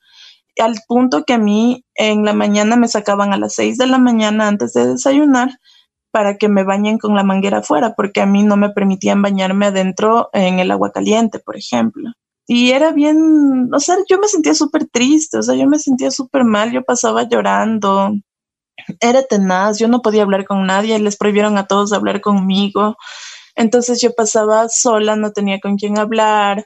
Al 0.61 0.77
punto 0.87 1.25
que 1.25 1.33
a 1.33 1.39
mí 1.39 1.85
en 1.97 2.25
la 2.25 2.35
mañana 2.35 2.77
me 2.77 2.87
sacaban 2.87 3.33
a 3.33 3.37
las 3.37 3.55
seis 3.55 3.79
de 3.79 3.89
la 3.89 3.99
mañana 3.99 4.47
antes 4.47 4.75
de 4.75 4.87
desayunar 4.87 5.59
para 6.13 6.37
que 6.39 6.49
me 6.49 6.63
bañen 6.63 6.99
con 6.99 7.17
la 7.17 7.25
manguera 7.25 7.59
afuera, 7.59 7.95
porque 7.97 8.21
a 8.21 8.27
mí 8.27 8.45
no 8.45 8.57
me 8.57 8.71
permitían 8.71 9.23
bañarme 9.23 9.67
adentro 9.67 10.31
en 10.33 10.61
el 10.61 10.71
agua 10.71 10.93
caliente, 10.93 11.41
por 11.41 11.57
ejemplo. 11.57 12.13
Y 12.47 12.73
era 12.73 12.93
bien, 12.93 13.71
o 13.73 13.81
sea, 13.81 13.97
yo 14.09 14.19
me 14.19 14.29
sentía 14.29 14.55
súper 14.55 14.87
triste, 14.89 15.39
o 15.39 15.43
sea, 15.43 15.55
yo 15.55 15.67
me 15.69 15.79
sentía 15.79 16.11
súper 16.11 16.45
mal, 16.45 16.73
yo 16.73 16.83
pasaba 16.83 17.29
llorando, 17.29 18.13
era 19.01 19.23
tenaz, 19.23 19.79
yo 19.79 19.89
no 19.89 20.03
podía 20.03 20.23
hablar 20.23 20.45
con 20.45 20.67
nadie, 20.67 20.99
les 20.99 21.17
prohibieron 21.17 21.57
a 21.59 21.67
todos 21.67 21.93
hablar 21.93 22.21
conmigo, 22.21 22.97
entonces 23.55 24.01
yo 24.01 24.15
pasaba 24.15 24.69
sola, 24.69 25.17
no 25.17 25.33
tenía 25.33 25.61
con 25.61 25.77
quién 25.77 25.99
hablar. 25.99 26.65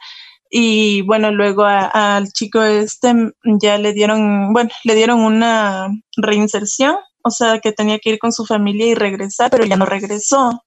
Y 0.51 1.03
bueno, 1.03 1.33
luego 1.33 1.65
al 1.65 2.33
chico 2.33 2.63
este 2.63 3.33
ya 3.61 3.79
le 3.79 3.93
dieron, 3.93 4.53
bueno, 4.53 4.71
le 4.85 4.95
dieron 4.95 5.21
una 5.21 5.89
reinserción, 6.17 6.97
o 7.23 7.31
sea, 7.31 7.59
que 7.59 7.73
tenía 7.73 7.99
que 7.99 8.11
ir 8.11 8.19
con 8.19 8.33
su 8.33 8.47
familia 8.47 8.87
y 8.87 8.95
regresar, 8.95 9.51
pero 9.51 9.65
ya 9.65 9.77
no 9.77 9.87
regresó. 9.87 10.65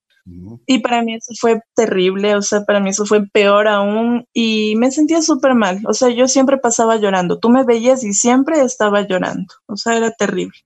Y 0.66 0.80
para 0.80 1.02
mí 1.02 1.16
eso 1.16 1.34
fue 1.40 1.62
terrible, 1.76 2.36
o 2.36 2.42
sea, 2.42 2.64
para 2.64 2.80
mí 2.80 2.92
eso 2.92 3.06
fue 3.06 3.26
peor 3.28 3.68
aún 3.68 4.28
y 4.34 4.76
me 4.76 4.92
sentía 4.92 5.22
súper 5.22 5.56
mal, 5.56 5.82
o 5.88 5.94
sea, 5.94 6.10
yo 6.10 6.28
siempre 6.28 6.58
pasaba 6.58 6.98
llorando, 6.98 7.40
tú 7.40 7.50
me 7.50 7.64
veías 7.64 8.04
y 8.04 8.14
siempre 8.14 8.62
estaba 8.62 9.08
llorando, 9.08 9.54
o 9.66 9.76
sea, 9.76 9.98
era 9.98 10.12
terrible. 10.12 10.58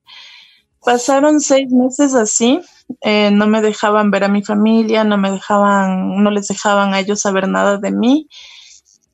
Pasaron 0.83 1.39
seis 1.39 1.71
meses 1.71 2.13
así, 2.13 2.59
eh, 3.01 3.31
no 3.31 3.47
me 3.47 3.61
dejaban 3.61 4.11
ver 4.11 4.25
a 4.25 4.27
mi 4.27 4.43
familia, 4.43 5.03
no 5.03 5.17
me 5.17 5.31
dejaban, 5.31 6.21
no 6.21 6.29
les 6.29 6.47
dejaban 6.47 6.93
a 6.93 6.99
ellos 6.99 7.21
saber 7.21 7.47
nada 7.47 7.77
de 7.77 7.91
mí. 7.91 8.27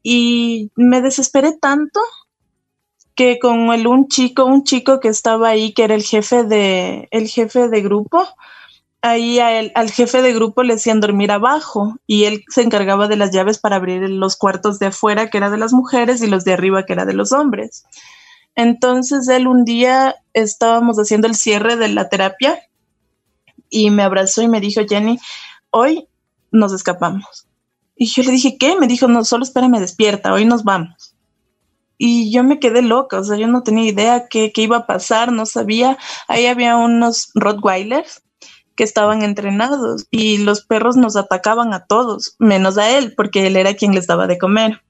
Y 0.01 0.71
me 0.75 1.01
desesperé 1.01 1.57
tanto 1.59 1.99
que 3.15 3.37
con 3.37 3.71
el 3.73 3.85
un 3.85 4.07
chico, 4.07 4.45
un 4.45 4.63
chico 4.63 4.99
que 4.99 5.09
estaba 5.09 5.49
ahí, 5.49 5.73
que 5.73 5.83
era 5.83 5.93
el 5.93 6.03
jefe 6.03 6.43
de, 6.43 7.07
el 7.11 7.27
jefe 7.27 7.67
de 7.67 7.81
grupo, 7.81 8.25
ahí 9.01 9.39
al 9.39 9.91
jefe 9.91 10.21
de 10.21 10.33
grupo 10.33 10.63
le 10.63 10.73
hacían 10.73 10.99
dormir 10.99 11.31
abajo 11.31 11.95
y 12.05 12.25
él 12.25 12.43
se 12.49 12.61
encargaba 12.61 13.07
de 13.07 13.15
las 13.15 13.31
llaves 13.31 13.57
para 13.57 13.77
abrir 13.77 14.09
los 14.09 14.35
cuartos 14.35 14.79
de 14.79 14.87
afuera, 14.87 15.29
que 15.29 15.37
era 15.37 15.49
de 15.49 15.57
las 15.57 15.73
mujeres, 15.73 16.21
y 16.21 16.27
los 16.27 16.43
de 16.43 16.53
arriba, 16.53 16.85
que 16.85 16.93
era 16.93 17.05
de 17.05 17.13
los 17.13 17.31
hombres. 17.31 17.85
Entonces 18.55 19.27
él 19.29 19.47
un 19.47 19.63
día 19.63 20.15
estábamos 20.33 20.97
haciendo 20.97 21.27
el 21.27 21.35
cierre 21.35 21.77
de 21.77 21.87
la 21.87 22.09
terapia 22.09 22.59
y 23.69 23.89
me 23.89 24.03
abrazó 24.03 24.41
y 24.41 24.47
me 24.47 24.59
dijo, 24.59 24.81
Jenny, 24.87 25.19
hoy 25.71 26.07
nos 26.51 26.73
escapamos. 26.73 27.47
Y 27.95 28.07
yo 28.07 28.23
le 28.23 28.31
dije, 28.31 28.57
¿qué? 28.57 28.75
Me 28.75 28.87
dijo, 28.87 29.07
no, 29.07 29.23
solo 29.23 29.43
espérame 29.43 29.79
despierta, 29.79 30.33
hoy 30.33 30.45
nos 30.45 30.63
vamos. 30.63 31.15
Y 31.97 32.31
yo 32.31 32.43
me 32.43 32.59
quedé 32.59 32.81
loca, 32.81 33.19
o 33.19 33.23
sea, 33.23 33.37
yo 33.37 33.47
no 33.47 33.61
tenía 33.61 33.89
idea 33.89 34.27
qué, 34.29 34.53
qué 34.53 34.61
iba 34.61 34.77
a 34.77 34.87
pasar, 34.87 35.33
no 35.33 35.45
sabía. 35.45 35.97
Ahí 36.29 36.45
había 36.45 36.77
unos 36.77 37.29
Rottweilers 37.35 38.23
que 38.79 38.85
estaban 38.85 39.23
entrenados 39.23 40.07
y 40.09 40.37
los 40.37 40.65
perros 40.65 40.95
nos 40.95 41.17
atacaban 41.17 41.73
a 41.73 41.83
todos, 41.85 42.37
menos 42.39 42.77
a 42.77 42.97
él, 42.97 43.13
porque 43.13 43.45
él 43.45 43.57
era 43.57 43.73
quien 43.73 43.93
les 43.93 44.07
daba 44.07 44.25
de 44.25 44.37
comer. 44.37 44.81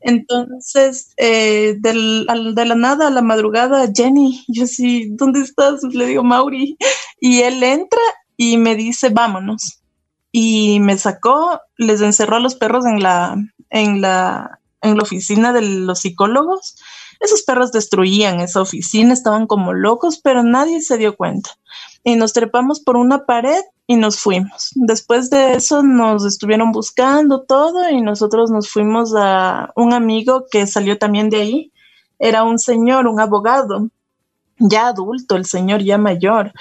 Entonces, 0.00 1.14
eh, 1.16 1.76
de 1.78 1.94
la 2.66 2.74
nada 2.74 3.06
a 3.06 3.10
la 3.10 3.22
madrugada, 3.22 3.90
Jenny, 3.90 4.44
yo 4.48 4.66
sí, 4.66 5.08
¿dónde 5.12 5.40
estás? 5.40 5.82
Le 5.82 6.08
digo, 6.08 6.22
Mauri. 6.22 6.76
Y 7.18 7.40
él 7.40 7.62
entra 7.62 8.02
y 8.36 8.58
me 8.58 8.76
dice, 8.76 9.08
vámonos. 9.08 9.80
Y 10.30 10.78
me 10.80 10.98
sacó, 10.98 11.58
les 11.78 12.02
encerró 12.02 12.36
a 12.36 12.40
los 12.40 12.54
perros 12.54 12.84
en 12.84 13.02
la, 13.02 13.34
en 13.70 14.02
la, 14.02 14.60
en 14.82 14.98
la 14.98 15.02
oficina 15.02 15.54
de 15.54 15.62
los 15.62 16.00
psicólogos. 16.00 16.76
Esos 17.20 17.42
perros 17.42 17.70
destruían 17.70 18.40
esa 18.40 18.62
oficina, 18.62 19.12
estaban 19.12 19.46
como 19.46 19.72
locos, 19.72 20.18
pero 20.18 20.42
nadie 20.42 20.80
se 20.80 20.98
dio 20.98 21.16
cuenta 21.16 21.50
y 22.02 22.16
nos 22.16 22.32
trepamos 22.32 22.80
por 22.80 22.96
una 22.96 23.26
pared 23.26 23.60
y 23.86 23.96
nos 23.96 24.18
fuimos. 24.18 24.70
Después 24.74 25.30
de 25.30 25.54
eso 25.54 25.82
nos 25.82 26.24
estuvieron 26.24 26.72
buscando 26.72 27.42
todo 27.42 27.88
y 27.90 28.00
nosotros 28.00 28.50
nos 28.50 28.68
fuimos 28.68 29.12
a 29.16 29.72
un 29.76 29.92
amigo 29.92 30.46
que 30.50 30.66
salió 30.66 30.98
también 30.98 31.28
de 31.28 31.40
ahí. 31.40 31.72
Era 32.18 32.44
un 32.44 32.58
señor, 32.58 33.06
un 33.06 33.20
abogado, 33.20 33.90
ya 34.58 34.88
adulto, 34.88 35.36
el 35.36 35.44
señor 35.44 35.82
ya 35.82 35.98
mayor. 35.98 36.52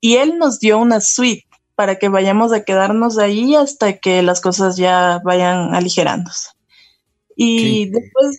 Y 0.00 0.16
él 0.16 0.38
nos 0.38 0.60
dio 0.60 0.78
una 0.78 1.00
suite 1.00 1.46
para 1.74 1.98
que 1.98 2.08
vayamos 2.08 2.52
a 2.52 2.64
quedarnos 2.64 3.18
ahí 3.18 3.54
hasta 3.54 3.98
que 3.98 4.22
las 4.22 4.40
cosas 4.40 4.76
ya 4.76 5.20
vayan 5.24 5.74
aligerándose. 5.74 6.50
Y 7.36 7.90
después... 7.90 8.38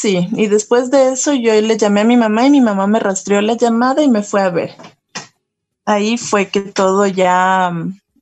Sí, 0.00 0.28
y 0.36 0.46
después 0.46 0.92
de 0.92 1.08
eso 1.08 1.34
yo 1.34 1.52
le 1.60 1.76
llamé 1.76 2.02
a 2.02 2.04
mi 2.04 2.16
mamá 2.16 2.46
y 2.46 2.50
mi 2.50 2.60
mamá 2.60 2.86
me 2.86 3.00
rastreó 3.00 3.40
la 3.40 3.54
llamada 3.54 4.00
y 4.04 4.08
me 4.08 4.22
fue 4.22 4.42
a 4.42 4.50
ver. 4.50 4.76
Ahí 5.86 6.18
fue 6.18 6.48
que 6.50 6.60
todo 6.60 7.06
ya, 7.06 7.70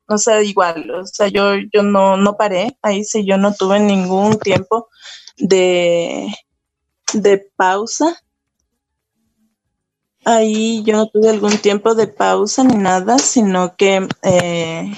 o 0.07 0.19
sea, 0.19 0.43
igual, 0.43 0.91
o 0.91 1.07
sea, 1.07 1.29
yo, 1.29 1.55
yo 1.73 1.83
no, 1.83 2.17
no 2.17 2.37
paré, 2.37 2.77
ahí 2.83 3.05
sí 3.05 3.25
yo 3.27 3.39
no 3.39 3.55
tuve 3.55 3.81
ningún 3.81 4.39
tiempo 4.39 4.89
de, 5.39 6.29
de 7.15 7.39
pausa. 7.57 8.17
Ahí 10.25 10.83
yo 10.85 10.95
no 10.97 11.07
tuve 11.09 11.29
algún 11.31 11.57
tiempo 11.59 11.95
de 11.95 12.07
pausa 12.09 12.65
ni 12.65 12.75
nada, 12.77 13.19
sino 13.19 13.77
que 13.77 14.09
eh, 14.23 14.93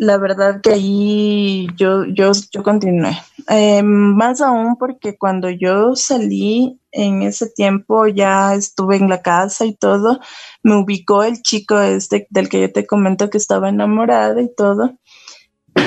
la 0.00 0.16
verdad 0.16 0.62
que 0.62 0.70
ahí 0.70 1.66
yo, 1.76 2.06
yo, 2.06 2.32
yo 2.50 2.62
continué. 2.62 3.18
Eh, 3.50 3.82
más 3.82 4.40
aún 4.40 4.76
porque 4.76 5.18
cuando 5.18 5.50
yo 5.50 5.94
salí 5.94 6.80
en 6.90 7.20
ese 7.20 7.50
tiempo 7.50 8.06
ya 8.06 8.54
estuve 8.54 8.96
en 8.96 9.10
la 9.10 9.20
casa 9.20 9.66
y 9.66 9.74
todo, 9.74 10.18
me 10.62 10.76
ubicó 10.76 11.22
el 11.22 11.42
chico 11.42 11.78
este 11.78 12.26
del 12.30 12.48
que 12.48 12.62
yo 12.62 12.72
te 12.72 12.86
comento 12.86 13.28
que 13.28 13.36
estaba 13.36 13.68
enamorada 13.68 14.40
y 14.40 14.48
todo. 14.54 14.94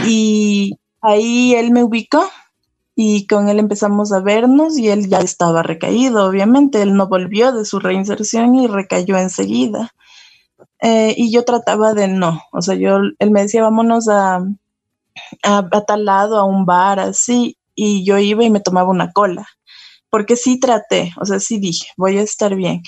Y 0.06 0.78
ahí 1.02 1.56
él 1.56 1.72
me 1.72 1.84
ubicó 1.84 2.30
y 2.96 3.26
con 3.26 3.50
él 3.50 3.58
empezamos 3.58 4.14
a 4.14 4.20
vernos 4.20 4.78
y 4.78 4.90
él 4.90 5.10
ya 5.10 5.22
estaba 5.22 5.64
recaído, 5.64 6.28
obviamente, 6.28 6.84
él 6.84 6.94
no 6.96 7.08
volvió 7.08 7.52
de 7.52 7.66
su 7.66 7.80
reinserción 7.80 8.54
y 8.54 8.68
recayó 8.68 9.18
enseguida. 9.18 9.92
Eh, 10.86 11.16
y 11.18 11.32
yo 11.32 11.46
trataba 11.46 11.94
de 11.94 12.10
no, 12.10 12.42
o 12.52 12.62
sea, 12.62 12.76
yo, 12.76 12.98
él 13.18 13.32
me 13.32 13.44
decía, 13.44 13.64
vámonos 13.64 14.10
a, 14.10 14.46
a, 15.42 15.70
tal 15.88 16.04
lado, 16.04 16.38
a 16.38 16.44
un 16.44 16.66
bar, 16.66 17.00
así, 17.00 17.58
y 17.74 18.04
yo 18.04 18.18
iba 18.18 18.44
y 18.44 18.50
me 18.50 18.60
tomaba 18.60 18.90
una 18.90 19.14
cola, 19.14 19.48
porque 20.10 20.36
sí 20.36 20.60
traté, 20.60 21.14
o 21.22 21.26
sea, 21.26 21.40
sí 21.40 21.58
dije, 21.58 21.88
voy 21.96 22.18
a 22.18 22.22
estar 22.22 22.54
bien. 22.56 22.84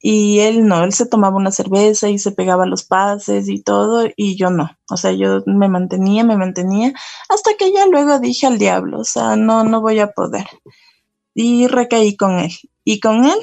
Y 0.00 0.40
él 0.40 0.66
no, 0.66 0.84
él 0.84 0.94
se 0.94 1.04
tomaba 1.04 1.36
una 1.36 1.50
cerveza 1.50 2.08
y 2.08 2.18
se 2.18 2.32
pegaba 2.32 2.64
los 2.64 2.84
pases 2.84 3.46
y 3.50 3.62
todo, 3.62 4.08
y 4.16 4.36
yo 4.36 4.48
no, 4.48 4.70
o 4.88 4.96
sea, 4.96 5.12
yo 5.12 5.42
me 5.44 5.68
mantenía, 5.68 6.24
me 6.24 6.38
mantenía, 6.38 6.94
hasta 7.28 7.50
que 7.58 7.70
ya 7.74 7.86
luego 7.86 8.20
dije 8.20 8.46
al 8.46 8.58
diablo, 8.58 9.00
o 9.00 9.04
sea, 9.04 9.36
no, 9.36 9.64
no 9.64 9.82
voy 9.82 9.98
a 9.98 10.12
poder. 10.12 10.46
Y 11.34 11.66
recaí 11.66 12.16
con 12.16 12.38
él. 12.38 12.52
Y 12.84 13.00
con 13.00 13.24
él 13.26 13.38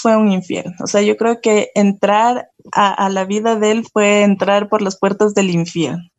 fue 0.00 0.16
un 0.16 0.30
infierno. 0.30 0.74
O 0.82 0.86
sea, 0.86 1.02
yo 1.02 1.16
creo 1.16 1.40
que 1.40 1.70
entrar 1.74 2.50
a, 2.72 3.08
la 3.08 3.24
vida 3.24 3.56
de 3.56 3.70
él 3.72 3.86
fue 3.90 4.22
entrar 4.22 4.68
por 4.68 4.82
las 4.82 4.98
puertas 4.98 5.34
del 5.34 5.50
infierno, 5.50 6.10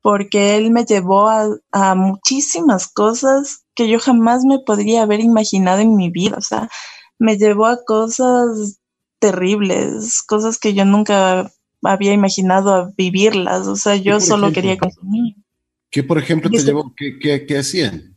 porque 0.00 0.56
él 0.56 0.70
me 0.70 0.84
llevó 0.84 1.28
a, 1.28 1.94
muchísimas 1.94 2.88
cosas 2.88 3.64
que 3.74 3.88
yo 3.88 3.98
jamás 3.98 4.44
me 4.44 4.58
podría 4.58 5.02
haber 5.02 5.20
imaginado 5.20 5.80
en 5.80 5.96
mi 5.96 6.10
vida. 6.10 6.36
O 6.36 6.42
sea, 6.42 6.68
me 7.18 7.36
llevó 7.36 7.66
a 7.66 7.84
cosas 7.84 8.80
terribles, 9.18 10.22
cosas 10.22 10.58
que 10.58 10.74
yo 10.74 10.84
nunca 10.84 11.50
había 11.82 12.12
imaginado 12.12 12.74
a 12.74 12.92
vivirlas. 12.96 13.66
O 13.66 13.76
sea, 13.76 13.96
yo 13.96 14.20
solo 14.20 14.52
quería 14.52 14.78
consumir. 14.78 15.36
¿Qué, 15.90 16.02
por 16.02 16.18
ejemplo, 16.18 16.50
te 16.50 16.58
llevó? 16.58 16.94
¿Qué, 16.96 17.46
qué 17.46 17.58
hacían? 17.58 18.11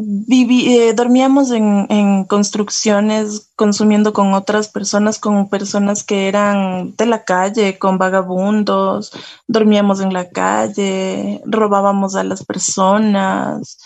Eh, 0.00 0.92
dormíamos 0.94 1.50
en, 1.50 2.24
construcciones, 2.26 3.50
consumiendo 3.56 4.12
con 4.12 4.32
otras 4.32 4.68
personas, 4.68 5.18
con 5.18 5.48
personas 5.48 6.04
que 6.04 6.28
eran 6.28 6.94
de 6.96 7.06
la 7.06 7.24
calle, 7.24 7.78
con 7.78 7.98
vagabundos, 7.98 9.12
dormíamos 9.48 10.00
en 10.00 10.12
la 10.12 10.30
calle, 10.30 11.42
robábamos 11.46 12.14
a 12.14 12.22
las 12.22 12.44
personas. 12.44 13.78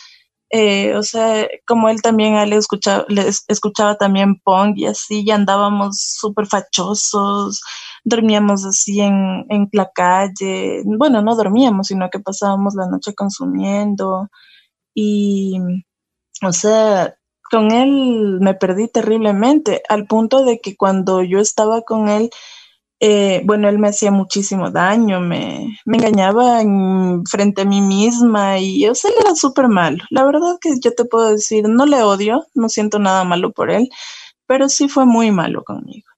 Eh, 0.51 0.95
o 0.97 1.03
sea, 1.03 1.49
como 1.67 1.89
él 1.89 2.03
también, 2.03 2.35
él 2.37 2.53
escuchaba, 2.53 3.07
escuchaba 3.49 3.97
también 3.97 4.39
punk 4.41 4.77
y 4.79 4.87
así, 4.87 5.25
ya 5.25 5.37
andábamos 5.37 5.99
súper 6.21 6.47
fachosos, 6.47 7.63
dormíamos 8.05 8.67
así 8.67 9.01
en, 9.01 9.47
en 9.49 9.69
la 9.73 9.91
calle. 9.95 10.83
Bueno, 10.85 11.23
no 11.23 11.37
dormíamos, 11.37 11.87
sino 11.89 12.11
que 12.11 12.21
pasábamos 12.21 12.75
la 12.75 12.87
noche 12.87 13.15
consumiendo. 13.15 14.29
Y 14.95 15.59
o 16.43 16.53
sea, 16.53 17.17
con 17.51 17.71
él 17.73 18.39
me 18.41 18.55
perdí 18.55 18.89
terriblemente, 18.89 19.83
al 19.89 20.07
punto 20.07 20.45
de 20.45 20.61
que 20.61 20.77
cuando 20.77 21.23
yo 21.23 21.39
estaba 21.39 21.83
con 21.83 22.09
él, 22.09 22.31
eh, 23.05 23.43
bueno, 23.45 23.69
él 23.69 23.79
me 23.81 23.89
hacía 23.89 24.13
muchísimo 24.13 24.71
daño, 24.71 25.21
me, 25.21 25.77
engañaba 25.87 26.61
frente 27.29 27.63
a 27.63 27.65
mí 27.65 27.81
misma 27.81 28.61
y 28.61 28.87
o 28.87 28.95
sea, 28.95 29.11
él 29.11 29.17
era 29.21 29.35
súper 29.35 29.69
malo. 29.69 30.05
La 30.11 30.25
verdad 30.25 30.57
que 30.61 30.71
yo 30.81 30.95
te 30.95 31.05
puedo 31.05 31.31
decir, 31.31 31.69
no 31.69 31.85
le 31.85 32.03
odio, 32.03 32.47
no 32.55 32.69
siento 32.69 32.99
nada 33.01 33.25
malo 33.25 33.53
por 33.53 33.71
él, 33.71 33.89
pero 34.47 34.69
sí 34.69 34.89
fue 34.89 35.05
muy 35.05 35.33
malo 35.33 35.65
conmigo. 35.65 36.09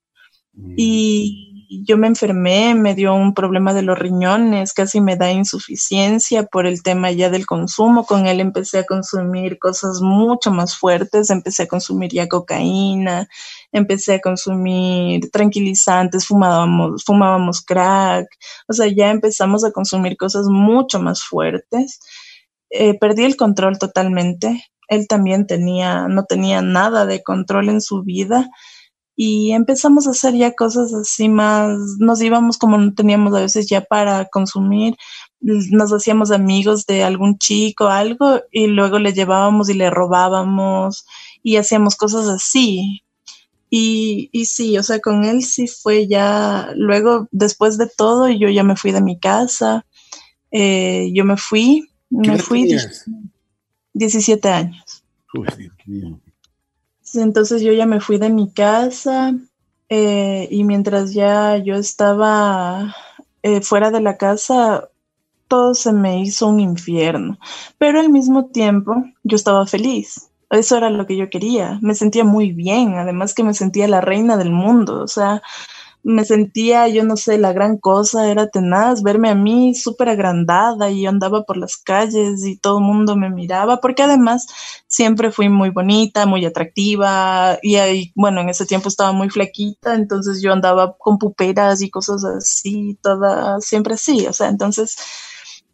Mm. 0.53 0.75
Y 0.77 1.54
yo 1.83 1.97
me 1.97 2.07
enfermé, 2.07 2.75
me 2.75 2.95
dio 2.95 3.15
un 3.15 3.35
problema 3.35 3.75
de 3.75 3.83
los 3.83 3.99
riñones, 3.99 4.73
casi 4.73 5.01
me 5.01 5.17
da 5.17 5.33
insuficiencia 5.33 6.45
por 6.45 6.67
el 6.67 6.83
tema 6.83 7.11
ya 7.11 7.31
del 7.31 7.47
consumo. 7.47 8.07
Con 8.07 8.27
él 8.27 8.41
empecé 8.41 8.79
a 8.79 8.85
consumir 8.85 9.59
cosas 9.59 10.01
mucho 10.01 10.51
más 10.51 10.77
fuertes, 10.77 11.31
empecé 11.31 11.65
a 11.65 11.67
consumir 11.67 12.13
ya 12.13 12.29
cocaína, 12.29 13.29
empecé 13.73 14.15
a 14.15 14.21
consumir 14.21 15.31
tranquilizantes, 15.31 16.27
fumábamos, 16.27 17.05
fumábamos 17.05 17.63
crack, 17.63 18.29
o 18.69 18.73
sea, 18.73 18.87
ya 18.87 19.11
empezamos 19.11 19.65
a 19.65 19.73
consumir 19.73 20.17
cosas 20.17 20.47
mucho 20.47 21.01
más 21.01 21.23
fuertes. 21.23 22.01
Eh, 22.71 22.99
perdí 22.99 23.25
el 23.25 23.37
control 23.37 23.79
totalmente. 23.79 24.65
Él 24.89 25.09
también 25.09 25.47
tenía, 25.47 26.09
no 26.09 26.25
tenía 26.25 26.63
nada 26.63 27.07
de 27.07 27.23
control 27.23 27.69
en 27.71 27.81
su 27.81 28.03
vida 28.03 28.51
y 29.17 29.53
empezamos 29.53 30.07
a 30.07 30.11
hacer 30.11 30.35
ya 30.35 30.55
cosas 30.55 30.93
así 30.93 31.29
más, 31.29 31.79
nos 31.99 32.21
íbamos 32.21 32.59
como 32.59 32.79
no 32.79 32.95
teníamos 32.95 33.35
a 33.35 33.41
veces 33.41 33.69
ya 33.69 33.81
para 33.81 34.25
consumir, 34.27 34.97
nos 35.41 35.93
hacíamos 35.93 36.31
amigos 36.31 36.87
de 36.87 37.05
algún 37.05 37.39
chico, 37.39 37.89
algo, 37.89 38.41
y 38.51 38.67
luego 38.67 38.99
le 38.99 39.13
llevábamos 39.13 39.69
y 39.69 39.75
le 39.75 39.91
robábamos 39.91 41.07
y 41.43 41.57
hacíamos 41.57 41.97
cosas 41.97 42.29
así. 42.29 43.03
Y, 43.71 44.31
y 44.33 44.47
sí, 44.47 44.79
o 44.79 44.83
sea, 44.83 45.01
con 45.01 45.25
él 45.25 45.43
sí 45.43 45.67
fue 45.67 46.07
ya, 46.07 46.71
luego 46.77 47.29
después 47.31 47.77
de 47.77 47.89
todo 47.89 48.29
yo 48.29 48.49
ya 48.49 48.63
me 48.63 48.77
fui 48.77 48.93
de 48.93 49.03
mi 49.03 49.19
casa, 49.19 49.85
eh, 50.51 51.11
yo 51.13 51.25
me 51.25 51.37
fui, 51.37 51.89
me 52.11 52.39
fui 52.39 52.69
17 53.93 54.49
años. 54.49 55.05
Uy, 55.35 55.49
Dios 55.59 55.75
mío. 55.87 56.21
Entonces 57.17 57.63
yo 57.63 57.73
ya 57.73 57.87
me 57.87 58.01
fui 58.01 58.19
de 58.19 58.31
mi 58.31 58.51
casa 58.53 59.35
Eh, 59.91 60.49
y 60.51 60.65
mientras 60.65 61.13
ya 61.15 61.59
yo 61.59 61.77
estaba 61.77 62.95
eh, 63.43 63.61
fuera 63.61 63.91
de 63.91 64.01
la 64.01 64.17
casa, 64.17 64.89
todo 65.49 65.75
se 65.75 65.93
me 65.93 66.21
hizo 66.23 66.49
un 66.49 66.61
infierno. 66.61 67.39
Pero 67.79 68.01
al 68.01 68.11
mismo 68.11 68.47
tiempo, 68.47 68.95
yo 69.25 69.37
estaba 69.37 69.67
feliz. 69.67 70.31
Eso 70.51 70.77
era 70.77 70.91
lo 70.91 71.07
que 71.07 71.17
yo 71.17 71.31
quería. 71.31 71.79
Me 71.83 71.95
sentía 71.95 72.25
muy 72.25 72.53
bien, 72.53 72.95
además 72.97 73.35
que 73.35 73.45
me 73.45 73.55
sentía 73.55 73.89
la 73.89 74.01
reina 74.01 74.37
del 74.37 74.51
mundo. 74.51 75.03
O 75.03 75.09
sea, 75.09 75.43
me 76.05 76.25
sentía, 76.27 76.87
yo 76.89 77.03
no 77.03 77.17
sé, 77.17 77.39
la 77.39 77.53
gran 77.55 77.79
cosa, 77.79 78.31
era 78.31 78.49
tenaz 78.49 79.03
verme 79.03 79.31
a 79.31 79.35
mí 79.35 79.75
súper 79.75 80.11
agrandada 80.11 80.91
y 80.91 81.03
yo 81.03 81.09
andaba 81.09 81.45
por 81.45 81.57
las 81.57 81.79
calles 81.79 82.45
y 82.45 82.59
todo 82.59 82.79
el 82.79 82.85
mundo 82.85 83.17
me 83.17 83.31
miraba, 83.31 83.81
porque 83.81 84.03
además 84.03 84.47
siempre 84.87 85.33
fui 85.33 85.49
muy 85.49 85.71
bonita, 85.71 86.27
muy 86.27 86.45
atractiva 86.45 87.59
y 87.63 87.77
ahí, 87.77 88.13
bueno, 88.15 88.43
en 88.43 88.51
ese 88.51 88.67
tiempo 88.67 88.89
estaba 88.89 89.13
muy 89.13 89.31
flaquita, 89.31 89.95
entonces 89.95 90.43
yo 90.43 90.53
andaba 90.53 90.95
con 90.99 91.17
puperas 91.19 91.81
y 91.81 91.91
cosas 91.91 92.23
así, 92.25 92.99
toda, 93.03 93.61
siempre 93.61 93.95
así, 93.95 94.27
o 94.27 94.33
sea, 94.33 94.49
entonces... 94.49 94.97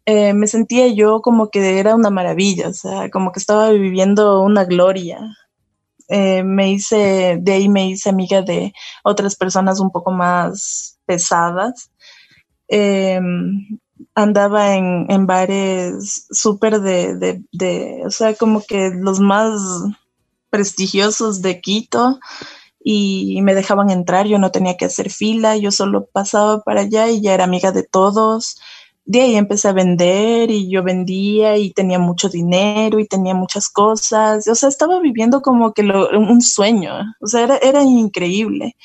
Eh, 0.07 0.33
me 0.33 0.49
sentía 0.49 0.89
yo 0.89 1.21
como 1.21 1.51
que 1.51 1.79
era 1.79 1.95
una 1.95 2.11
maravilla, 2.11 2.69
o 2.69 2.73
sea, 2.73 3.11
como 3.11 3.31
que 3.31 3.39
estaba 3.39 3.69
viviendo 3.71 4.41
una 4.41 4.65
gloria, 4.65 5.21
eh, 6.11 6.43
me 6.43 6.73
hice, 6.73 7.39
de 7.41 7.53
ahí 7.53 7.69
me 7.69 7.89
hice 7.89 8.11
amiga 8.11 8.43
de 8.43 8.73
otras 9.05 9.37
personas 9.37 9.81
un 9.81 9.91
poco 9.91 10.11
más 10.11 10.99
pesadas. 11.07 11.91
Em, 12.69 13.79
andaba 14.15 14.75
en, 14.77 15.07
en 15.09 15.27
bares 15.27 16.27
súper 16.31 16.81
de, 16.81 17.43
de, 17.53 18.03
o 18.05 18.11
sea, 18.11 18.35
como 18.35 18.63
que 18.63 18.91
los 18.91 19.21
más 19.21 19.61
prestigiosos 20.51 21.43
de 21.43 21.61
Quito 21.61 22.19
y 22.83 23.41
me 23.43 23.55
dejaban 23.55 23.91
entrar, 23.91 24.27
yo 24.27 24.39
no 24.39 24.51
tenía 24.51 24.77
que 24.77 24.87
hacer 24.87 25.11
fila, 25.11 25.57
yo 25.57 25.71
solo 25.71 26.07
pasaba 26.07 26.63
para 26.63 26.83
allá 26.83 27.09
y 27.09 27.21
ya 27.21 27.35
era 27.35 27.45
amiga 27.45 27.73
de 27.73 27.85
todos 27.85 28.59
de 29.05 29.23
ahí 29.23 29.37
empecé 29.37 29.69
a 29.69 29.73
vender 29.73 30.51
y 30.51 30.71
yo 30.71 30.83
vendía 30.83 31.57
y 31.57 31.73
tenía 31.73 31.99
mucho 31.99 32.29
dinero 32.29 33.01
y 33.01 33.07
tenía 33.07 33.35
muchas 33.35 33.69
cosas. 33.69 34.47
O 34.49 34.55
sea, 34.55 34.69
estaba 34.69 35.01
viviendo 35.01 35.43
como 35.43 35.73
que 35.73 35.83
un 35.83 36.41
sueño. 36.41 36.93
O 37.21 37.27
sea, 37.27 37.43
era, 37.43 37.57
era 37.59 37.83
increíble. 37.83 38.77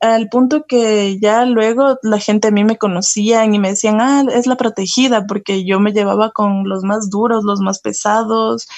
Al 0.00 0.28
punto 0.28 0.64
que 0.66 1.18
ya 1.20 1.44
luego 1.46 1.98
la 2.02 2.18
gente 2.18 2.48
a 2.48 2.50
mí 2.50 2.64
me 2.64 2.76
conocían 2.78 3.54
y 3.54 3.58
me 3.58 3.70
decían, 3.70 4.00
ah, 4.00 4.24
es 4.32 4.46
la 4.46 4.56
protegida, 4.56 5.26
porque 5.26 5.64
yo 5.64 5.80
me 5.80 5.92
llevaba 5.92 6.32
con 6.32 6.68
los 6.68 6.82
más 6.82 7.10
duros, 7.10 7.44
los 7.44 7.60
más 7.60 7.80
pesados. 7.80 8.68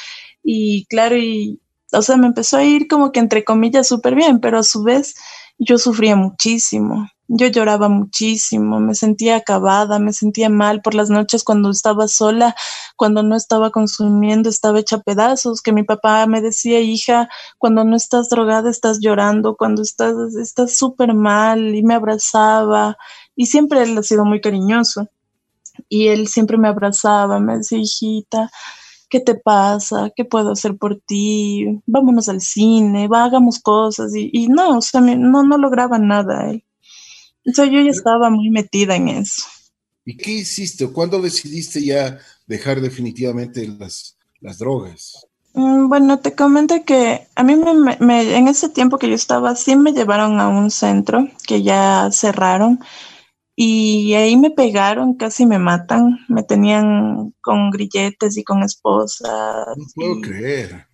Y 0.43 0.87
claro, 0.87 1.17
y, 1.17 1.61
o 1.93 2.03
sea, 2.03 2.17
me 2.17 2.27
empezó 2.27 2.59
a 2.59 2.65
ir 2.65 2.89
como 2.89 3.13
que 3.13 3.21
entre 3.21 3.45
comillas 3.45 3.89
súper 3.89 4.15
bien, 4.15 4.41
pero 4.41 4.59
a 4.59 4.63
su 4.63 4.83
vez 4.85 5.15
yo 5.59 5.79
sufría 5.79 6.15
muchísimo 6.17 7.09
yo 7.29 7.47
lloraba 7.49 7.89
muchísimo, 7.91 8.81
me 8.81 8.95
sentía 8.95 9.37
acabada, 9.37 9.99
me 9.99 10.13
sentía 10.15 10.49
mal 10.49 10.81
por 10.81 10.95
las 10.95 11.11
noches 11.11 11.45
cuando 11.45 11.71
estaba 11.71 12.09
sola, 12.09 12.55
cuando 12.97 13.23
no 13.23 13.37
estaba 13.37 13.71
consumiendo, 13.71 14.49
estaba 14.49 14.81
hecha 14.81 14.99
pedazos, 14.99 15.61
que 15.61 15.73
mi 15.73 15.83
papá 15.85 16.27
me 16.27 16.41
decía, 16.41 16.81
hija, 16.81 17.29
cuando 17.59 17.85
no 17.85 17.97
estás 17.97 18.31
drogada 18.31 18.71
estás 18.71 19.01
llorando, 19.01 19.57
cuando 19.57 19.83
estás 19.83 20.35
estás 20.37 20.79
súper 20.79 21.15
mal 21.15 21.75
y 21.75 21.83
me 21.83 21.95
abrazaba 21.95 22.97
y 23.37 23.47
siempre 23.47 23.83
él 23.83 23.97
ha 23.99 24.03
sido 24.03 24.25
muy 24.25 24.41
cariñoso 24.41 25.09
y 25.89 26.09
él 26.09 26.29
siempre 26.29 26.57
me 26.59 26.69
abrazaba, 26.69 27.41
me 27.41 27.59
decía, 27.59 27.79
hijita, 27.79 28.51
¿qué 29.11 29.21
te 29.21 29.35
pasa? 29.35 30.11
¿Qué 30.17 30.25
puedo 30.25 30.53
hacer 30.53 30.77
por 30.77 31.01
ti? 31.01 31.83
Vámonos 31.87 32.29
al 32.29 32.41
cine, 32.41 33.09
va, 33.09 33.25
hagamos 33.25 33.61
cosas 33.61 34.15
y, 34.15 34.31
y 34.33 34.49
no, 34.49 34.79
o 34.79 34.83
sea, 34.83 35.01
no, 35.03 35.43
no 35.45 35.59
lograba 35.59 35.99
nada 35.99 36.51
él. 36.51 36.65
O 37.49 37.53
sea, 37.53 37.65
yo 37.65 37.81
ya 37.81 37.91
estaba 37.91 38.31
muy 38.31 38.51
metida 38.51 38.95
en 38.97 39.09
eso. 39.09 39.45
¿Y 40.05 40.17
qué 40.17 40.33
hiciste? 40.33 40.87
¿Cuándo 40.89 41.21
decidiste 41.21 41.85
ya 41.85 42.19
dejar 42.47 42.81
definitivamente 42.81 43.67
las, 43.67 44.17
las 44.41 44.59
drogas? 44.59 45.27
Mm, 45.55 45.89
bueno, 45.89 46.19
te 46.19 46.35
comento 46.35 46.85
que 46.85 47.27
a 47.35 47.43
mí 47.43 47.57
me, 47.57 48.37
en 48.37 48.49
ese 48.49 48.69
tiempo 48.69 48.99
que 48.99 49.09
yo 49.09 49.15
estaba, 49.15 49.57
sí 49.57 49.77
me 49.77 49.93
llevaron 49.93 50.41
a 50.41 50.49
un 50.49 50.71
centro 50.71 51.29
que 51.47 51.63
ya 51.63 52.11
cerraron 52.13 52.81
y 53.57 54.15
ahí 54.15 54.37
me 54.37 54.51
pegaron, 54.51 55.15
casi 55.15 55.45
me 55.45 55.59
matan, 55.59 56.21
me 56.29 56.45
tenían 56.45 57.35
con 57.41 57.71
grilletes 57.71 58.37
y 58.37 58.45
con 58.45 58.63
esposas. 58.63 59.77
No 59.77 59.85
puedo 59.95 60.21
creer. 60.21 60.87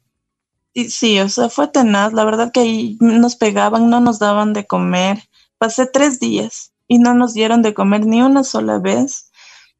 Y 0.72 0.88
sí, 0.88 1.20
o 1.20 1.28
sea, 1.28 1.50
fue 1.50 1.68
tenaz. 1.68 2.12
La 2.14 2.24
verdad 2.24 2.50
que 2.52 2.60
ahí 2.60 2.96
nos 3.00 3.36
pegaban, 3.36 3.90
no 3.90 4.00
nos 4.00 4.18
daban 4.18 4.54
de 4.54 4.66
comer. 4.66 5.22
Pasé 5.64 5.86
tres 5.86 6.20
días 6.20 6.74
y 6.88 6.98
no 6.98 7.14
nos 7.14 7.32
dieron 7.32 7.62
de 7.62 7.72
comer 7.72 8.04
ni 8.04 8.20
una 8.20 8.44
sola 8.44 8.80
vez. 8.80 9.30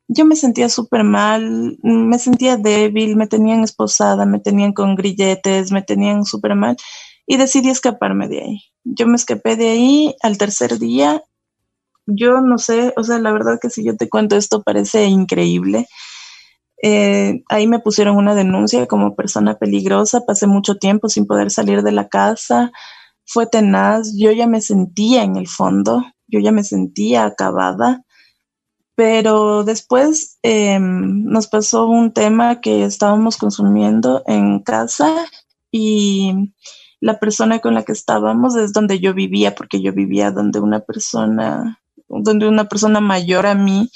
Yo 0.08 0.24
me 0.24 0.34
sentía 0.34 0.70
súper 0.70 1.04
mal, 1.04 1.76
me 1.82 2.18
sentía 2.18 2.56
débil, 2.56 3.16
me 3.16 3.26
tenían 3.26 3.62
esposada, 3.62 4.24
me 4.24 4.40
tenían 4.40 4.72
con 4.72 4.94
grilletes, 4.94 5.72
me 5.72 5.82
tenían 5.82 6.24
súper 6.24 6.54
mal 6.54 6.78
y 7.26 7.36
decidí 7.36 7.68
escaparme 7.68 8.28
de 8.28 8.40
ahí. 8.40 8.60
Yo 8.84 9.06
me 9.06 9.16
escapé 9.16 9.56
de 9.56 9.68
ahí 9.68 10.16
al 10.22 10.38
tercer 10.38 10.78
día. 10.78 11.22
Yo 12.06 12.40
no 12.40 12.56
sé, 12.56 12.94
o 12.96 13.02
sea, 13.02 13.18
la 13.18 13.32
verdad 13.32 13.58
que 13.60 13.68
si 13.68 13.84
yo 13.84 13.94
te 13.94 14.08
cuento 14.08 14.36
esto 14.36 14.62
parece 14.62 15.04
increíble. 15.04 15.86
Eh, 16.82 17.42
ahí 17.50 17.66
me 17.66 17.80
pusieron 17.80 18.16
una 18.16 18.34
denuncia 18.34 18.86
como 18.86 19.14
persona 19.14 19.58
peligrosa, 19.58 20.24
pasé 20.24 20.46
mucho 20.46 20.76
tiempo 20.76 21.10
sin 21.10 21.26
poder 21.26 21.50
salir 21.50 21.82
de 21.82 21.92
la 21.92 22.08
casa, 22.08 22.72
fue 23.26 23.46
tenaz, 23.46 24.14
yo 24.16 24.32
ya 24.32 24.46
me 24.46 24.60
sentía 24.60 25.22
en 25.22 25.36
el 25.36 25.48
fondo, 25.48 26.04
yo 26.26 26.40
ya 26.40 26.52
me 26.52 26.64
sentía 26.64 27.24
acabada, 27.24 28.04
pero 28.94 29.64
después 29.64 30.38
em, 30.42 31.24
nos 31.24 31.48
pasó 31.48 31.86
un 31.86 32.12
tema 32.12 32.60
que 32.60 32.84
estábamos 32.84 33.36
consumiendo 33.36 34.22
en 34.26 34.60
casa 34.60 35.26
y 35.72 36.52
la 37.00 37.18
persona 37.18 37.58
con 37.58 37.74
la 37.74 37.82
que 37.82 37.92
estábamos 37.92 38.56
es 38.56 38.72
donde 38.72 39.00
yo 39.00 39.12
vivía, 39.14 39.54
porque 39.54 39.82
yo 39.82 39.92
vivía 39.92 40.30
donde 40.30 40.60
una 40.60 40.80
persona, 40.80 41.80
donde 42.08 42.48
una 42.48 42.66
persona 42.66 43.00
mayor 43.00 43.46
a 43.46 43.54
mí, 43.54 43.90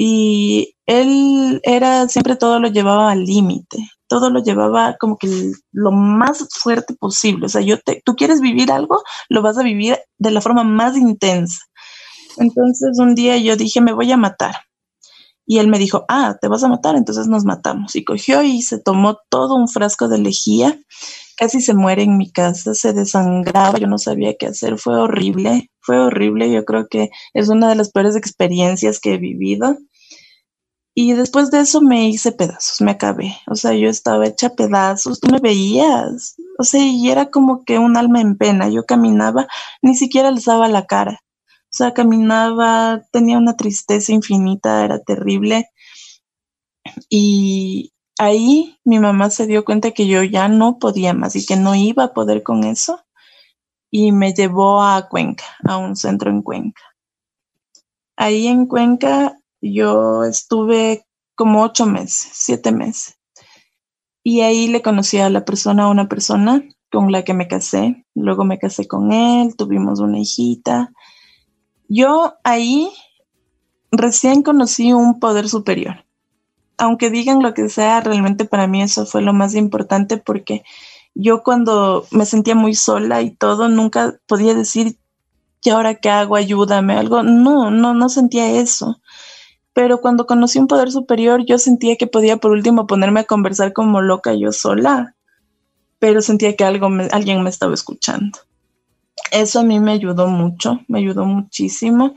y 0.00 0.76
él 0.86 1.60
era, 1.64 2.06
siempre 2.08 2.36
todo 2.36 2.60
lo 2.60 2.68
llevaba 2.68 3.10
al 3.10 3.24
límite, 3.24 3.78
todo 4.06 4.30
lo 4.30 4.40
llevaba 4.40 4.96
como 4.96 5.18
que 5.18 5.28
lo 5.72 5.90
más 5.90 6.46
fuerte 6.52 6.94
posible. 6.94 7.46
O 7.46 7.48
sea, 7.48 7.62
yo 7.62 7.80
te, 7.80 8.00
tú 8.04 8.14
quieres 8.14 8.40
vivir 8.40 8.70
algo, 8.70 9.02
lo 9.28 9.42
vas 9.42 9.58
a 9.58 9.64
vivir 9.64 9.98
de 10.16 10.30
la 10.30 10.40
forma 10.40 10.62
más 10.62 10.96
intensa. 10.96 11.58
Entonces 12.36 12.96
un 13.00 13.16
día 13.16 13.38
yo 13.38 13.56
dije, 13.56 13.80
me 13.80 13.92
voy 13.92 14.12
a 14.12 14.16
matar. 14.16 14.54
Y 15.50 15.60
él 15.60 15.68
me 15.68 15.78
dijo, 15.78 16.04
ah, 16.08 16.36
te 16.38 16.46
vas 16.46 16.62
a 16.62 16.68
matar, 16.68 16.94
entonces 16.94 17.26
nos 17.26 17.46
matamos. 17.46 17.96
Y 17.96 18.04
cogió 18.04 18.42
y 18.42 18.60
se 18.60 18.78
tomó 18.78 19.16
todo 19.30 19.56
un 19.56 19.66
frasco 19.66 20.06
de 20.06 20.18
lejía, 20.18 20.78
casi 21.38 21.62
se 21.62 21.72
muere 21.72 22.02
en 22.02 22.18
mi 22.18 22.30
casa, 22.30 22.74
se 22.74 22.92
desangraba, 22.92 23.78
yo 23.78 23.86
no 23.86 23.96
sabía 23.96 24.36
qué 24.38 24.48
hacer, 24.48 24.76
fue 24.78 25.00
horrible, 25.00 25.70
fue 25.80 25.98
horrible, 26.00 26.52
yo 26.52 26.66
creo 26.66 26.86
que 26.88 27.08
es 27.32 27.48
una 27.48 27.70
de 27.70 27.76
las 27.76 27.90
peores 27.90 28.14
experiencias 28.14 29.00
que 29.00 29.14
he 29.14 29.16
vivido. 29.16 29.78
Y 30.94 31.14
después 31.14 31.50
de 31.50 31.60
eso 31.60 31.80
me 31.80 32.10
hice 32.10 32.32
pedazos, 32.32 32.82
me 32.82 32.90
acabé. 32.90 33.34
O 33.46 33.54
sea, 33.54 33.72
yo 33.72 33.88
estaba 33.88 34.26
hecha 34.26 34.50
pedazos, 34.50 35.18
tú 35.18 35.30
me 35.32 35.38
veías. 35.38 36.34
O 36.58 36.64
sea, 36.64 36.84
y 36.84 37.08
era 37.08 37.30
como 37.30 37.64
que 37.64 37.78
un 37.78 37.96
alma 37.96 38.20
en 38.20 38.36
pena. 38.36 38.68
Yo 38.68 38.84
caminaba, 38.84 39.46
ni 39.80 39.94
siquiera 39.94 40.28
alzaba 40.28 40.68
la 40.68 40.84
cara. 40.84 41.20
O 41.70 41.76
sea, 41.78 41.92
caminaba, 41.92 43.02
tenía 43.12 43.36
una 43.38 43.56
tristeza 43.56 44.12
infinita, 44.12 44.84
era 44.84 45.00
terrible. 45.00 45.68
Y 47.10 47.92
ahí 48.18 48.78
mi 48.84 48.98
mamá 48.98 49.30
se 49.30 49.46
dio 49.46 49.64
cuenta 49.64 49.90
que 49.90 50.06
yo 50.06 50.22
ya 50.22 50.48
no 50.48 50.78
podía 50.78 51.12
más 51.12 51.36
y 51.36 51.44
que 51.44 51.56
no 51.56 51.74
iba 51.74 52.04
a 52.04 52.14
poder 52.14 52.42
con 52.42 52.64
eso. 52.64 53.04
Y 53.90 54.12
me 54.12 54.32
llevó 54.32 54.82
a 54.82 55.08
Cuenca, 55.08 55.44
a 55.64 55.76
un 55.76 55.96
centro 55.96 56.30
en 56.30 56.42
Cuenca. 56.42 56.82
Ahí 58.16 58.46
en 58.46 58.66
Cuenca 58.66 59.38
yo 59.60 60.24
estuve 60.24 61.06
como 61.34 61.62
ocho 61.62 61.86
meses, 61.86 62.30
siete 62.32 62.72
meses. 62.72 63.18
Y 64.24 64.40
ahí 64.40 64.68
le 64.68 64.82
conocí 64.82 65.18
a 65.18 65.30
la 65.30 65.44
persona, 65.44 65.84
a 65.84 65.88
una 65.88 66.08
persona 66.08 66.62
con 66.90 67.12
la 67.12 67.24
que 67.24 67.34
me 67.34 67.48
casé. 67.48 68.04
Luego 68.14 68.44
me 68.44 68.58
casé 68.58 68.86
con 68.86 69.12
él, 69.12 69.56
tuvimos 69.56 70.00
una 70.00 70.18
hijita. 70.18 70.92
Yo 71.88 72.34
ahí 72.44 72.90
recién 73.90 74.42
conocí 74.42 74.92
un 74.92 75.18
poder 75.18 75.48
superior. 75.48 76.04
Aunque 76.76 77.10
digan 77.10 77.42
lo 77.42 77.54
que 77.54 77.68
sea, 77.68 78.00
realmente 78.00 78.44
para 78.44 78.66
mí 78.66 78.82
eso 78.82 79.04
fue 79.06 79.22
lo 79.22 79.32
más 79.32 79.54
importante 79.54 80.18
porque 80.18 80.62
yo 81.14 81.42
cuando 81.42 82.06
me 82.12 82.24
sentía 82.24 82.54
muy 82.54 82.74
sola 82.74 83.22
y 83.22 83.30
todo, 83.30 83.68
nunca 83.68 84.14
podía 84.26 84.54
decir, 84.54 84.98
¿y 85.62 85.70
ahora 85.70 85.96
qué 85.96 86.10
hago? 86.10 86.36
Ayúdame, 86.36 86.94
algo. 86.94 87.24
No, 87.24 87.70
no, 87.70 87.94
no 87.94 88.08
sentía 88.08 88.52
eso 88.52 89.00
pero 89.78 90.00
cuando 90.00 90.26
conocí 90.26 90.58
un 90.58 90.66
poder 90.66 90.90
superior 90.90 91.44
yo 91.46 91.56
sentía 91.56 91.94
que 91.94 92.08
podía 92.08 92.38
por 92.38 92.50
último 92.50 92.88
ponerme 92.88 93.20
a 93.20 93.24
conversar 93.26 93.72
como 93.72 94.00
loca 94.00 94.34
yo 94.34 94.50
sola, 94.50 95.14
pero 96.00 96.20
sentía 96.20 96.56
que 96.56 96.64
algo 96.64 96.88
alguien 97.12 97.44
me 97.44 97.50
estaba 97.50 97.74
escuchando. 97.74 98.40
Eso 99.30 99.60
a 99.60 99.64
mí 99.64 99.80
me 99.80 99.92
ayudó 99.92 100.28
mucho, 100.28 100.80
me 100.88 100.98
ayudó 100.98 101.24
muchísimo. 101.24 102.14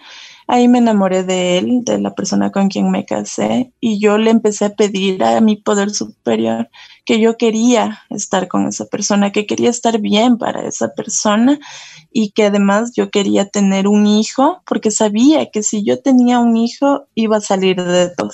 Ahí 0.48 0.68
me 0.68 0.80
enamoré 0.80 1.24
de 1.24 1.58
él, 1.58 1.84
de 1.86 2.00
la 2.00 2.14
persona 2.14 2.52
con 2.52 2.68
quien 2.68 2.92
me 2.92 3.06
casé, 3.06 3.72
y 3.80 4.00
yo 4.00 4.18
le 4.18 4.32
empecé 4.32 4.66
a 4.66 4.76
pedir 4.76 5.24
a 5.24 5.40
mi 5.40 5.56
poder 5.56 5.92
superior 5.92 6.70
que 7.06 7.20
yo 7.20 7.38
quería 7.38 8.02
estar 8.10 8.48
con 8.48 8.68
esa 8.68 8.86
persona, 8.86 9.32
que 9.32 9.46
quería 9.46 9.70
estar 9.70 10.00
bien 10.00 10.38
para 10.38 10.68
esa 10.68 10.94
persona 10.94 11.60
y 12.12 12.32
que 12.32 12.46
además 12.46 12.92
yo 12.96 13.10
quería 13.10 13.48
tener 13.48 13.88
un 13.88 14.06
hijo, 14.08 14.62
porque 14.66 14.92
sabía 14.92 15.50
que 15.52 15.64
si 15.64 15.84
yo 15.84 16.02
tenía 16.02 16.40
un 16.40 16.58
hijo 16.58 17.06
iba 17.16 17.38
a 17.38 17.42
salir 17.42 17.82
de 17.82 18.10
todo. 18.10 18.32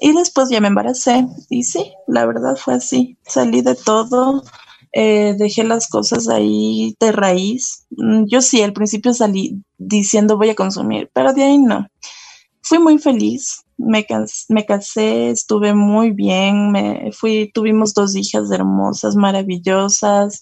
Y 0.00 0.12
después 0.12 0.48
ya 0.50 0.60
me 0.60 0.68
embaracé 0.68 1.26
y 1.48 1.62
sí, 1.62 1.92
la 2.08 2.26
verdad 2.26 2.56
fue 2.56 2.74
así, 2.74 3.16
salí 3.22 3.62
de 3.62 3.76
todo, 3.76 4.42
eh, 4.92 5.34
dejé 5.38 5.64
las 5.64 5.88
cosas 5.88 6.28
ahí 6.28 6.94
de 7.00 7.12
raíz. 7.12 7.86
Mm, 7.90 8.24
yo 8.26 8.42
sí, 8.42 8.62
al 8.62 8.72
principio 8.72 9.14
salí 9.14 9.62
diciendo 9.78 10.36
voy 10.36 10.50
a 10.50 10.54
consumir, 10.54 11.10
pero 11.12 11.32
de 11.32 11.44
ahí 11.44 11.58
no. 11.58 11.86
Fui 12.60 12.78
muy 12.78 12.98
feliz, 12.98 13.64
me, 13.76 14.06
me 14.48 14.66
casé, 14.66 15.30
estuve 15.30 15.74
muy 15.74 16.12
bien, 16.12 16.70
me 16.70 17.10
fui, 17.12 17.50
tuvimos 17.52 17.94
dos 17.94 18.14
hijas 18.14 18.50
hermosas, 18.50 19.16
maravillosas, 19.16 20.40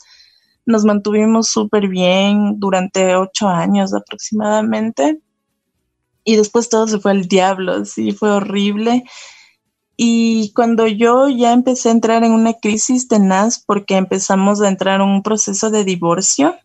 nos 0.66 0.84
mantuvimos 0.84 1.48
súper 1.48 1.88
bien 1.88 2.58
durante 2.58 3.16
ocho 3.16 3.48
años 3.48 3.94
aproximadamente. 3.94 5.20
Y 6.24 6.36
después 6.36 6.68
todo 6.68 6.86
se 6.86 6.98
fue 6.98 7.12
al 7.12 7.26
diablo, 7.26 7.84
sí, 7.84 8.12
fue 8.12 8.30
horrible. 8.30 9.04
Y 10.02 10.54
cuando 10.54 10.86
yo 10.86 11.28
ya 11.28 11.52
empecé 11.52 11.90
a 11.90 11.92
entrar 11.92 12.24
en 12.24 12.32
una 12.32 12.54
crisis 12.54 13.06
tenaz 13.06 13.62
porque 13.62 13.98
empezamos 13.98 14.62
a 14.62 14.68
entrar 14.68 15.02
en 15.02 15.06
un 15.06 15.22
proceso 15.22 15.68
de 15.68 15.84
divorcio, 15.84 16.56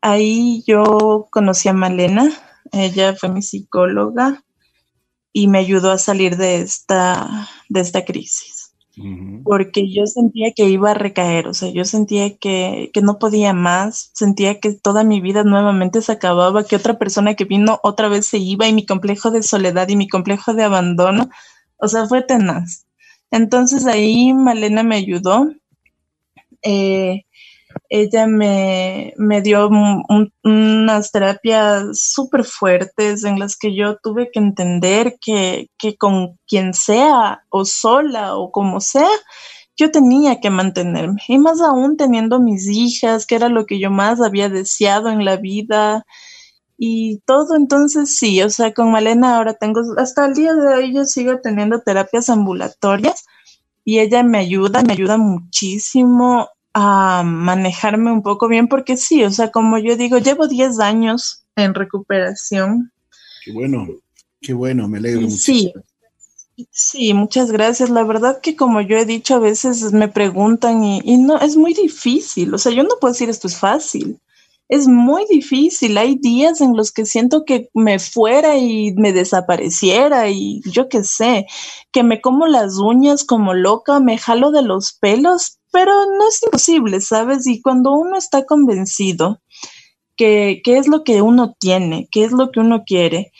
ahí 0.00 0.62
yo 0.64 1.26
conocí 1.32 1.68
a 1.68 1.72
Malena, 1.72 2.30
ella 2.70 3.16
fue 3.16 3.30
mi 3.30 3.42
psicóloga 3.42 4.44
y 5.32 5.48
me 5.48 5.58
ayudó 5.58 5.90
a 5.90 5.98
salir 5.98 6.36
de 6.36 6.58
esta, 6.58 7.48
de 7.68 7.80
esta 7.80 8.04
crisis. 8.04 8.76
Porque 9.42 9.92
yo 9.92 10.06
sentía 10.06 10.52
que 10.54 10.68
iba 10.68 10.92
a 10.92 10.94
recaer, 10.94 11.48
o 11.48 11.52
sea, 11.52 11.68
yo 11.70 11.84
sentía 11.84 12.36
que, 12.36 12.92
que 12.94 13.02
no 13.02 13.18
podía 13.18 13.52
más, 13.54 14.12
sentía 14.14 14.60
que 14.60 14.72
toda 14.72 15.02
mi 15.02 15.20
vida 15.20 15.42
nuevamente 15.42 16.00
se 16.00 16.12
acababa, 16.12 16.62
que 16.62 16.76
otra 16.76 16.96
persona 16.96 17.34
que 17.34 17.44
vino 17.44 17.80
otra 17.82 18.08
vez 18.08 18.24
se 18.28 18.38
iba 18.38 18.68
y 18.68 18.72
mi 18.72 18.86
complejo 18.86 19.32
de 19.32 19.42
soledad 19.42 19.88
y 19.88 19.96
mi 19.96 20.06
complejo 20.08 20.54
de 20.54 20.62
abandono 20.62 21.28
o 21.78 21.88
sea, 21.88 22.06
fue 22.06 22.22
tenaz. 22.22 22.86
Entonces 23.30 23.86
ahí 23.86 24.32
Malena 24.32 24.82
me 24.82 24.96
ayudó. 24.96 25.50
Eh, 26.62 27.24
ella 27.88 28.26
me, 28.26 29.12
dio 29.42 29.68
unas 30.42 31.12
terapias 31.12 31.98
súper 31.98 32.44
fuertes 32.44 33.24
en 33.24 33.38
las 33.38 33.56
que 33.56 33.74
yo 33.74 33.96
tuve 34.02 34.30
que 34.32 34.38
entender 34.38 35.16
que, 35.20 35.70
que, 35.78 35.96
con 35.96 36.38
quien 36.46 36.74
sea 36.74 37.44
o 37.50 37.64
sola 37.64 38.36
o 38.36 38.50
como 38.52 38.80
sea, 38.80 39.08
yo 39.76 39.90
tenía 39.90 40.40
que 40.40 40.50
mantenerme. 40.50 41.20
Y 41.28 41.38
más 41.38 41.60
aún 41.60 41.96
teniendo 41.96 42.40
mis 42.40 42.68
hijas, 42.68 43.26
que 43.26 43.34
era 43.34 43.48
lo 43.48 43.66
que 43.66 43.80
yo 43.80 43.90
más 43.90 44.20
había 44.20 44.48
deseado 44.48 45.10
en 45.10 45.24
la 45.24 45.36
vida 45.36 46.04
y 46.76 47.18
todo, 47.24 47.54
entonces 47.56 48.16
sí, 48.16 48.42
o 48.42 48.50
sea, 48.50 48.74
con 48.74 48.90
Malena 48.90 49.36
ahora 49.36 49.54
tengo, 49.54 49.80
hasta 49.96 50.26
el 50.26 50.34
día 50.34 50.54
de 50.54 50.74
hoy 50.74 50.94
yo 50.94 51.04
sigo 51.04 51.40
teniendo 51.40 51.80
terapias 51.80 52.28
ambulatorias 52.28 53.24
y 53.84 54.00
ella 54.00 54.22
me 54.22 54.38
ayuda, 54.38 54.82
me 54.82 54.92
ayuda 54.92 55.16
muchísimo 55.16 56.48
a 56.72 57.22
manejarme 57.24 58.10
un 58.10 58.22
poco 58.22 58.48
bien, 58.48 58.66
porque 58.66 58.96
sí, 58.96 59.22
o 59.22 59.30
sea, 59.30 59.52
como 59.52 59.78
yo 59.78 59.96
digo, 59.96 60.18
llevo 60.18 60.48
10 60.48 60.80
años 60.80 61.44
en 61.54 61.74
recuperación. 61.74 62.90
Qué 63.44 63.52
bueno, 63.52 63.86
qué 64.40 64.52
bueno, 64.52 64.88
me 64.88 64.98
alegro 64.98 65.20
mucho. 65.20 65.36
Sí, 65.36 65.72
sí, 66.70 67.14
muchas 67.14 67.52
gracias. 67.52 67.90
La 67.90 68.02
verdad 68.02 68.40
que 68.40 68.56
como 68.56 68.80
yo 68.80 68.96
he 68.96 69.04
dicho, 69.04 69.36
a 69.36 69.38
veces 69.38 69.92
me 69.92 70.08
preguntan 70.08 70.82
y, 70.82 71.00
y 71.04 71.18
no, 71.18 71.38
es 71.38 71.56
muy 71.56 71.74
difícil, 71.74 72.52
o 72.52 72.58
sea, 72.58 72.72
yo 72.72 72.82
no 72.82 72.96
puedo 73.00 73.12
decir 73.12 73.30
esto 73.30 73.46
es 73.46 73.56
fácil 73.56 74.18
es 74.68 74.88
muy 74.88 75.26
difícil. 75.26 75.98
Hay 75.98 76.16
días 76.16 76.60
en 76.60 76.76
los 76.76 76.92
que 76.92 77.06
siento 77.06 77.44
que 77.44 77.68
me 77.74 77.98
fuera 77.98 78.56
y 78.56 78.94
me 78.96 79.12
desapareciera 79.12 80.28
y 80.30 80.62
yo 80.70 80.88
qué 80.88 81.04
sé, 81.04 81.46
que 81.92 82.02
me 82.02 82.20
como 82.20 82.46
las 82.46 82.78
uñas 82.78 83.24
como 83.24 83.54
loca, 83.54 84.00
me 84.00 84.18
jalo 84.18 84.50
de 84.50 84.62
los 84.62 84.94
pelos, 84.94 85.58
pero 85.72 85.92
no 85.92 86.28
es 86.28 86.42
imposible, 86.42 87.00
¿sabes? 87.00 87.46
Y 87.46 87.60
cuando 87.60 87.92
uno 87.92 88.16
está 88.16 88.44
convencido 88.46 89.40
que, 90.16 90.62
es 90.64 90.88
lo 90.88 91.04
que 91.04 91.22
uno 91.22 91.54
tiene, 91.58 92.08
qué 92.10 92.24
es 92.24 92.32
lo 92.32 92.50
que 92.50 92.60
uno 92.60 92.84
quiere, 92.84 93.32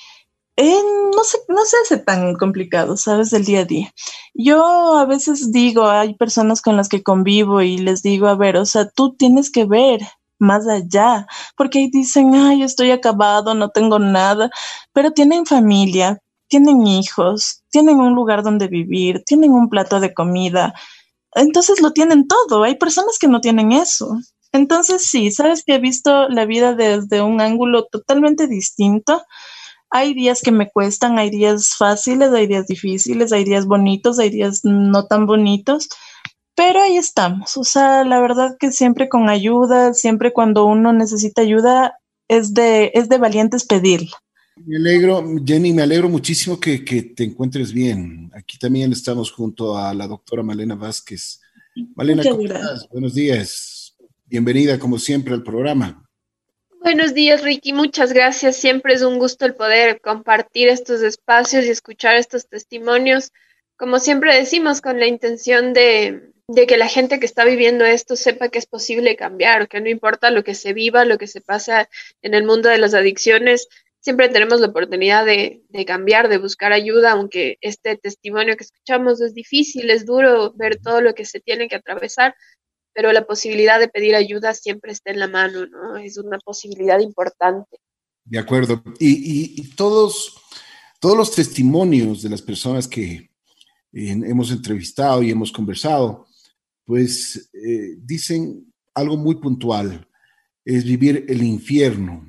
eh, 0.57 0.79
no, 1.15 1.25
se, 1.25 1.39
no 1.49 1.65
se 1.65 1.77
hace 1.85 1.99
tan 1.99 2.35
complicado, 2.37 2.97
¿sabes? 2.97 3.33
El 3.33 3.45
día 3.45 3.61
a 3.61 3.65
día. 3.65 3.93
Yo 4.35 4.97
a 4.97 5.05
veces 5.05 5.53
digo, 5.53 5.87
hay 5.87 6.15
personas 6.15 6.63
con 6.63 6.77
las 6.77 6.89
que 6.89 7.03
convivo 7.03 7.63
y 7.63 7.79
les 7.79 8.03
digo, 8.03 8.27
a 8.29 8.37
ver, 8.37 8.57
o 8.57 8.67
sea, 8.67 8.89
tú 8.89 9.15
tienes 9.17 9.51
que 9.51 9.65
ver 9.65 10.01
más 10.45 10.69
allá, 10.69 11.27
porque 11.57 11.81
ahí 11.81 11.91
dicen, 11.91 12.35
ay, 12.35 12.63
estoy 12.63 12.93
acabado, 12.93 13.55
no 13.55 13.71
tengo 13.71 13.99
nada, 13.99 14.51
pero 14.93 15.11
tienen 15.11 15.47
familia, 15.47 16.21
tienen 16.49 16.87
hijos, 16.87 17.63
tienen 17.71 17.99
un 17.99 18.15
lugar 18.15 18.43
donde 18.43 18.69
vivir, 18.69 19.23
tienen 19.27 19.53
un 19.53 19.69
plato 19.69 19.99
de 19.99 20.15
comida, 20.15 20.75
entonces 21.35 21.81
lo 21.81 21.93
tienen 21.93 22.29
todo, 22.29 22.63
hay 22.63 22.77
personas 22.77 23.19
que 23.19 23.29
no 23.29 23.41
tienen 23.41 23.73
eso. 23.73 24.19
Entonces 24.53 25.07
sí, 25.09 25.33
sabes 25.33 25.65
que 25.65 25.75
he 25.75 25.79
visto 25.81 26.29
la 26.29 26.45
vida 26.47 26.75
desde 26.75 27.23
un 27.23 27.41
ángulo 27.41 27.87
totalmente 27.87 28.47
distinto. 28.47 29.21
Hay 29.91 30.15
días 30.15 30.43
que 30.43 30.53
me 30.53 30.71
cuestan, 30.71 31.19
hay 31.19 31.31
días 31.31 31.75
fáciles, 31.77 32.31
hay 32.33 32.47
días 32.47 32.69
difíciles, 32.69 33.33
hay 33.33 33.45
días 33.45 33.67
bonitos, 33.67 34.21
hay 34.21 34.31
días 34.31 34.61
no 34.63 35.07
tan 35.07 35.27
bonitos, 35.27 35.89
pero 36.55 36.81
ahí 36.81 36.97
estamos, 36.97 37.57
o 37.57 37.65
sea, 37.65 38.05
la 38.05 38.21
verdad 38.21 38.57
que 38.59 38.71
siempre 38.71 39.09
con 39.09 39.29
ayuda, 39.29 39.93
siempre 39.95 40.33
cuando 40.33 40.67
uno 40.67 40.93
necesita 40.93 41.43
ayuda, 41.43 41.99
es 42.29 42.55
de, 42.55 42.93
es 42.95 43.09
de 43.09 43.19
valientes 43.19 43.67
pedirla. 43.67 44.17
Me 44.57 44.77
alegro, 44.77 45.25
Jenny, 45.45 45.73
me 45.73 45.83
alegro 45.83 46.09
muchísimo 46.09 46.61
que, 46.61 46.79
te 46.79 47.25
encuentres 47.25 47.73
bien. 47.73 48.31
Aquí 48.35 48.57
también 48.57 48.93
estamos 48.93 49.33
junto 49.33 49.77
a 49.77 49.93
la 49.93 50.07
doctora 50.07 50.45
Malena 50.45 50.77
Vázquez. 50.77 51.41
Malena, 51.97 52.23
¿cómo 52.23 52.45
estás? 52.45 52.89
Buenos 52.89 53.15
días. 53.15 53.97
Bienvenida, 54.27 54.79
como 54.79 54.99
siempre, 55.01 55.35
al 55.35 55.43
programa. 55.43 56.09
Buenos 56.81 57.15
días, 57.15 57.43
Ricky. 57.43 57.73
Muchas 57.73 58.13
gracias. 58.13 58.55
Siempre 58.55 58.95
es 58.95 59.03
un 59.03 59.19
gusto 59.19 59.45
el 59.45 59.55
poder 59.55 60.01
compartir 60.01 60.69
estos 60.69 61.03
espacios 61.03 61.65
y 61.65 61.71
escuchar 61.71 62.15
estos 62.15 62.47
testimonios. 62.47 63.33
Como 63.77 63.99
siempre 63.99 64.37
decimos, 64.37 64.81
con 64.81 65.01
la 65.01 65.09
intención 65.09 65.73
de, 65.73 66.34
de 66.49 66.67
que 66.67 66.77
la 66.77 66.89
gente 66.89 67.19
que 67.19 67.27
está 67.27 67.45
viviendo 67.45 67.85
esto 67.85 68.17
sepa 68.17 68.49
que 68.49 68.59
es 68.59 68.67
posible 68.67 69.17
cambiar, 69.17 69.69
que 69.69 69.81
no 69.81 69.89
importa 69.89 70.31
lo 70.31 70.45
que 70.45 70.55
se 70.55 70.73
viva, 70.73 71.05
lo 71.05 71.17
que 71.19 71.27
se 71.27 71.41
pasa 71.41 71.89
en 72.23 72.35
el 72.35 72.45
mundo 72.45 72.69
de 72.69 72.79
las 72.79 72.93
adicciones, 72.93 73.69
siempre 74.01 74.29
tenemos 74.29 74.61
la 74.61 74.67
oportunidad 74.67 75.25
de, 75.25 75.63
cambiar, 75.87 76.29
de 76.29 76.37
buscar 76.37 76.73
ayuda, 76.75 77.13
aunque 77.13 77.57
este 77.63 77.97
testimonio 77.97 78.57
que 78.57 78.65
escuchamos 78.65 79.23
es 79.23 79.35
difícil, 79.35 79.91
es 79.91 80.05
duro 80.05 80.53
ver 80.55 80.79
todo 80.79 81.01
lo 81.01 81.15
que 81.15 81.25
se 81.25 81.41
tiene 81.41 81.69
que 81.69 81.77
atravesar, 81.77 82.35
pero 82.93 83.13
la 83.13 83.27
posibilidad 83.27 83.81
de 83.81 83.89
pedir 83.89 84.15
ayuda 84.15 84.53
siempre 84.53 84.93
está 84.93 85.11
en 85.11 85.21
la 85.21 85.29
mano, 85.29 85.67
¿no? 85.67 85.97
Es 85.97 86.19
una 86.19 86.39
posibilidad 86.39 87.01
importante. 87.01 87.79
De 88.25 88.39
acuerdo. 88.39 88.83
Y, 89.01 89.71
todos, 89.71 90.39
todos 91.01 91.17
los 91.17 91.35
testimonios 91.35 92.23
de 92.23 92.29
las 92.29 92.43
personas 92.43 92.87
que 92.87 93.31
hemos 93.93 94.51
entrevistado 94.51 95.23
y 95.23 95.31
hemos 95.31 95.51
conversado, 95.51 96.27
pues 96.85 97.51
eh, 97.53 97.97
dicen 97.99 98.73
algo 98.95 99.17
muy 99.17 99.37
puntual, 99.37 100.07
es 100.65 100.85
vivir 100.85 101.27
el 101.29 101.43
infierno, 101.43 102.27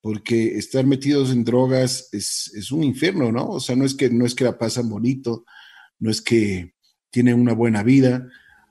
porque 0.00 0.56
estar 0.56 0.86
metidos 0.86 1.30
en 1.32 1.44
drogas 1.44 2.08
es, 2.12 2.70
un 2.70 2.84
infierno, 2.84 3.32
¿no? 3.32 3.48
O 3.48 3.60
sea, 3.60 3.76
no 3.76 3.84
es, 3.84 3.94
que, 3.94 4.10
no 4.10 4.24
es 4.24 4.34
que 4.34 4.44
la 4.44 4.58
pasan 4.58 4.88
bonito, 4.88 5.44
no 5.98 6.10
es 6.10 6.20
que 6.20 6.74
tienen 7.10 7.40
una 7.40 7.52
buena 7.52 7.82
vida, 7.82 8.28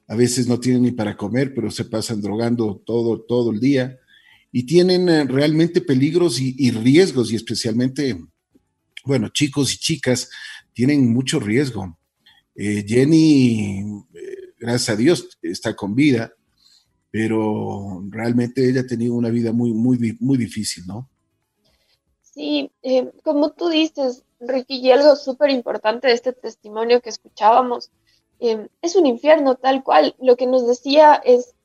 a 0.08 0.16
veces 0.16 0.48
no 0.48 0.60
tienen 0.60 0.84
ni 0.84 0.92
para 0.92 1.18
comer, 1.18 1.54
pero 1.54 1.70
se 1.70 1.86
pasan 1.86 2.22
drogando 2.22 2.82
todo, 2.86 3.22
todo 3.22 3.52
el 3.52 3.60
día 3.60 4.00
y 4.52 4.64
tienen 4.64 5.10
eh, 5.10 5.26
realmente 5.26 5.82
peligros 5.82 6.40
y, 6.40 6.72
riesgos 6.72 7.32
y 7.32 7.36
especialmente, 7.36 8.18
bueno, 9.04 9.30
chicos 9.30 9.74
y 9.74 9.78
chicas 9.78 10.30
tienen 10.74 11.12
mucho 11.14 11.40
riesgo. 11.40 12.00
Eh, 12.56 12.86
Jenny 12.88 13.84
gracias 14.60 14.90
a 14.90 14.96
Dios, 14.96 15.38
está 15.42 15.76
con 15.76 15.96
vida, 15.96 16.32
pero 17.12 18.04
realmente 18.10 18.68
ella 18.68 18.82
ha 18.82 18.88
tenido 18.88 19.16
una 19.16 19.30
vida 19.30 19.52
muy, 19.52 19.72
muy, 19.74 20.18
muy 20.20 20.38
difícil, 20.38 20.86
¿no? 20.86 21.10
Sí, 22.22 22.72
eh, 22.84 23.12
como 23.24 23.52
tú 23.52 23.70
dices, 23.70 24.24
Ricky, 24.40 24.78
y 24.78 24.92
algo 24.92 25.16
súper 25.16 25.50
importante 25.50 26.08
de 26.08 26.14
este 26.14 26.34
testimonio 26.34 27.02
que 27.02 27.10
escuchábamos, 27.10 27.90
eh, 28.40 28.68
es 28.82 28.96
un 28.96 29.06
infierno 29.06 29.56
tal 29.56 29.84
cual. 29.84 30.16
Lo 30.20 30.36
que 30.36 30.46
nos 30.46 30.68
decía 30.68 31.16
es, 31.16 31.56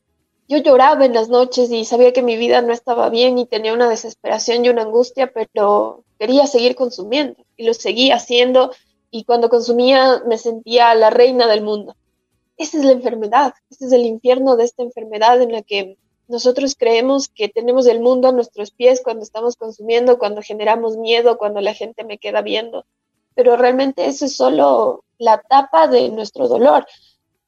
yo 0.49 0.59
lloraba 0.59 1.05
en 1.05 1.14
las 1.14 1.28
noches 1.28 1.70
y 1.70 1.84
sabía 1.84 2.12
que 2.12 2.22
mi 2.22 2.36
vida 2.36 2.62
no 2.62 2.72
estaba 2.72 3.11
bien 3.11 3.38
y 3.38 3.47
tenía 3.47 3.74
una 3.74 3.88
desesperación 3.88 4.64
y 4.64 4.70
una 4.70 4.82
angustia, 4.82 5.32
pero 5.32 6.05
quería 6.18 6.47
seguir 6.47 6.74
consumiendo 6.74 7.45
y 7.57 7.64
lo 7.64 7.74
seguía 7.74 8.16
haciendo 8.16 8.72
y 9.11 9.24
cuando 9.24 9.51
consumía 9.51 10.22
me 10.26 10.38
sentía 10.38 10.95
la 10.95 11.11
reina 11.11 11.47
del 11.47 11.62
mundo. 11.62 11.95
Esa 12.62 12.78
es 12.78 12.84
la 12.84 12.92
enfermedad, 12.92 13.54
ese 13.70 13.86
es 13.86 13.92
el 13.92 14.06
infierno 14.06 14.54
de 14.54 14.62
esta 14.62 14.84
enfermedad 14.84 15.42
en 15.42 15.50
la 15.50 15.62
que 15.62 15.98
nosotros 16.28 16.76
creemos 16.78 17.26
que 17.26 17.48
tenemos 17.48 17.88
el 17.88 17.98
mundo 17.98 18.28
a 18.28 18.32
nuestros 18.32 18.70
pies 18.70 19.00
cuando 19.02 19.24
estamos 19.24 19.56
consumiendo, 19.56 20.16
cuando 20.16 20.42
generamos 20.42 20.96
miedo, 20.96 21.38
cuando 21.38 21.60
la 21.60 21.74
gente 21.74 22.04
me 22.04 22.18
queda 22.18 22.40
viendo, 22.40 22.86
pero 23.34 23.56
realmente 23.56 24.06
eso 24.06 24.26
es 24.26 24.36
solo 24.36 25.02
la 25.18 25.42
tapa 25.42 25.88
de 25.88 26.10
nuestro 26.10 26.46
dolor. 26.46 26.86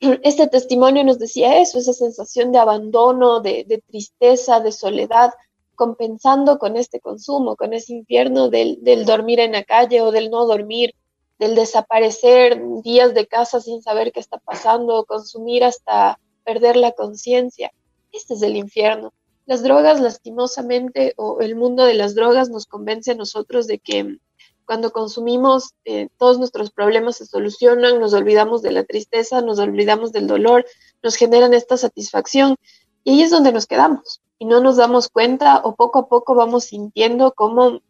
Este 0.25 0.49
testimonio 0.49 1.05
nos 1.05 1.21
decía 1.21 1.61
eso, 1.61 1.79
esa 1.79 1.93
sensación 1.93 2.51
de 2.51 2.59
abandono, 2.59 3.39
de, 3.39 3.85
tristeza, 3.87 4.59
de 4.59 4.73
soledad, 4.73 5.31
compensando 5.77 6.59
con 6.59 6.77
este 6.77 6.99
consumo, 6.99 7.55
con 7.55 7.73
ese 7.73 7.93
infierno 7.93 8.49
del 8.49 9.05
dormir 9.07 9.39
en 9.39 9.53
la 9.53 9.63
calle 9.63 10.01
o 10.01 10.11
del 10.11 10.29
no 10.29 10.45
dormir, 10.45 10.97
del 11.39 11.55
desaparecer 11.55 12.61
días 12.83 13.15
de 13.15 13.27
casa 13.27 13.61
sin 13.61 13.83
saber 13.83 14.13
qué 14.13 14.21
está 14.21 14.39
pasando, 14.39 15.05
consumir 15.05 15.65
hasta 15.65 16.19
perder 16.45 16.77
la 16.77 16.93
conciencia. 16.93 17.73
Este 18.13 18.35
es 18.35 18.43
el 18.43 18.57
infierno. 18.57 19.13
Las 19.47 19.63
drogas, 19.63 20.01
lastimosamente, 20.01 21.13
o 21.17 21.41
el 21.41 21.57
mundo 21.57 21.85
de 21.85 21.95
las 21.95 22.15
drogas 22.15 22.49
nos 22.49 22.67
convence 22.67 23.11
a 23.11 23.15
nosotros 23.17 23.67
de 23.67 23.79
que 23.79 24.19
cuando 24.65 24.93
consumimos, 24.93 25.75
eh, 25.85 26.09
todos 26.17 26.39
nuestros 26.39 26.71
problemas 26.71 27.17
se 27.17 27.27
solucionan, 27.27 28.01
nos 28.01 28.15
olvidamos 28.15 28.63
de 28.63 28.73
la 28.73 28.85
tristeza, 28.85 29.43
nos 29.43 29.59
olvidamos 29.59 30.13
del 30.13 30.27
dolor, 30.27 30.65
nos 31.03 31.17
generan 31.17 31.53
esta 31.53 31.77
satisfacción 31.77 32.57
y 33.03 33.13
ahí 33.13 33.23
es 33.23 33.31
donde 33.31 33.53
nos 33.53 33.67
quedamos 33.67 34.23
y 34.39 34.47
no 34.47 34.61
nos 34.61 34.77
damos 34.77 35.09
cuenta 35.09 35.61
o 35.65 35.75
poco 35.75 35.99
a 35.99 36.09
poco 36.09 36.35
vamos 36.35 36.65
sintiendo 36.65 37.33
cómo 37.33 37.81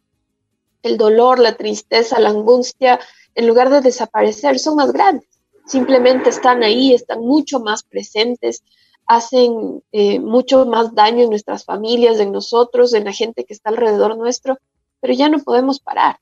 el 0.82 0.98
dolor, 0.98 1.38
la 1.38 1.56
tristeza, 1.56 2.18
la 2.18 2.30
angustia, 2.30 3.00
en 3.34 3.46
lugar 3.46 3.70
de 3.70 3.80
desaparecer, 3.80 4.58
son 4.58 4.76
más 4.76 4.92
grandes. 4.92 5.28
Simplemente 5.66 6.30
están 6.30 6.62
ahí, 6.62 6.92
están 6.92 7.20
mucho 7.20 7.60
más 7.60 7.82
presentes, 7.82 8.62
hacen 9.06 9.82
eh, 9.92 10.20
mucho 10.20 10.66
más 10.66 10.94
daño 10.94 11.24
en 11.24 11.30
nuestras 11.30 11.64
familias, 11.64 12.20
en 12.20 12.32
nosotros, 12.32 12.94
en 12.94 13.04
la 13.04 13.12
gente 13.12 13.44
que 13.44 13.54
está 13.54 13.70
alrededor 13.70 14.16
nuestro, 14.16 14.58
pero 15.00 15.12
ya 15.14 15.28
no 15.28 15.38
podemos 15.38 15.80
parar. 15.80 16.18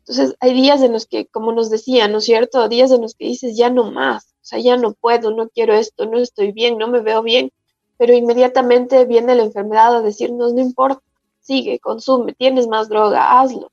Entonces, 0.00 0.36
hay 0.40 0.54
días 0.54 0.82
en 0.82 0.92
los 0.92 1.06
que, 1.06 1.26
como 1.26 1.52
nos 1.52 1.70
decía, 1.70 2.08
¿no 2.08 2.18
es 2.18 2.24
cierto? 2.24 2.68
Días 2.68 2.90
en 2.90 3.02
los 3.02 3.14
que 3.14 3.26
dices, 3.26 3.56
ya 3.56 3.68
no 3.68 3.90
más, 3.90 4.24
o 4.40 4.44
sea, 4.48 4.58
ya 4.58 4.76
no 4.76 4.94
puedo, 4.94 5.32
no 5.32 5.48
quiero 5.50 5.74
esto, 5.74 6.06
no 6.06 6.18
estoy 6.18 6.52
bien, 6.52 6.78
no 6.78 6.88
me 6.88 7.00
veo 7.00 7.22
bien, 7.22 7.52
pero 7.98 8.14
inmediatamente 8.14 9.04
viene 9.04 9.34
la 9.34 9.42
enfermedad 9.42 9.96
a 9.96 10.00
decirnos, 10.00 10.54
no 10.54 10.62
importa, 10.62 11.02
sigue, 11.40 11.78
consume, 11.78 12.32
tienes 12.32 12.66
más 12.68 12.88
droga, 12.88 13.38
hazlo. 13.38 13.70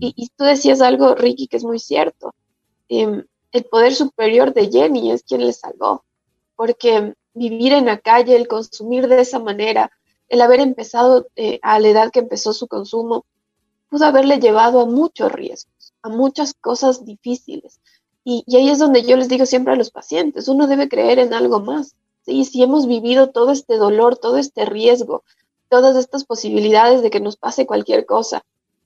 Y, 0.00 0.12
y 0.16 0.28
tú 0.36 0.44
decías 0.44 0.80
algo, 0.80 1.14
Ricky, 1.14 1.46
que 1.46 1.56
es 1.56 1.64
muy 1.64 1.78
cierto. 1.78 2.34
Em, 2.88 3.24
el 3.52 3.64
poder 3.64 3.94
superior 3.94 4.52
de 4.52 4.70
Jenny 4.70 5.12
es 5.12 5.22
quien 5.22 5.44
le 5.44 5.52
salvó, 5.52 6.04
porque 6.56 7.14
vivir 7.34 7.72
en 7.72 7.86
la 7.86 7.98
calle, 7.98 8.36
el 8.36 8.48
consumir 8.48 9.08
de 9.08 9.20
esa 9.20 9.38
manera, 9.38 9.90
el 10.28 10.40
haber 10.40 10.60
empezado 10.60 11.26
eh, 11.36 11.58
a 11.62 11.78
la 11.78 11.88
edad 11.88 12.10
que 12.10 12.20
empezó 12.20 12.52
su 12.52 12.66
consumo, 12.66 13.24
pudo 13.88 14.06
haberle 14.06 14.38
llevado 14.38 14.80
a 14.80 14.86
muchos 14.86 15.30
riesgos, 15.30 15.92
a 16.02 16.08
muchas 16.08 16.54
cosas 16.54 17.04
difíciles. 17.04 17.80
Y, 18.24 18.44
ahí 18.56 18.70
es 18.70 18.78
donde 18.78 19.02
yo 19.02 19.16
les 19.16 19.28
digo 19.28 19.44
siempre 19.44 19.74
a 19.74 19.76
los 19.76 19.90
pacientes, 19.90 20.48
uno 20.48 20.66
debe 20.66 20.88
creer 20.88 21.18
en 21.18 21.34
algo 21.34 21.60
más. 21.60 21.94
¿sí? 22.24 22.44
Si 22.44 22.62
hemos 22.62 22.86
vivido 22.86 23.30
todo 23.30 23.52
este 23.52 23.76
dolor, 23.76 24.16
todo 24.16 24.38
este 24.38 24.64
riesgo, 24.64 25.24
todas 25.68 25.96
estas 25.96 26.24
posibilidades 26.24 27.02
de 27.02 27.10
que 27.10 27.20
nos 27.20 27.36
pase 27.36 27.66
cualquier 27.66 28.06
cosa, 28.06 28.42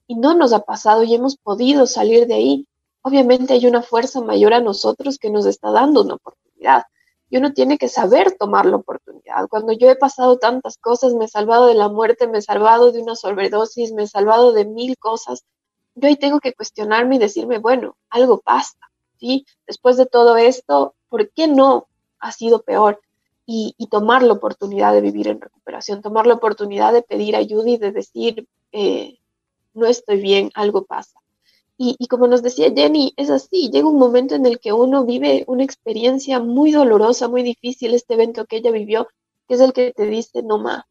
y 0.07 0.15
no 0.15 0.33
nos 0.33 0.53
ha 0.53 0.59
pasado 0.59 1.03
y 1.03 1.13
hemos 1.13 1.37
podido 1.37 1.85
salir 1.85 2.27
de 2.27 2.33
ahí, 2.33 2.67
obviamente 3.01 3.53
hay 3.53 3.67
una 3.67 3.81
fuerza 3.81 4.21
mayor 4.21 4.53
a 4.53 4.61
nosotros 4.61 5.17
que 5.17 5.29
nos 5.29 5.45
está 5.45 5.71
dando 5.71 6.01
una 6.01 6.15
oportunidad 6.15 6.83
y 7.29 7.37
uno 7.37 7.53
tiene 7.53 7.77
que 7.77 7.89
saber 7.89 8.37
tomar 8.37 8.65
la 8.65 8.77
oportunidad. 8.77 9.47
Cuando 9.49 9.73
yo 9.73 9.89
he 9.89 9.95
pasado 9.95 10.37
tantas 10.37 10.77
cosas, 10.77 11.13
me 11.13 11.25
he 11.25 11.27
salvado 11.27 11.67
de 11.67 11.73
la 11.73 11.89
muerte, 11.89 12.27
me 12.27 12.37
he 12.37 12.41
salvado 12.41 12.91
de 12.91 13.01
una 13.01 13.15
sobredosis, 13.15 13.91
me 13.91 14.03
he 14.03 14.07
salvado 14.07 14.53
de 14.53 14.65
mil 14.65 14.97
cosas, 14.97 15.43
yo 15.95 16.07
ahí 16.07 16.15
tengo 16.15 16.39
que 16.39 16.53
cuestionarme 16.53 17.15
y 17.15 17.19
decirme, 17.19 17.57
bueno, 17.57 17.97
algo 18.09 18.39
pasa, 18.39 18.77
¿sí? 19.19 19.45
Después 19.65 19.97
de 19.97 20.05
todo 20.05 20.37
esto, 20.37 20.93
¿por 21.09 21.31
qué 21.31 21.47
no 21.47 21.87
ha 22.19 22.31
sido 22.31 22.61
peor? 22.61 23.01
Y, 23.49 23.75
tomar 23.89 24.23
la 24.23 24.33
oportunidad 24.33 24.91
de 24.93 24.99
vivir 24.99 25.29
en 25.29 25.39
recuperación, 25.39 26.01
tomar 26.01 26.27
la 26.27 26.33
oportunidad 26.33 26.91
de 26.91 27.01
pedir 27.01 27.35
ayuda 27.35 27.69
y 27.69 27.77
de 27.77 27.91
decir, 27.91 28.47
eh, 28.73 29.19
no 29.77 29.87
estoy 29.87 30.19
bien, 30.21 30.51
algo 30.55 30.85
pasa. 30.85 31.19
Y, 31.77 32.07
como 32.07 32.27
nos 32.27 32.41
decía 32.41 32.73
Jenny, 32.75 33.13
es 33.17 33.29
así, 33.29 33.69
llega 33.69 33.87
un 33.87 33.99
momento 33.99 34.33
en 34.33 34.47
el 34.47 34.59
que 34.59 34.73
uno 34.73 35.05
vive 35.05 35.43
una 35.47 35.63
experiencia 35.63 36.39
muy 36.39 36.71
dolorosa, 36.71 37.27
muy 37.27 37.43
difícil, 37.43 37.93
este 37.93 38.15
evento 38.15 38.45
que 38.45 38.57
ella 38.57 38.71
vivió, 38.71 39.07
que 39.47 39.55
es 39.55 39.61
el 39.61 39.73
que 39.73 39.93
te 39.93 40.07
dice, 40.07 40.41
no 40.41 40.57
más, 40.57 40.85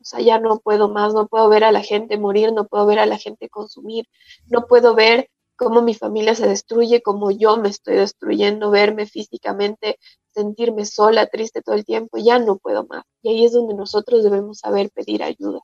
o 0.00 0.04
sea, 0.04 0.20
ya 0.20 0.38
no 0.38 0.60
puedo 0.60 0.90
más, 0.90 1.14
no 1.14 1.26
puedo 1.26 1.48
ver 1.48 1.64
a 1.64 1.72
la 1.72 1.82
gente 1.82 2.18
morir, 2.18 2.52
no 2.52 2.66
puedo 2.66 2.86
ver 2.86 2.98
a 2.98 3.06
la 3.06 3.16
gente 3.18 3.48
consumir, 3.48 4.06
no 4.46 4.66
puedo 4.66 4.94
ver 4.94 5.30
cómo 5.56 5.82
mi 5.82 5.94
familia 5.94 6.34
se 6.34 6.46
destruye, 6.46 7.02
cómo 7.02 7.30
yo 7.30 7.56
me 7.56 7.70
estoy 7.70 7.96
destruyendo, 7.96 8.70
verme 8.70 9.06
físicamente, 9.06 9.98
sentirme 10.34 10.84
sola, 10.84 11.26
triste 11.26 11.62
todo 11.62 11.74
el 11.74 11.84
tiempo, 11.84 12.18
ya 12.18 12.38
no 12.38 12.58
puedo 12.58 12.86
más. 12.86 13.04
Y 13.22 13.30
ahí 13.30 13.44
es 13.46 13.52
donde 13.52 13.74
nosotros 13.74 14.22
debemos 14.22 14.58
saber 14.58 14.90
pedir 14.90 15.22
ayuda, 15.22 15.60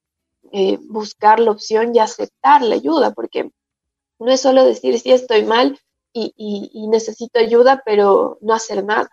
eh, 0.53 0.79
buscar 0.83 1.41
la 1.41 1.51
opción 1.51 1.95
y 1.95 1.99
aceptar 1.99 2.63
la 2.63 2.75
ayuda, 2.75 3.13
porque 3.13 3.51
no 4.19 4.31
es 4.31 4.41
solo 4.41 4.65
decir, 4.65 4.99
sí, 4.99 5.11
estoy 5.11 5.45
mal 5.45 5.79
y, 6.13 6.89
necesito 6.89 7.39
ayuda, 7.39 7.83
pero 7.87 8.39
no 8.43 8.53
hacer 8.53 8.85
nada. 8.85 9.11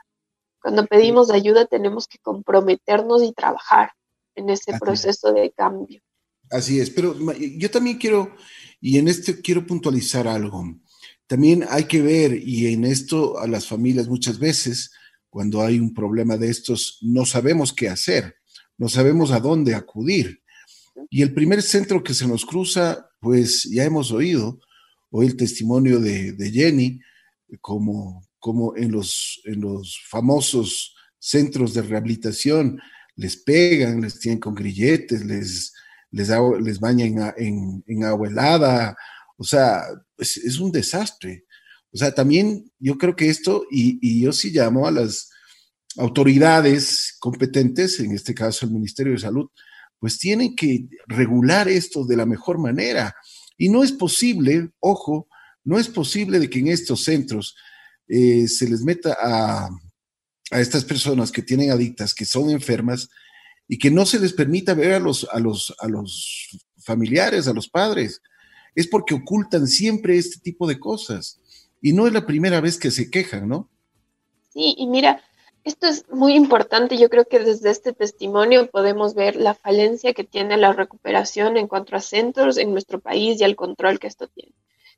Cuando 0.61 0.85
pedimos 0.85 1.31
ayuda 1.31 1.65
tenemos 1.65 2.07
que 2.07 2.17
comprometernos 2.19 3.23
y 3.23 3.31
trabajar 3.31 3.91
en 4.35 4.49
ese 4.49 4.77
proceso 4.77 5.31
de 5.31 5.51
cambio. 5.51 6.01
Así 6.51 6.79
es, 6.79 6.89
pero 6.89 7.15
yo 7.57 7.71
también 7.71 7.97
quiero, 7.97 8.35
y 8.81 8.97
en 8.97 9.07
este 9.07 9.39
quiero 9.41 9.65
puntualizar 9.65 10.27
algo. 10.27 10.63
También 11.25 11.63
hay 11.69 11.85
que 11.85 12.01
ver, 12.01 12.33
y 12.33 12.73
en 12.73 12.83
esto 12.83 13.39
a 13.39 13.47
las 13.47 13.67
familias 13.67 14.07
muchas 14.07 14.39
veces, 14.39 14.91
cuando 15.29 15.61
hay 15.61 15.79
un 15.79 15.93
problema 15.93 16.37
de 16.37 16.49
estos, 16.49 16.97
no 17.01 17.25
sabemos 17.25 17.71
qué 17.71 17.87
hacer, 17.87 18.35
no 18.77 18.89
sabemos 18.89 19.31
a 19.31 19.39
dónde 19.39 19.75
acudir. 19.75 20.41
Y 21.09 21.21
el 21.21 21.33
primer 21.33 21.61
centro 21.61 22.03
que 22.03 22.13
se 22.13 22.27
nos 22.27 22.45
cruza, 22.45 23.09
pues 23.19 23.63
ya 23.63 23.83
hemos 23.83 24.11
oído, 24.11 24.59
Hoy 25.11 25.25
el 25.25 25.37
testimonio 25.37 25.99
de, 25.99 26.51
Jenny, 26.51 26.99
como, 27.61 28.27
como 28.37 28.75
en, 28.77 28.91
los, 28.91 29.41
en 29.45 29.61
los 29.61 29.99
famosos 30.07 30.95
centros 31.17 31.73
de 31.73 31.81
rehabilitación, 31.81 32.79
les 33.15 33.35
pegan, 33.37 34.01
les 34.01 34.19
tienen 34.19 34.39
con 34.39 34.53
grilletes, 34.53 35.25
les, 35.25 35.73
les, 36.11 36.29
les 36.61 36.79
bañan 36.79 37.33
en, 37.37 37.83
en, 37.87 38.03
agua 38.03 38.27
helada, 38.27 38.95
o 39.35 39.43
sea, 39.43 39.83
es, 40.17 40.59
un 40.59 40.71
desastre. 40.71 41.45
O 41.91 41.97
sea, 41.97 42.13
también 42.13 42.71
yo 42.77 42.97
creo 42.99 43.15
que 43.15 43.29
esto, 43.29 43.65
y, 43.71 43.97
y, 44.01 44.21
yo 44.21 44.31
sí 44.31 44.51
llamo 44.51 44.87
a 44.87 44.91
las 44.91 45.31
autoridades 45.97 47.15
competentes, 47.19 47.99
en 47.99 48.11
este 48.11 48.35
caso 48.35 48.67
el 48.67 48.73
Ministerio 48.73 49.13
de 49.13 49.19
Salud, 49.19 49.49
pues 49.99 50.17
tienen 50.17 50.55
que 50.55 50.87
regular 51.07 51.67
esto 51.67 52.05
de 52.05 52.15
la 52.15 52.25
mejor 52.25 52.57
manera. 52.57 53.15
Y 53.57 53.69
no 53.69 53.83
es 53.83 53.91
posible, 53.91 54.71
ojo, 54.79 55.27
no 55.63 55.77
es 55.77 55.87
posible 55.89 56.39
de 56.39 56.49
que 56.49 56.59
en 56.59 56.69
estos 56.69 57.03
centros 57.03 57.55
eh, 58.07 58.47
se 58.47 58.69
les 58.69 58.81
meta 58.81 59.17
a, 59.21 59.69
estas 60.51 60.83
personas 60.83 61.31
que 61.31 61.43
tienen 61.43 61.69
adictas, 61.69 62.15
que 62.15 62.25
son 62.25 62.49
enfermas, 62.49 63.09
y 63.67 63.77
que 63.77 63.91
no 63.91 64.05
se 64.07 64.19
les 64.19 64.33
permita 64.33 64.73
ver 64.73 64.93
a 64.93 64.99
los, 64.99 65.27
a 65.31 65.39
los, 65.39 65.75
a 65.79 65.87
los 65.87 66.57
familiares, 66.83 67.47
a 67.47 67.53
los 67.53 67.69
padres. 67.69 68.19
Es 68.73 68.87
porque 68.87 69.13
ocultan 69.13 69.67
siempre 69.67 70.17
este 70.17 70.39
tipo 70.39 70.65
de 70.65 70.79
cosas. 70.79 71.39
Y 71.81 71.93
no 71.93 72.07
es 72.07 72.13
la 72.13 72.25
primera 72.25 72.61
vez 72.61 72.79
que 72.79 72.89
se 72.89 73.11
quejan, 73.11 73.47
¿no? 73.47 73.69
Sí, 74.51 74.73
y 74.75 74.87
mira, 74.87 75.21
esto 75.63 75.87
es 75.87 76.07
muy 76.09 76.35
importante. 76.35 76.97
Yo 76.97 77.09
creo 77.09 77.25
que 77.25 77.39
desde 77.39 77.69
este 77.69 77.93
testimonio 77.93 78.69
podemos 78.69 79.13
ver 79.13 79.35
la 79.35 79.53
falencia 79.53 80.13
que 80.13 80.23
tiene 80.23 80.57
la 80.57 80.73
recuperación 80.73 81.57
en 81.57 81.67
cuanto 81.67 81.95
a 81.95 82.01
centros 82.01 82.57
en 82.57 82.71
nuestro 82.71 82.99
país 82.99 83.39
y 83.39 83.43
el 83.43 83.55
control 83.55 83.99
que 83.99 84.07
esto 84.07 84.27
tiene. 84.27 84.53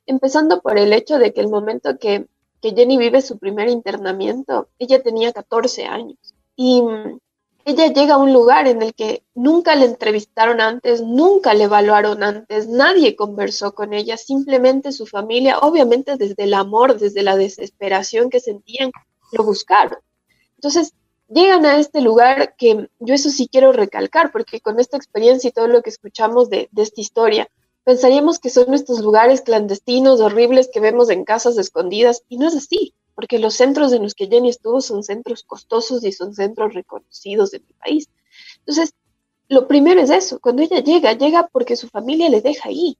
Empezando 0.06 0.60
por 0.60 0.78
el 0.78 0.92
hecho 0.92 1.18
de 1.18 1.32
que 1.32 1.40
el 1.40 1.48
momento 1.48 1.98
que, 1.98 2.26
que 2.60 2.72
Jenny 2.72 2.96
vive 2.96 3.22
su 3.22 3.38
primer 3.38 3.68
internamiento, 3.68 4.68
ella 4.78 5.02
tenía 5.02 5.32
14 5.32 5.84
años 5.84 6.34
y 6.56 6.82
mm, 6.82 7.18
ella 7.64 7.92
llega 7.92 8.14
a 8.14 8.18
un 8.18 8.32
lugar 8.32 8.66
en 8.66 8.82
el 8.82 8.94
que 8.94 9.22
nunca 9.34 9.76
le 9.76 9.86
entrevistaron 9.86 10.60
antes, 10.60 11.00
nunca 11.00 11.54
le 11.54 11.64
evaluaron 11.64 12.22
antes, 12.24 12.68
nadie 12.68 13.14
conversó 13.14 13.74
con 13.74 13.92
ella, 13.92 14.16
simplemente 14.16 14.90
su 14.90 15.06
familia, 15.06 15.58
obviamente 15.58 16.16
desde 16.16 16.42
el 16.42 16.54
amor, 16.54 16.98
desde 16.98 17.22
la 17.22 17.36
desesperación 17.36 18.30
que 18.30 18.40
sentían, 18.40 18.90
lo 19.30 19.44
buscaron. 19.44 19.98
Entonces, 20.62 20.94
llegan 21.28 21.66
a 21.66 21.78
este 21.78 22.00
lugar 22.00 22.54
que 22.56 22.88
yo 23.00 23.14
eso 23.14 23.30
sí 23.30 23.48
quiero 23.50 23.72
recalcar, 23.72 24.30
porque 24.30 24.60
con 24.60 24.78
esta 24.78 24.96
experiencia 24.96 25.48
y 25.48 25.52
todo 25.52 25.66
lo 25.66 25.82
que 25.82 25.90
escuchamos 25.90 26.50
de, 26.50 26.70
esta 26.76 27.00
historia, 27.00 27.48
pensaríamos 27.82 28.38
que 28.38 28.48
son 28.48 28.72
estos 28.72 29.00
lugares 29.00 29.40
clandestinos, 29.40 30.20
horribles 30.20 30.70
que 30.72 30.78
vemos 30.78 31.10
en 31.10 31.24
casas 31.24 31.58
escondidas, 31.58 32.22
y 32.28 32.36
no 32.36 32.46
es 32.46 32.54
así, 32.54 32.94
porque 33.16 33.40
los 33.40 33.54
centros 33.54 33.92
en 33.92 34.04
los 34.04 34.14
que 34.14 34.28
Jenny 34.28 34.50
estuvo 34.50 34.80
son 34.80 35.02
centros 35.02 35.42
costosos 35.42 36.04
y 36.04 36.12
son 36.12 36.32
centros 36.32 36.74
reconocidos 36.74 37.50
de 37.50 37.58
mi 37.58 37.72
país. 37.80 38.08
Entonces, 38.58 38.94
lo 39.48 39.66
primero 39.66 40.00
es 40.00 40.10
eso, 40.10 40.38
cuando 40.38 40.62
ella 40.62 40.78
llega, 40.78 41.12
llega 41.14 41.48
porque 41.48 41.74
su 41.74 41.88
familia 41.88 42.28
le 42.30 42.40
deja 42.40 42.68
ahí. 42.68 42.96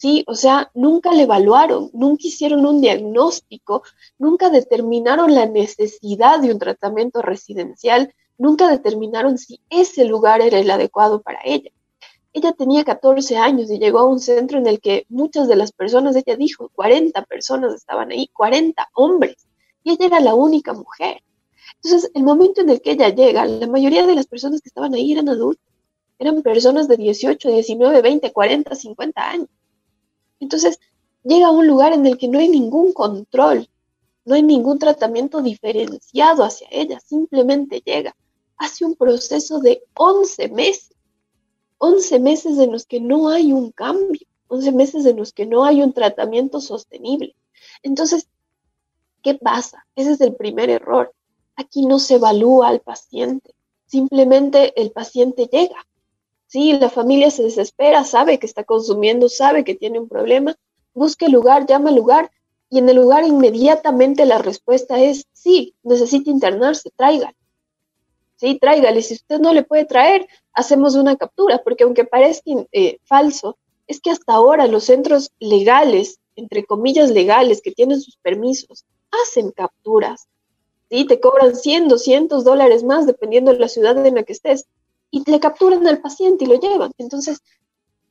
Sí, 0.00 0.24
o 0.26 0.34
sea, 0.34 0.70
nunca 0.72 1.12
le 1.12 1.24
evaluaron, 1.24 1.90
nunca 1.92 2.26
hicieron 2.26 2.64
un 2.64 2.80
diagnóstico, 2.80 3.82
nunca 4.18 4.48
determinaron 4.48 5.34
la 5.34 5.44
necesidad 5.44 6.40
de 6.40 6.50
un 6.52 6.58
tratamiento 6.58 7.20
residencial, 7.20 8.14
nunca 8.38 8.70
determinaron 8.70 9.36
si 9.36 9.60
ese 9.68 10.06
lugar 10.06 10.40
era 10.40 10.58
el 10.58 10.70
adecuado 10.70 11.20
para 11.20 11.40
ella. 11.44 11.70
Ella 12.32 12.52
tenía 12.52 12.82
14 12.82 13.36
años 13.36 13.70
y 13.70 13.78
llegó 13.78 13.98
a 13.98 14.06
un 14.06 14.20
centro 14.20 14.56
en 14.56 14.66
el 14.68 14.80
que 14.80 15.04
muchas 15.10 15.48
de 15.48 15.56
las 15.56 15.70
personas, 15.70 16.16
ella 16.16 16.34
dijo, 16.34 16.70
40 16.74 17.22
personas 17.26 17.74
estaban 17.74 18.10
ahí, 18.10 18.28
40 18.28 18.88
hombres, 18.94 19.46
y 19.84 19.90
ella 19.90 20.06
era 20.06 20.20
la 20.20 20.34
única 20.34 20.72
mujer. 20.72 21.22
Entonces, 21.84 22.10
el 22.14 22.22
momento 22.22 22.62
en 22.62 22.70
el 22.70 22.80
que 22.80 22.92
ella 22.92 23.10
llega, 23.10 23.44
la 23.44 23.66
mayoría 23.66 24.06
de 24.06 24.14
las 24.14 24.26
personas 24.26 24.62
que 24.62 24.70
estaban 24.70 24.94
ahí 24.94 25.12
eran 25.12 25.28
adultos, 25.28 25.66
eran 26.18 26.40
personas 26.40 26.88
de 26.88 26.96
18, 26.96 27.50
19, 27.50 28.00
20, 28.00 28.32
40, 28.32 28.74
50 28.74 29.30
años. 29.30 29.48
Entonces, 30.40 30.80
llega 31.22 31.48
a 31.48 31.52
un 31.52 31.66
lugar 31.66 31.92
en 31.92 32.06
el 32.06 32.18
que 32.18 32.28
no 32.28 32.38
hay 32.38 32.48
ningún 32.48 32.92
control, 32.92 33.68
no 34.24 34.34
hay 34.34 34.42
ningún 34.42 34.78
tratamiento 34.78 35.42
diferenciado 35.42 36.42
hacia 36.44 36.68
ella, 36.70 36.98
simplemente 37.00 37.82
llega. 37.84 38.16
Hace 38.56 38.84
un 38.84 38.94
proceso 38.94 39.60
de 39.60 39.82
11 39.94 40.48
meses, 40.48 40.94
11 41.78 42.20
meses 42.20 42.58
en 42.58 42.72
los 42.72 42.86
que 42.86 43.00
no 43.00 43.28
hay 43.28 43.52
un 43.52 43.70
cambio, 43.70 44.26
11 44.48 44.72
meses 44.72 45.06
en 45.06 45.16
los 45.16 45.32
que 45.32 45.46
no 45.46 45.64
hay 45.64 45.82
un 45.82 45.92
tratamiento 45.92 46.60
sostenible. 46.60 47.36
Entonces, 47.82 48.28
¿qué 49.22 49.34
pasa? 49.34 49.86
Ese 49.94 50.12
es 50.12 50.20
el 50.20 50.34
primer 50.34 50.70
error. 50.70 51.14
Aquí 51.56 51.86
no 51.86 51.98
se 51.98 52.14
evalúa 52.14 52.68
al 52.68 52.80
paciente, 52.80 53.54
simplemente 53.86 54.80
el 54.80 54.90
paciente 54.92 55.48
llega 55.50 55.86
Sí, 56.50 56.72
la 56.72 56.90
familia 56.90 57.30
se 57.30 57.44
desespera, 57.44 58.02
sabe 58.02 58.40
que 58.40 58.46
está 58.46 58.64
consumiendo, 58.64 59.28
sabe 59.28 59.62
que 59.62 59.76
tiene 59.76 60.00
un 60.00 60.08
problema, 60.08 60.56
busque 60.94 61.28
lugar, 61.28 61.64
llama 61.64 61.90
al 61.90 61.94
lugar 61.94 62.32
y 62.68 62.78
en 62.78 62.88
el 62.88 62.96
lugar 62.96 63.24
inmediatamente 63.24 64.26
la 64.26 64.38
respuesta 64.38 64.98
es 64.98 65.28
sí, 65.32 65.76
necesita 65.84 66.28
internarse, 66.28 66.90
tráigale. 66.96 67.36
Sí, 68.34 68.58
tráigale. 68.58 69.00
Si 69.02 69.14
usted 69.14 69.38
no 69.38 69.52
le 69.52 69.62
puede 69.62 69.84
traer, 69.84 70.26
hacemos 70.52 70.96
una 70.96 71.14
captura, 71.14 71.62
porque 71.62 71.84
aunque 71.84 72.04
parezca 72.04 72.50
eh, 72.72 72.98
falso, 73.04 73.56
es 73.86 74.00
que 74.00 74.10
hasta 74.10 74.32
ahora 74.32 74.66
los 74.66 74.82
centros 74.82 75.30
legales, 75.38 76.18
entre 76.34 76.64
comillas 76.64 77.10
legales, 77.10 77.62
que 77.62 77.70
tienen 77.70 78.00
sus 78.00 78.16
permisos, 78.16 78.84
hacen 79.22 79.52
capturas. 79.52 80.26
Sí, 80.90 81.06
te 81.06 81.20
cobran 81.20 81.54
100, 81.54 81.86
200 81.86 82.42
dólares 82.42 82.82
más 82.82 83.06
dependiendo 83.06 83.52
de 83.52 83.60
la 83.60 83.68
ciudad 83.68 84.04
en 84.04 84.16
la 84.16 84.24
que 84.24 84.32
estés 84.32 84.66
y 85.10 85.28
le 85.30 85.40
capturan 85.40 85.86
al 85.86 86.00
paciente 86.00 86.44
y 86.44 86.48
lo 86.48 86.60
llevan. 86.60 86.92
Entonces, 86.98 87.40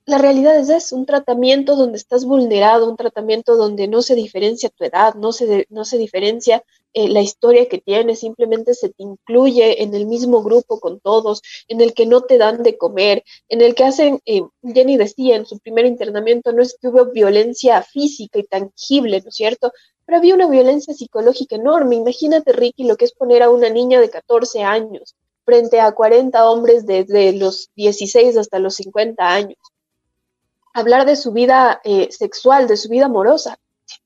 la 0.10 0.18
realidad 0.18 0.58
es 0.58 0.70
eso, 0.70 0.95
un 0.95 1.06
tratamiento 1.06 1.76
donde 1.76 1.97
estás 1.97 2.26
vulnerado, 2.26 2.89
un 2.89 2.97
tratamiento 2.97 3.56
donde 3.56 3.88
no 3.88 4.02
se 4.02 4.16
diferencia 4.16 4.70
tu 4.70 4.84
edad, 4.84 5.14
no 5.14 5.32
se, 5.32 5.68
no 5.70 5.86
se 5.86 6.00
diferencia 6.00 6.64
eh, 6.93 7.08
la 7.10 7.22
historia 7.22 7.68
que 7.70 7.78
tienes, 7.78 8.22
simplemente 8.22 8.74
se 8.74 8.89
te 8.89 9.04
incluye 9.04 9.84
en 9.84 9.93
el 9.93 10.08
mismo 10.08 10.41
grupo 10.41 10.80
con 10.80 11.00
todos, 11.00 11.43
en 11.68 11.80
el 11.82 11.93
que 11.93 12.08
no 12.08 12.22
te 12.22 12.39
dan 12.39 12.64
de 12.64 12.76
comer, 12.76 13.24
en 13.50 13.62
el 13.62 13.76
que 13.76 13.84
hacen, 13.84 14.20
eh, 14.26 14.41
Jenny 14.64 14.97
decía 14.97 15.36
en 15.36 15.45
su 15.45 15.60
primer 15.60 15.86
internamiento, 15.86 16.52
no 16.54 16.64
es 16.64 16.76
que 16.82 16.88
hubo 16.88 17.06
violencia 17.12 17.84
física 17.84 18.39
y 18.39 18.43
tangible, 18.45 19.22
¿no 19.22 19.30
es 19.30 19.36
cierto? 19.36 19.72
Pero 20.06 20.18
había 20.18 20.34
una 20.34 20.50
violencia 20.50 20.95
psicológica 20.95 21.56
enorme. 21.56 21.97
Imagínate, 21.97 22.52
Ricky, 22.52 22.86
lo 22.86 22.97
que 22.97 23.06
es 23.06 23.14
poner 23.14 23.43
a 23.43 23.52
una 23.52 23.70
niña 23.70 24.02
de 24.02 24.10
14 24.10 24.64
años 24.64 25.16
frente 25.50 25.82
a 25.82 25.93
40 25.93 26.47
hombres 26.47 26.86
desde 26.86 27.34
los 27.34 27.72
16 27.76 28.38
hasta 28.38 28.60
los 28.60 28.76
50 28.76 29.28
años. 29.28 29.58
Hablar 30.76 31.08
de 31.08 31.16
su 31.16 31.32
vida 31.32 31.82
eh, 31.84 32.10
sexual, 32.12 32.68
de 32.68 32.78
su 32.78 32.88
vida 32.88 33.06
amorosa, 33.06 33.58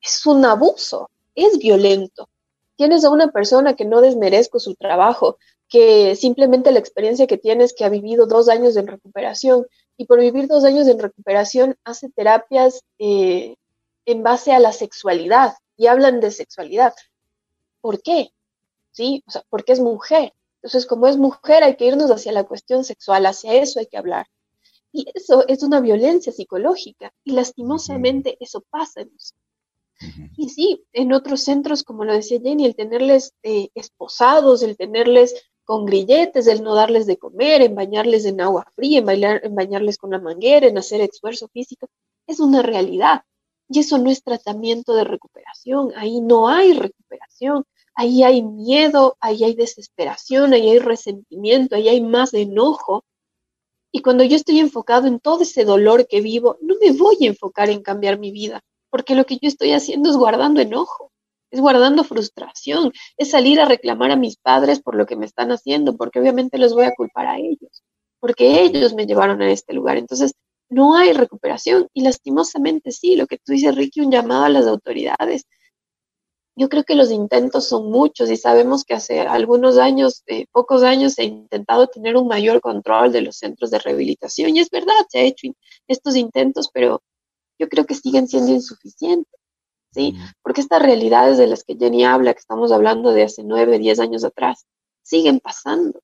es 0.01 0.25
un 0.25 0.45
abuso, 0.45 1.09
es 1.35 1.57
violento. 1.57 2.29
Tienes 2.77 3.03
a 3.03 3.09
una 3.09 3.27
persona 3.27 3.75
que 3.75 3.83
no 3.83 3.99
desmerezco 3.99 4.57
su 4.61 4.75
trabajo, 4.75 5.37
que 5.67 6.15
simplemente 6.15 6.71
la 6.71 6.79
experiencia 6.79 7.27
que 7.27 7.37
tienes 7.37 7.73
que 7.73 7.83
ha 7.83 7.89
vivido 7.89 8.25
dos 8.25 8.47
años 8.47 8.77
en 8.77 8.87
recuperación 8.87 9.67
y 9.97 10.05
por 10.05 10.21
vivir 10.21 10.47
dos 10.47 10.63
años 10.63 10.87
en 10.87 10.97
recuperación 10.97 11.75
hace 11.83 12.07
terapias 12.09 12.83
eh, 12.99 13.57
en 14.05 14.23
base 14.23 14.53
a 14.53 14.59
la 14.59 14.71
sexualidad 14.71 15.55
y 15.75 15.87
hablan 15.87 16.21
de 16.21 16.31
sexualidad. 16.31 16.93
¿Por 17.81 18.01
qué? 18.01 18.29
¿Sí? 18.91 19.25
O 19.27 19.31
sea, 19.31 19.43
porque 19.49 19.73
es 19.73 19.81
mujer. 19.81 20.31
Entonces, 20.63 20.85
como 20.85 21.07
es 21.07 21.17
mujer, 21.17 21.61
hay 21.61 21.75
que 21.75 21.85
irnos 21.85 22.09
hacia 22.09 22.31
la 22.31 22.45
cuestión 22.45 22.85
sexual, 22.85 23.25
hacia 23.25 23.53
eso 23.53 23.79
hay 23.79 23.87
que 23.87 23.97
hablar. 23.97 24.27
Y 24.93 25.05
eso 25.13 25.45
es 25.47 25.61
una 25.61 25.81
violencia 25.81 26.31
psicológica 26.31 27.11
y 27.25 27.31
lastimosamente 27.33 28.37
eso 28.39 28.63
pasa 28.69 29.01
en 29.01 29.11
Y 30.37 30.49
sí, 30.49 30.85
en 30.93 31.11
otros 31.11 31.41
centros, 31.41 31.83
como 31.83 32.05
lo 32.05 32.13
decía 32.13 32.39
Jenny, 32.41 32.65
el 32.65 32.75
tenerles 32.75 33.33
eh, 33.43 33.69
esposados, 33.75 34.63
el 34.63 34.77
tenerles 34.77 35.33
con 35.65 35.85
grilletes, 35.85 36.47
el 36.47 36.63
no 36.63 36.75
darles 36.75 37.07
de 37.07 37.17
comer, 37.17 37.61
en 37.61 37.75
bañarles 37.75 38.25
en 38.25 38.39
agua 38.39 38.65
fría, 38.75 38.99
en, 38.99 39.05
bailar, 39.05 39.41
en 39.43 39.55
bañarles 39.55 39.97
con 39.97 40.11
la 40.11 40.19
manguera, 40.19 40.67
en 40.67 40.77
hacer 40.77 41.01
esfuerzo 41.01 41.49
físico, 41.49 41.89
es 42.27 42.39
una 42.39 42.61
realidad. 42.61 43.23
Y 43.67 43.79
eso 43.79 43.97
no 43.97 44.09
es 44.11 44.23
tratamiento 44.23 44.93
de 44.93 45.03
recuperación, 45.03 45.91
ahí 45.95 46.21
no 46.21 46.47
hay 46.47 46.73
recuperación, 46.73 47.65
ahí 47.95 48.23
hay 48.23 48.41
miedo, 48.41 49.17
ahí 49.19 49.43
hay 49.43 49.55
desesperación, 49.55 50.53
ahí 50.53 50.69
hay 50.69 50.79
resentimiento, 50.79 51.75
ahí 51.75 51.89
hay 51.89 52.01
más 52.01 52.33
enojo. 52.33 53.03
Y 53.91 54.01
cuando 54.01 54.23
yo 54.23 54.35
estoy 54.35 54.59
enfocado 54.59 55.07
en 55.07 55.19
todo 55.19 55.43
ese 55.43 55.65
dolor 55.65 56.07
que 56.07 56.21
vivo, 56.21 56.57
no 56.61 56.75
me 56.81 56.91
voy 56.91 57.17
a 57.21 57.27
enfocar 57.27 57.69
en 57.69 57.83
cambiar 57.83 58.17
mi 58.17 58.31
vida, 58.31 58.61
porque 58.89 59.15
lo 59.15 59.25
que 59.25 59.35
yo 59.35 59.47
estoy 59.47 59.71
haciendo 59.71 60.09
es 60.09 60.17
guardando 60.17 60.61
enojo, 60.61 61.11
es 61.51 61.61
guardando 61.61 62.03
frustración, 62.03 62.91
es 63.17 63.29
salir 63.29 63.61
a 63.61 63.65
reclamar 63.65 64.11
a 64.11 64.15
mis 64.15 64.37
padres 64.37 64.81
por 64.81 64.95
lo 64.95 65.05
que 65.05 65.15
me 65.15 65.25
están 65.25 65.51
haciendo, 65.51 65.95
porque 65.95 66.19
obviamente 66.19 66.57
los 66.57 66.73
voy 66.73 66.85
a 66.85 66.95
culpar 66.95 67.27
a 67.27 67.37
ellos, 67.37 67.83
porque 68.19 68.63
ellos 68.63 68.95
me 68.95 69.05
llevaron 69.05 69.41
a 69.41 69.51
este 69.51 69.73
lugar. 69.73 69.97
Entonces, 69.97 70.33
no 70.69 70.97
hay 70.97 71.13
recuperación 71.13 71.87
y 71.93 72.01
lastimosamente 72.01 72.91
sí, 72.91 73.15
lo 73.15 73.27
que 73.27 73.37
tú 73.37 73.51
dices, 73.51 73.75
Ricky, 73.75 74.01
un 74.01 74.11
llamado 74.11 74.45
a 74.45 74.49
las 74.49 74.65
autoridades 74.65 75.45
yo 76.55 76.69
creo 76.69 76.83
que 76.83 76.95
los 76.95 77.11
intentos 77.11 77.67
son 77.67 77.89
muchos 77.89 78.29
y 78.29 78.37
sabemos 78.37 78.83
que 78.83 78.93
hace 78.93 79.21
algunos 79.21 79.77
años, 79.77 80.23
eh, 80.27 80.45
pocos 80.51 80.83
años, 80.83 81.13
se 81.13 81.23
ha 81.23 81.25
intentado 81.25 81.87
tener 81.87 82.15
un 82.15 82.27
mayor 82.27 82.61
control 82.61 83.11
de 83.11 83.21
los 83.21 83.37
centros 83.37 83.71
de 83.71 83.79
rehabilitación 83.79 84.55
y 84.55 84.59
es 84.59 84.69
verdad, 84.69 84.93
se 85.09 85.19
ha 85.19 85.23
hecho 85.23 85.47
estos 85.87 86.15
intentos, 86.15 86.69
pero 86.71 87.01
yo 87.57 87.69
creo 87.69 87.85
que 87.85 87.95
siguen 87.95 88.27
siendo 88.27 88.51
insuficientes, 88.51 89.39
¿sí? 89.91 90.15
Porque 90.43 90.61
estas 90.61 90.81
realidades 90.81 91.37
de 91.37 91.47
las 91.47 91.63
que 91.63 91.75
Jenny 91.75 92.03
habla, 92.05 92.33
que 92.33 92.39
estamos 92.39 92.71
hablando 92.71 93.11
de 93.13 93.23
hace 93.23 93.43
nueve, 93.43 93.79
diez 93.79 93.99
años 93.99 94.23
atrás, 94.23 94.65
siguen 95.01 95.39
pasando. 95.39 96.01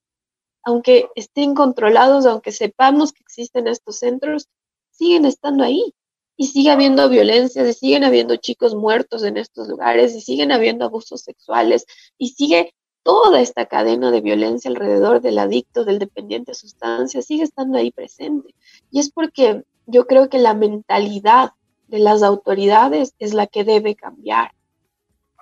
Aunque 0.63 1.09
estén 1.15 1.53
controlados, 1.55 2.25
aunque 2.25 2.51
sepamos 2.51 3.13
que 3.13 3.23
existen 3.23 3.67
estos 3.67 3.97
centros, 3.99 4.47
siguen 4.91 5.25
estando 5.25 5.63
ahí 5.63 5.93
y 6.41 6.47
sigue 6.47 6.71
habiendo 6.71 7.09
violencia, 7.09 7.67
y 7.67 7.73
siguen 7.73 8.05
habiendo 8.05 8.37
chicos 8.37 8.73
muertos 8.73 9.23
en 9.23 9.35
estos 9.35 9.67
lugares, 9.67 10.15
y 10.15 10.21
siguen 10.21 10.53
habiendo 10.53 10.85
abusos 10.85 11.19
sexuales, 11.19 11.85
y 12.17 12.29
sigue 12.29 12.73
toda 13.03 13.41
esta 13.41 13.65
cadena 13.65 14.09
de 14.09 14.21
violencia 14.21 14.71
alrededor 14.71 15.19
del 15.19 15.37
adicto, 15.37 15.83
del 15.83 15.99
dependiente 15.99 16.51
a 16.51 16.55
sustancias, 16.55 17.25
sigue 17.25 17.43
estando 17.43 17.77
ahí 17.77 17.91
presente. 17.91 18.55
Y 18.89 19.01
es 19.01 19.11
porque 19.11 19.65
yo 19.85 20.07
creo 20.07 20.29
que 20.29 20.37
la 20.39 20.53
mentalidad 20.53 21.51
de 21.89 21.99
las 21.99 22.23
autoridades 22.23 23.15
es 23.19 23.33
la 23.33 23.45
que 23.45 23.65
debe 23.65 23.95
cambiar. 23.95 24.53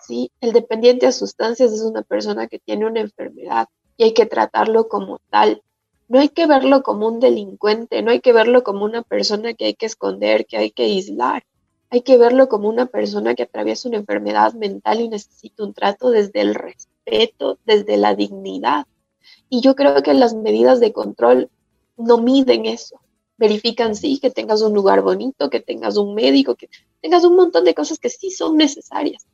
¿sí? 0.01 0.31
El 0.41 0.51
dependiente 0.51 1.05
a 1.05 1.11
sustancias 1.11 1.73
es 1.73 1.81
una 1.81 2.01
persona 2.01 2.47
que 2.47 2.57
tiene 2.57 2.87
una 2.87 3.01
enfermedad 3.01 3.67
y 3.97 4.05
hay 4.05 4.13
que 4.15 4.25
tratarlo 4.25 4.87
como 4.87 5.19
tal 5.29 5.61
no 6.07 6.19
hay 6.19 6.29
que 6.29 6.47
verlo 6.47 6.83
como 6.83 7.07
un 7.07 7.19
delincuente, 7.19 8.01
no 8.01 8.11
hay 8.11 8.21
que 8.21 8.33
verlo 8.33 8.63
como 8.63 8.85
una 8.85 9.01
persona 9.01 9.53
que 9.53 9.65
hay 9.65 9.73
que 9.73 9.85
esconder, 9.85 10.45
que 10.45 10.57
hay 10.57 10.71
que 10.71 10.83
aislar. 10.83 11.43
Hay 11.89 12.01
que 12.01 12.17
verlo 12.17 12.49
como 12.49 12.69
una 12.69 12.85
persona 12.85 13.35
que 13.35 13.43
atraviesa 13.43 13.87
una 13.87 13.97
enfermedad 13.97 14.53
mental 14.53 14.99
y 14.99 15.09
necesita 15.09 15.63
un 15.63 15.73
trato 15.73 16.09
desde 16.09 16.41
el 16.41 16.55
respeto, 16.55 17.59
desde 17.65 17.97
la 17.97 18.15
dignidad. 18.15 18.85
Y 19.49 19.61
yo 19.61 19.75
creo 19.75 20.01
que 20.03 20.13
las 20.13 20.33
medidas 20.33 20.79
de 20.79 20.91
control 20.91 21.49
no 21.97 22.17
miden 22.17 22.65
eso. 22.65 22.99
Verifican, 23.37 23.95
sí, 23.95 24.19
que 24.19 24.31
tengas 24.31 24.61
un 24.61 24.73
lugar 24.73 25.01
bonito, 25.01 25.49
que 25.49 25.59
tengas 25.59 25.97
un 25.97 26.15
médico, 26.15 26.55
que 26.55 26.69
tengas 27.01 27.23
un 27.23 27.35
montón 27.35 27.63
de 27.63 27.75
cosas 27.75 27.99
que 27.99 28.09
sí 28.09 28.31
son 28.31 28.57
necesarias. 28.57 29.25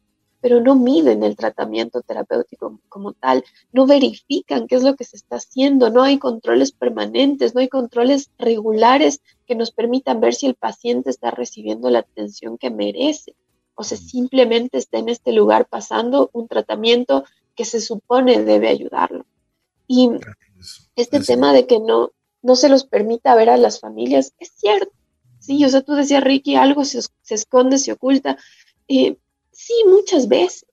Pero 0.44 0.60
no 0.60 0.76
miden 0.76 1.24
el 1.24 1.38
tratamiento 1.38 2.02
terapéutico 2.02 2.82
como 2.90 3.14
tal, 3.14 3.46
no 3.72 3.88
verifican 3.88 4.68
qué 4.68 4.76
es 4.76 4.84
lo 4.84 4.98
que 4.98 5.06
se 5.06 5.16
está 5.16 5.38
haciendo, 5.38 5.90
no 5.90 6.04
hay 6.04 6.20
controles 6.20 6.74
permanentes, 6.74 7.56
no 7.56 7.62
hay 7.62 7.70
controles 7.70 8.30
regulares 8.38 9.22
que 9.48 9.56
nos 9.56 9.72
permitan 9.72 10.20
ver 10.20 10.36
si 10.36 10.48
el 10.48 10.56
paciente 10.56 11.12
está 11.12 11.32
recibiendo 11.32 11.90
la 11.90 12.00
atención 12.00 12.58
que 12.58 12.70
merece 12.70 13.38
o 13.76 13.86
se 13.86 13.96
simplemente 13.96 14.80
está 14.80 14.98
en 14.98 15.08
este 15.08 15.32
lugar 15.32 15.66
pasando 15.66 16.30
un 16.34 16.50
tratamiento 16.50 17.24
que 17.56 17.64
se 17.64 17.80
supone 17.80 18.44
debe 18.44 18.68
ayudarlo. 18.68 19.26
Y 19.88 20.10
este 20.98 21.22
tema 21.22 21.54
de 21.54 21.68
que 21.68 21.80
no, 21.80 22.12
no 22.42 22.58
se 22.58 22.68
los 22.68 22.84
permita 22.84 23.34
ver 23.36 23.50
a 23.50 23.56
las 23.56 23.80
familias 23.80 24.34
es 24.40 24.52
cierto. 24.58 24.92
Sí, 25.40 25.64
o 25.64 25.70
sea, 25.70 25.84
tú 25.84 25.94
decías, 25.94 26.22
Ricky, 26.22 26.56
algo 26.56 26.84
se, 26.84 27.00
esconde, 27.30 27.78
se 27.78 27.94
oculta. 27.94 28.38
Eh, 28.90 29.16
sí, 29.54 29.74
muchas 29.88 30.28
veces. 30.28 30.66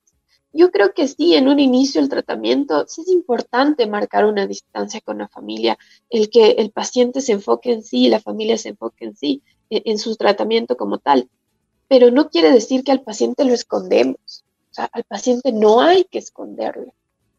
Yo 0.53 0.69
creo 0.71 0.93
que 0.93 1.07
sí, 1.07 1.35
en 1.35 1.47
un 1.47 1.59
inicio 1.59 2.01
del 2.01 2.09
tratamiento 2.09 2.85
sí 2.87 3.01
es 3.01 3.07
importante 3.07 3.87
marcar 3.87 4.25
una 4.25 4.47
distancia 4.47 4.99
con 4.99 5.19
la 5.19 5.29
familia, 5.29 5.77
el 6.09 6.29
que 6.29 6.51
el 6.51 6.71
paciente 6.71 7.21
se 7.21 7.31
enfoque 7.31 7.71
en 7.71 7.83
sí 7.83 8.09
la 8.09 8.19
familia 8.19 8.57
se 8.57 8.69
enfoque 8.69 9.05
en 9.05 9.15
sí, 9.15 9.41
en, 9.69 9.81
en 9.85 9.97
su 9.97 10.15
tratamiento 10.17 10.75
como 10.75 10.97
tal. 10.97 11.29
Pero 11.87 12.11
no 12.11 12.29
quiere 12.29 12.51
decir 12.51 12.83
que 12.83 12.91
al 12.91 13.01
paciente 13.01 13.45
lo 13.45 13.53
escondemos. 13.53 14.43
Al 14.91 15.03
paciente 15.03 15.51
no 15.51 15.81
hay 15.81 16.05
que 16.05 16.19
esconderlo. 16.19 16.93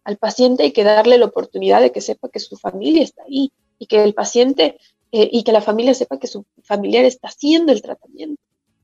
Al 0.04 0.16
paciente 0.16 0.64
hay 0.64 0.72
que 0.72 0.84
darle 0.84 1.18
la 1.18 1.26
oportunidad 1.26 1.80
de 1.80 1.92
que 1.92 2.00
sepa 2.00 2.28
que 2.28 2.40
su 2.40 2.56
familia 2.56 3.02
está 3.02 3.22
ahí 3.24 3.52
y 3.78 3.86
que 3.86 4.02
el 4.02 4.14
paciente 4.14 4.78
eh, 5.12 5.28
y 5.30 5.42
que 5.42 5.52
la 5.52 5.60
familia 5.60 5.94
sepa 5.94 6.18
que 6.18 6.26
su 6.26 6.44
familiar 6.62 7.04
está 7.04 7.28
haciendo 7.28 7.72
el 7.72 7.82
tratamiento 7.82 8.40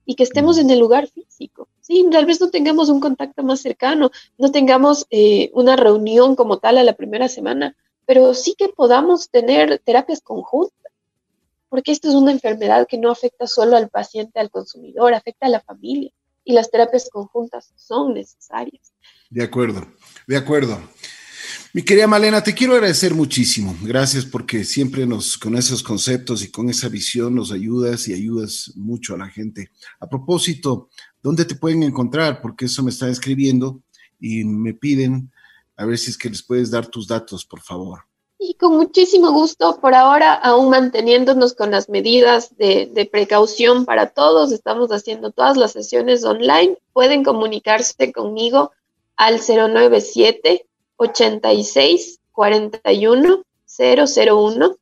y 0.09 0.15
que 0.15 0.23
estemos 0.23 0.57
en 0.57 0.71
el 0.71 0.79
lugar 0.79 1.07
físico. 1.07 1.69
Sí, 1.83 2.09
tal 2.11 2.25
vez 2.25 2.41
no 2.41 2.49
tengamos 2.49 2.89
un 2.89 2.99
contacto 2.99 3.43
más 3.43 3.61
cercano, 3.61 4.11
no 4.39 4.51
tengamos 4.51 5.07
eh, 5.11 5.51
una 5.53 5.77
reunión 5.77 6.35
como 6.35 6.61
tal 6.61 6.79
a 6.79 6.83
la 6.83 6.95
primera 6.95 7.29
semana, 7.29 7.77
pero 8.07 8.33
sí 8.33 8.55
que 8.57 8.71
podamos 8.71 9.29
tener 9.29 9.83
terapias 9.85 10.23
conjuntas, 10.23 10.93
porque 11.69 11.93
esto 11.93 12.09
es 12.09 12.15
una 12.15 12.33
enfermedad 12.33 12.87
que 12.89 12.97
no 12.97 13.11
afecta 13.11 13.47
solo 13.47 13.77
al 13.77 13.91
paciente, 13.91 14.41
al 14.41 14.49
consumidor, 14.49 15.13
afecta 15.13 15.45
a 15.45 15.51
la 15.51 15.61
familia 15.61 16.11
y 16.43 16.55
las 16.55 16.71
terapias 16.71 17.11
conjuntas 17.11 17.75
son 17.77 18.15
necesarias. 18.15 18.95
De 19.29 19.45
acuerdo, 19.45 19.87
de 20.27 20.39
acuerdo. 20.39 20.79
Mi 21.79 21.85
querida 21.85 22.09
Malena, 22.09 22.43
te 22.43 22.57
quiero 22.57 22.73
agradecer 22.73 23.15
muchísimo. 23.15 23.73
Gracias 23.85 24.25
porque 24.25 24.65
siempre 24.65 25.07
nos, 25.07 25.39
con 25.39 25.57
esos 25.57 25.81
conceptos 25.81 26.43
y 26.43 26.51
con 26.51 26.69
esa 26.69 26.89
visión 26.89 27.37
nos 27.37 27.53
ayudas 27.53 28.09
y 28.09 28.15
ayudas 28.15 28.73
mucho 28.75 29.15
a 29.15 29.19
la 29.19 29.29
gente. 29.29 29.71
A 30.01 30.09
propósito, 30.09 30.89
¿dónde 31.23 31.45
te 31.45 31.55
pueden 31.55 31.85
encontrar? 31.85 32.41
Porque 32.43 32.65
eso 32.65 32.83
me 32.83 32.91
está 32.91 33.09
escribiendo 33.09 33.81
y 34.19 34.43
me 34.43 34.75
piden 34.75 35.31
a 35.77 35.87
ver 35.87 35.99
si 35.99 36.11
es 36.11 36.19
que 36.19 36.29
les 36.29 36.43
puedes 36.43 36.73
dar 36.73 36.89
tus 36.89 37.07
datos, 37.07 37.45
por 37.45 37.61
favor. 37.61 38.01
Y 38.41 38.55
con 38.55 38.77
muchísimo 38.77 39.31
gusto, 39.31 39.79
por 39.81 39.95
ahora 39.95 40.35
aún 40.35 40.71
manteniéndonos 40.71 41.55
con 41.55 41.71
las 41.71 41.89
medidas 41.89 42.57
de, 42.57 42.91
de, 42.93 43.07
precaución 43.07 43.85
para 43.85 44.09
todos, 44.09 44.51
estamos 44.51 44.91
haciendo 44.91 45.31
todas 45.31 45.57
las 45.57 45.75
sesiones 45.75 46.25
online. 46.25 46.77
Pueden 46.93 47.23
comunicarse 47.23 48.11
conmigo 48.11 48.73
al 49.15 49.39
097 49.39 50.65
86 50.99 52.21
41 52.33 53.43
001. 53.67 54.77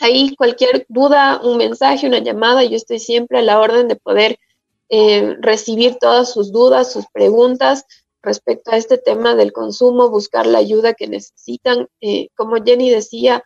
Ahí 0.00 0.34
cualquier 0.36 0.86
duda, 0.88 1.40
un 1.42 1.56
mensaje, 1.56 2.06
una 2.06 2.18
llamada, 2.18 2.64
yo 2.64 2.76
estoy 2.76 2.98
siempre 2.98 3.38
a 3.38 3.42
la 3.42 3.60
orden 3.60 3.88
de 3.88 3.96
poder 3.96 4.38
eh, 4.88 5.36
recibir 5.40 5.96
todas 6.00 6.32
sus 6.32 6.52
dudas, 6.52 6.92
sus 6.92 7.06
preguntas 7.06 7.84
respecto 8.22 8.70
a 8.70 8.76
este 8.76 8.98
tema 8.98 9.34
del 9.34 9.52
consumo, 9.52 10.10
buscar 10.10 10.46
la 10.46 10.58
ayuda 10.58 10.94
que 10.94 11.06
necesitan. 11.06 11.88
Eh, 12.00 12.28
como 12.34 12.56
Jenny 12.56 12.90
decía, 12.90 13.44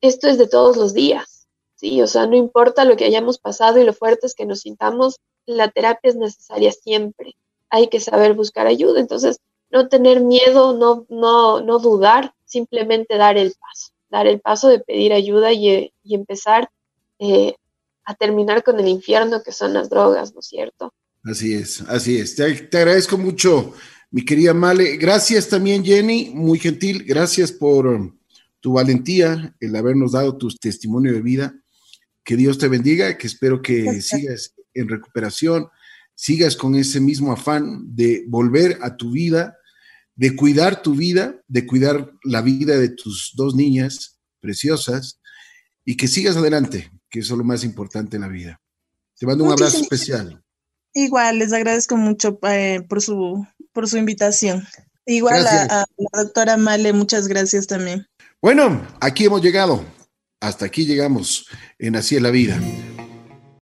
esto 0.00 0.28
es 0.28 0.38
de 0.38 0.48
todos 0.48 0.76
los 0.76 0.94
días, 0.94 1.48
¿sí? 1.76 2.00
O 2.02 2.06
sea, 2.06 2.26
no 2.26 2.36
importa 2.36 2.84
lo 2.84 2.96
que 2.96 3.04
hayamos 3.04 3.38
pasado 3.38 3.80
y 3.80 3.84
lo 3.84 3.92
fuertes 3.92 4.34
que 4.34 4.46
nos 4.46 4.60
sintamos, 4.60 5.20
la 5.46 5.70
terapia 5.70 6.10
es 6.10 6.16
necesaria 6.16 6.72
siempre. 6.72 7.36
Hay 7.70 7.88
que 7.88 8.00
saber 8.00 8.34
buscar 8.34 8.66
ayuda. 8.66 9.00
Entonces, 9.00 9.40
no 9.72 9.88
tener 9.88 10.20
miedo, 10.20 10.76
no, 10.76 11.06
no, 11.08 11.60
no 11.60 11.78
dudar, 11.78 12.34
simplemente 12.44 13.16
dar 13.16 13.38
el 13.38 13.54
paso, 13.58 13.92
dar 14.10 14.26
el 14.26 14.40
paso 14.40 14.68
de 14.68 14.80
pedir 14.80 15.12
ayuda 15.12 15.52
y, 15.52 15.92
empezar 16.04 16.68
eh, 17.18 17.54
a 18.04 18.14
terminar 18.14 18.62
con 18.62 18.78
el 18.78 18.88
infierno 18.88 19.42
que 19.42 19.52
son 19.52 19.72
las 19.72 19.88
drogas, 19.88 20.34
¿no 20.34 20.40
es 20.40 20.46
cierto? 20.46 20.92
Así 21.24 21.54
es, 21.54 21.80
así 21.82 22.18
es. 22.18 22.34
Te, 22.34 22.52
te, 22.52 22.78
agradezco 22.78 23.16
mucho, 23.16 23.72
mi 24.10 24.24
querida 24.24 24.52
Male. 24.52 24.96
Gracias 24.96 25.48
también, 25.48 25.84
Jenny, 25.84 26.32
muy 26.34 26.58
gentil. 26.58 27.04
Gracias 27.04 27.50
por 27.50 28.12
tu 28.60 28.74
valentía, 28.74 29.54
el 29.58 29.74
habernos 29.74 30.12
dado 30.12 30.36
tu 30.36 30.48
testimonio 30.48 31.12
de 31.12 31.22
vida. 31.22 31.54
Que 32.24 32.36
Dios 32.36 32.58
te 32.58 32.68
bendiga, 32.68 33.16
que 33.16 33.26
espero 33.26 33.62
que 33.62 34.00
sigas 34.02 34.54
en 34.74 34.88
recuperación, 34.88 35.68
sigas 36.14 36.56
con 36.56 36.74
ese 36.74 37.00
mismo 37.00 37.32
afán 37.32 37.96
de 37.96 38.24
volver 38.28 38.78
a 38.82 38.96
tu 38.96 39.10
vida, 39.10 39.56
de 40.14 40.36
cuidar 40.36 40.82
tu 40.82 40.94
vida, 40.94 41.40
de 41.48 41.66
cuidar 41.66 42.12
la 42.24 42.42
vida 42.42 42.78
de 42.78 42.90
tus 42.90 43.32
dos 43.34 43.54
niñas 43.54 44.18
preciosas 44.40 45.20
y 45.84 45.96
que 45.96 46.08
sigas 46.08 46.36
adelante, 46.36 46.90
que 47.10 47.20
eso 47.20 47.34
es 47.34 47.38
lo 47.38 47.44
más 47.44 47.64
importante 47.64 48.16
en 48.16 48.22
la 48.22 48.28
vida. 48.28 48.60
Te 49.18 49.26
mando 49.26 49.44
un 49.44 49.52
abrazo 49.52 49.80
especial. 49.80 50.42
Igual, 50.94 51.38
les 51.38 51.52
agradezco 51.52 51.96
mucho 51.96 52.38
eh, 52.48 52.84
por, 52.88 53.00
su, 53.00 53.46
por 53.72 53.88
su 53.88 53.96
invitación. 53.96 54.66
Igual 55.06 55.46
a, 55.46 55.62
a, 55.62 55.86
la 55.96 56.22
doctora 56.22 56.56
Male, 56.56 56.92
muchas 56.92 57.28
gracias 57.28 57.66
también. 57.66 58.06
Bueno, 58.40 58.86
aquí 59.00 59.24
hemos 59.24 59.42
llegado. 59.42 59.84
Hasta 60.40 60.66
aquí 60.66 60.84
llegamos 60.84 61.46
en 61.78 61.96
Así 61.96 62.16
es 62.16 62.22
la 62.22 62.30
vida. 62.30 62.60